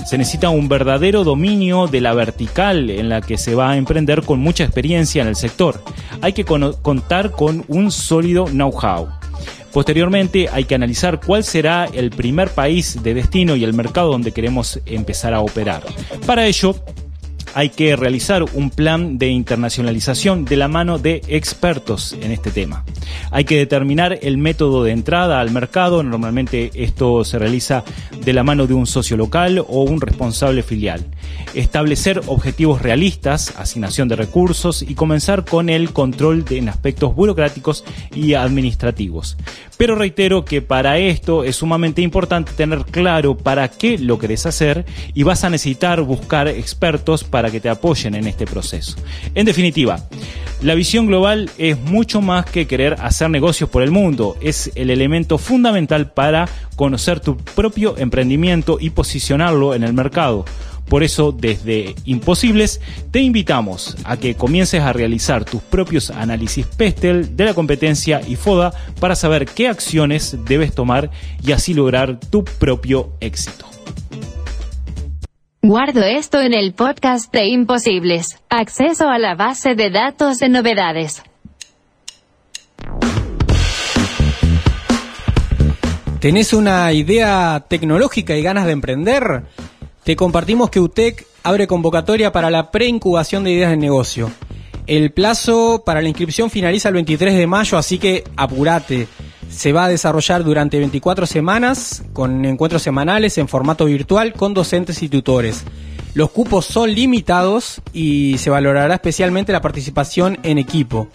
se 0.07 0.18
necesita 0.18 0.51
un 0.51 0.68
verdadero 0.68 1.24
dominio 1.24 1.87
de 1.87 2.01
la 2.01 2.14
vertical 2.14 2.91
en 2.91 3.09
la 3.09 3.20
que 3.20 3.39
se 3.39 3.55
va 3.55 3.72
a 3.72 3.76
emprender 3.76 4.22
con 4.22 4.41
mucha 4.41 4.64
experiencia 4.64 5.22
en 5.22 5.28
el 5.28 5.37
sector. 5.37 5.82
Hay 6.20 6.32
que 6.32 6.45
contar 6.45 7.30
con 7.30 7.64
un 7.68 7.91
sólido 7.91 8.47
know-how. 8.47 9.09
Posteriormente 9.72 10.49
hay 10.53 10.64
que 10.64 10.76
analizar 10.76 11.20
cuál 11.20 11.43
será 11.43 11.87
el 11.87 12.11
primer 12.11 12.51
país 12.51 13.03
de 13.03 13.12
destino 13.12 13.57
y 13.57 13.64
el 13.64 13.72
mercado 13.72 14.12
donde 14.12 14.30
queremos 14.30 14.78
empezar 14.87 15.35
a 15.35 15.41
operar. 15.41 15.82
Para 16.26 16.47
ello, 16.47 16.76
hay 17.55 17.70
que 17.70 17.96
realizar 17.96 18.42
un 18.42 18.70
plan 18.70 19.16
de 19.16 19.28
internacionalización 19.28 20.44
de 20.44 20.57
la 20.57 20.68
mano 20.68 20.98
de 20.98 21.22
expertos 21.28 22.16
en 22.20 22.32
este 22.32 22.50
tema. 22.50 22.84
Hay 23.30 23.44
que 23.44 23.57
determinar 23.57 24.18
el 24.22 24.38
método 24.38 24.84
de 24.84 24.92
entrada 24.92 25.40
al 25.40 25.50
mercado, 25.50 26.02
normalmente 26.02 26.70
esto 26.74 27.24
se 27.24 27.38
realiza 27.38 27.84
de 28.24 28.32
la 28.32 28.42
mano 28.42 28.66
de 28.66 28.74
un 28.74 28.86
socio 28.86 29.16
local 29.16 29.59
o 29.59 29.82
un 29.84 30.00
responsable 30.00 30.62
filial. 30.62 31.05
Establecer 31.55 32.20
objetivos 32.26 32.82
realistas, 32.82 33.55
asignación 33.57 34.09
de 34.09 34.16
recursos 34.16 34.82
y 34.82 34.94
comenzar 34.94 35.44
con 35.44 35.68
el 35.68 35.92
control 35.92 36.44
en 36.50 36.68
aspectos 36.68 37.14
burocráticos 37.14 37.84
y 38.14 38.34
administrativos. 38.34 39.36
Pero 39.76 39.96
reitero 39.96 40.44
que 40.44 40.62
para 40.62 40.98
esto 40.98 41.44
es 41.44 41.57
sumamente 41.57 42.02
importante 42.02 42.52
tener 42.52 42.84
claro 42.84 43.36
para 43.36 43.68
qué 43.68 43.98
lo 43.98 44.18
querés 44.18 44.46
hacer 44.46 44.84
y 45.14 45.22
vas 45.22 45.44
a 45.44 45.50
necesitar 45.50 46.02
buscar 46.02 46.48
expertos 46.48 47.24
para 47.24 47.43
que 47.51 47.61
te 47.61 47.68
apoyen 47.68 48.14
en 48.14 48.26
este 48.26 48.47
proceso. 48.47 48.97
En 49.34 49.47
definitiva, 49.47 50.07
la 50.62 50.74
visión 50.74 51.07
global 51.07 51.51
es 51.59 51.78
mucho 51.78 52.20
más 52.20 52.47
que 52.47 52.66
querer 52.66 52.97
hacer 53.01 53.30
negocios 53.30 53.68
por 53.68 53.82
el 53.82 53.90
mundo, 53.90 54.36
es 54.40 54.70
el 54.74 54.90
elemento 54.90 55.38
fundamental 55.38 56.12
para 56.12 56.49
conocer 56.76 57.20
tu 57.20 57.36
propio 57.36 57.97
emprendimiento 57.99 58.78
y 58.80 58.90
posicionarlo 58.90 59.74
en 59.74 59.82
el 59.82 59.92
mercado. 59.92 60.45
Por 60.88 61.03
eso, 61.03 61.32
desde 61.32 61.95
Imposibles, 62.05 62.80
te 63.11 63.20
invitamos 63.20 63.97
a 64.05 64.16
que 64.16 64.34
comiences 64.34 64.82
a 64.82 64.92
realizar 64.92 65.45
tus 65.45 65.62
propios 65.62 66.11
análisis 66.11 66.66
PESTEL 66.66 67.36
de 67.36 67.45
la 67.47 67.55
competencia 67.55 68.20
y 68.26 68.36
FODA 68.36 68.72
para 69.01 69.16
saber 69.16 69.47
qué 69.47 69.68
acciones 69.68 70.36
debes 70.47 70.74
tomar 70.74 71.11
y 71.42 71.53
así 71.53 71.74
lograr 71.74 72.20
tu 72.20 72.45
propio 72.45 73.12
éxito. 73.20 73.66
Guardo 75.66 76.02
esto 76.02 76.42
en 76.42 76.52
el 76.52 76.74
podcast 76.74 77.32
de 77.32 77.46
Imposibles. 77.46 78.38
Acceso 78.50 79.08
a 79.08 79.18
la 79.18 79.34
base 79.34 79.74
de 79.74 79.88
datos 79.88 80.38
de 80.38 80.50
novedades. 80.50 81.22
¿Tenés 86.20 86.52
una 86.52 86.92
idea 86.92 87.64
tecnológica 87.66 88.36
y 88.36 88.42
ganas 88.42 88.66
de 88.66 88.72
emprender? 88.72 89.44
Te 90.02 90.16
compartimos 90.16 90.68
que 90.68 90.80
UTEC 90.80 91.26
abre 91.42 91.66
convocatoria 91.66 92.30
para 92.30 92.50
la 92.50 92.70
preincubación 92.70 93.44
de 93.44 93.52
ideas 93.52 93.70
de 93.70 93.78
negocio. 93.78 94.30
El 94.86 95.12
plazo 95.12 95.82
para 95.86 96.02
la 96.02 96.10
inscripción 96.10 96.50
finaliza 96.50 96.90
el 96.90 96.96
23 96.96 97.34
de 97.34 97.46
mayo, 97.46 97.78
así 97.78 97.98
que 97.98 98.22
apurate. 98.36 99.08
Se 99.55 99.72
va 99.72 99.84
a 99.84 99.88
desarrollar 99.88 100.42
durante 100.44 100.78
24 100.78 101.26
semanas 101.26 102.02
con 102.12 102.44
encuentros 102.44 102.82
semanales 102.82 103.38
en 103.38 103.48
formato 103.48 103.84
virtual 103.84 104.32
con 104.34 104.52
docentes 104.52 105.02
y 105.02 105.09
tutores. 105.09 105.64
Los 106.12 106.30
cupos 106.32 106.66
son 106.66 106.92
limitados 106.92 107.80
y 107.92 108.36
se 108.38 108.50
valorará 108.50 108.94
especialmente 108.94 109.52
la 109.52 109.62
participación 109.62 110.38
en 110.42 110.59
equipo. 110.59 111.09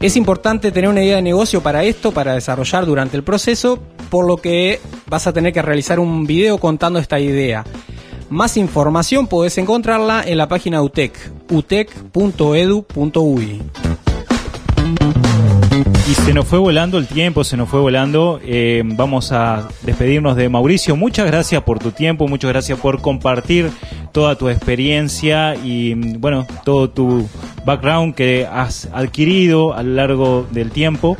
Es 0.00 0.16
importante 0.16 0.72
tener 0.72 0.90
una 0.90 1.02
idea 1.02 1.16
de 1.16 1.22
negocio 1.22 1.62
para 1.62 1.84
esto, 1.84 2.10
para 2.12 2.34
desarrollar 2.34 2.86
durante 2.86 3.16
el 3.16 3.22
proceso, 3.22 3.78
por 4.10 4.26
lo 4.26 4.36
que 4.36 4.80
vas 5.06 5.26
a 5.28 5.32
tener 5.32 5.52
que 5.52 5.62
realizar 5.62 6.00
un 6.00 6.26
video 6.26 6.58
contando 6.58 6.98
esta 6.98 7.20
idea. 7.20 7.64
Más 8.30 8.56
información 8.56 9.26
podés 9.26 9.58
encontrarla 9.58 10.22
en 10.26 10.38
la 10.38 10.48
página 10.48 10.82
UTEC, 10.82 11.12
utec.edu.uy. 11.50 12.00
Y 16.10 16.14
se 16.14 16.34
nos 16.34 16.44
fue 16.44 16.58
volando 16.58 16.98
el 16.98 17.06
tiempo, 17.06 17.44
se 17.44 17.56
nos 17.56 17.68
fue 17.68 17.78
volando. 17.78 18.40
Eh, 18.42 18.82
vamos 18.84 19.30
a 19.30 19.68
despedirnos 19.84 20.34
de 20.34 20.48
Mauricio. 20.48 20.96
Muchas 20.96 21.24
gracias 21.24 21.62
por 21.62 21.78
tu 21.78 21.92
tiempo, 21.92 22.26
muchas 22.26 22.50
gracias 22.50 22.80
por 22.80 23.00
compartir 23.00 23.70
toda 24.10 24.34
tu 24.34 24.48
experiencia 24.48 25.54
y 25.54 25.94
bueno, 26.16 26.48
todo 26.64 26.90
tu 26.90 27.28
background 27.64 28.16
que 28.16 28.44
has 28.44 28.88
adquirido 28.92 29.72
a 29.72 29.84
lo 29.84 29.94
largo 29.94 30.48
del 30.50 30.72
tiempo. 30.72 31.16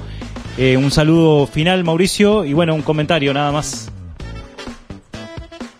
Eh, 0.58 0.76
un 0.76 0.90
saludo 0.90 1.46
final, 1.46 1.84
Mauricio, 1.84 2.44
y 2.44 2.52
bueno, 2.52 2.74
un 2.74 2.82
comentario 2.82 3.32
nada 3.32 3.52
más. 3.52 3.92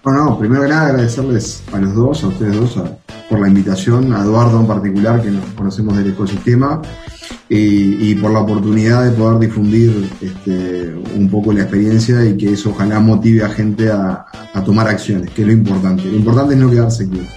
Bueno, 0.04 0.38
primero 0.38 0.62
que 0.62 0.68
nada 0.68 0.86
agradecerles 0.86 1.64
a 1.72 1.78
los 1.78 1.96
dos, 1.96 2.22
a 2.22 2.28
ustedes 2.28 2.54
dos, 2.54 2.78
por 3.28 3.40
la 3.40 3.48
invitación, 3.48 4.14
a 4.14 4.22
Eduardo 4.22 4.60
en 4.60 4.68
particular, 4.68 5.20
que 5.20 5.32
nos 5.32 5.44
conocemos 5.56 5.96
del 5.96 6.12
ecosistema, 6.12 6.80
y, 7.52 8.14
por 8.14 8.30
la 8.30 8.40
oportunidad 8.40 9.04
de 9.04 9.10
poder 9.10 9.40
difundir 9.40 10.08
este, 10.20 10.94
un 11.16 11.28
poco 11.28 11.52
la 11.52 11.62
experiencia 11.62 12.24
y 12.24 12.36
que 12.36 12.52
eso 12.52 12.70
ojalá 12.70 13.00
motive 13.00 13.42
a 13.42 13.48
gente 13.48 13.90
a, 13.90 14.24
tomar 14.64 14.86
acciones, 14.86 15.30
que 15.30 15.42
es 15.42 15.48
lo 15.48 15.52
importante. 15.52 16.04
Lo 16.04 16.16
importante 16.16 16.54
es 16.54 16.60
no 16.60 16.70
quedarse 16.70 17.08
quieto. 17.08 17.28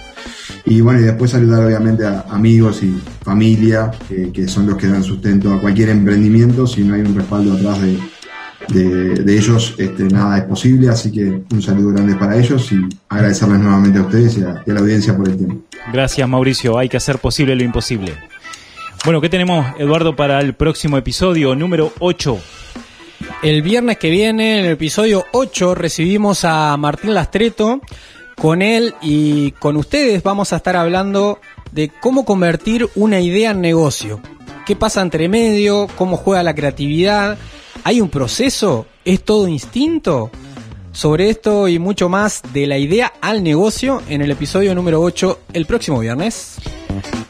Y 0.66 0.80
bueno, 0.80 1.00
y 1.00 1.02
después 1.02 1.32
saludar 1.32 1.64
obviamente 1.64 2.06
a 2.06 2.26
amigos 2.30 2.82
y 2.82 2.94
familia, 3.22 3.90
que 4.08 4.46
son 4.46 4.66
los 4.66 4.76
que 4.76 4.86
dan 4.86 5.02
sustento 5.02 5.52
a 5.52 5.60
cualquier 5.60 5.88
emprendimiento, 5.88 6.66
si 6.66 6.84
no 6.84 6.94
hay 6.94 7.00
un 7.00 7.14
respaldo 7.14 7.54
atrás 7.54 7.80
de, 7.82 7.98
de, 8.68 9.36
ellos 9.36 9.74
este, 9.78 10.04
nada 10.04 10.38
es 10.38 10.44
posible, 10.44 10.88
así 10.88 11.10
que 11.10 11.42
un 11.50 11.62
saludo 11.62 11.90
grande 11.90 12.14
para 12.14 12.36
ellos 12.36 12.70
y 12.72 12.76
agradecerles 13.08 13.58
nuevamente 13.58 13.98
a 13.98 14.02
ustedes 14.02 14.38
y 14.38 14.42
a, 14.42 14.62
la 14.64 14.80
audiencia 14.80 15.16
por 15.16 15.28
el 15.28 15.36
tiempo. 15.36 15.64
Gracias 15.92 16.28
Mauricio, 16.28 16.78
hay 16.78 16.88
que 16.88 16.96
hacer 16.96 17.18
posible 17.18 17.54
lo 17.56 17.64
imposible. 17.64 18.14
Bueno, 19.04 19.20
¿qué 19.20 19.28
tenemos 19.28 19.66
Eduardo 19.78 20.16
para 20.16 20.40
el 20.40 20.54
próximo 20.54 20.96
episodio 20.96 21.54
número 21.54 21.92
8? 21.98 22.38
El 23.42 23.60
viernes 23.60 23.98
que 23.98 24.08
viene, 24.08 24.60
en 24.60 24.64
el 24.64 24.72
episodio 24.72 25.26
8, 25.32 25.74
recibimos 25.74 26.46
a 26.46 26.74
Martín 26.78 27.12
Lastreto. 27.12 27.82
Con 28.34 28.62
él 28.62 28.94
y 29.02 29.50
con 29.52 29.76
ustedes 29.76 30.22
vamos 30.22 30.54
a 30.54 30.56
estar 30.56 30.74
hablando 30.74 31.38
de 31.70 31.90
cómo 32.00 32.24
convertir 32.24 32.88
una 32.94 33.20
idea 33.20 33.50
en 33.50 33.60
negocio. 33.60 34.20
¿Qué 34.64 34.74
pasa 34.74 35.02
entre 35.02 35.28
medio? 35.28 35.86
¿Cómo 35.96 36.16
juega 36.16 36.42
la 36.42 36.54
creatividad? 36.54 37.36
¿Hay 37.84 38.00
un 38.00 38.08
proceso? 38.08 38.86
¿Es 39.04 39.22
todo 39.22 39.48
instinto? 39.48 40.30
Sobre 40.92 41.28
esto 41.28 41.68
y 41.68 41.78
mucho 41.78 42.08
más 42.08 42.40
de 42.54 42.66
la 42.66 42.78
idea 42.78 43.12
al 43.20 43.42
negocio 43.42 44.00
en 44.08 44.22
el 44.22 44.30
episodio 44.30 44.74
número 44.74 45.02
8 45.02 45.40
el 45.52 45.66
próximo 45.66 45.98
viernes. 45.98 46.56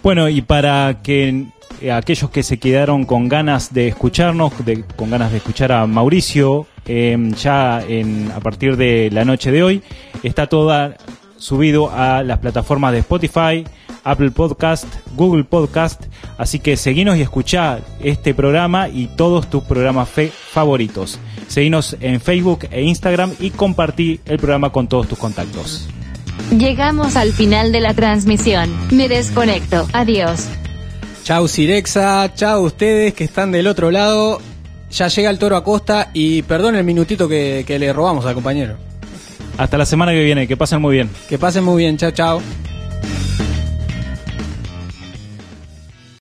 Bueno, 0.05 0.29
y 0.29 0.43
para 0.43 1.01
que 1.03 1.47
aquellos 1.93 2.31
que 2.31 2.43
se 2.43 2.59
quedaron 2.59 3.05
con 3.05 3.29
ganas 3.29 3.73
de 3.73 3.89
escucharnos, 3.89 4.53
con 4.97 5.11
ganas 5.11 5.31
de 5.31 5.39
escuchar 5.39 5.73
a 5.73 5.87
Mauricio, 5.87 6.67
em, 6.87 7.33
ya 7.35 7.79
a 7.79 8.41
partir 8.41 8.77
de 8.77 9.11
la 9.13 9.25
noche 9.25 9.51
de 9.51 9.63
hoy, 9.63 9.83
está 10.23 10.47
toda 10.47 10.97
subido 11.37 11.91
a 11.91 12.23
las 12.23 12.39
plataformas 12.39 12.93
de 12.93 13.01
Spotify, 13.01 13.65
Apple 14.05 14.31
Podcast, 14.31 14.87
Google 15.15 15.45
Podcast. 15.45 16.05
Así 16.39 16.59
que 16.59 16.77
seguinos 16.77 17.17
y 17.17 17.23
escuchá 17.23 17.81
este 18.01 18.35
programa 18.35 18.89
y 18.89 19.07
todos 19.09 19.49
tus 19.49 19.65
programas 19.65 20.09
fe 20.09 20.31
favoritos. 20.31 21.19
Seguinos 21.49 21.97
en 22.01 22.21
Facebook 22.21 22.67
e 22.71 22.83
Instagram 22.83 23.33
y 23.41 23.51
compartí 23.51 24.21
el 24.27 24.39
programa 24.39 24.71
con 24.71 24.89
todos 24.89 25.09
tus 25.09 25.19
contactos. 25.19 25.89
Llegamos 26.51 27.17
al 27.17 27.33
final 27.33 27.73
de 27.73 27.81
la 27.81 27.95
transmisión. 27.95 28.71
Me 28.91 29.09
desconecto. 29.09 29.87
Adiós. 29.93 30.49
Chau 31.25 31.49
Cirexa, 31.49 32.35
chau 32.35 32.65
ustedes 32.65 33.15
que 33.15 33.25
están 33.25 33.51
del 33.51 33.67
otro 33.67 33.91
lado. 33.91 34.43
Ya 34.91 35.09
llega 35.09 35.31
el 35.31 35.39
toro 35.39 35.57
a 35.57 35.65
costa 35.65 36.11
y 36.13 36.43
perdón 36.43 36.77
el 36.77 36.85
minutito 36.85 37.27
que, 37.27 37.65
que 37.67 37.79
le 37.79 37.95
robamos 37.95 38.27
al 38.27 38.35
compañero. 38.35 38.77
Hasta 39.57 39.79
la 39.79 39.87
semana 39.87 40.13
que 40.13 40.23
viene, 40.23 40.47
que 40.47 40.59
pasen 40.59 40.83
muy 40.83 40.97
bien. 40.97 41.09
Que 41.31 41.39
pasen 41.39 41.65
muy 41.65 41.83
bien, 41.83 41.97
chao, 41.97 42.11
chao. 42.11 42.43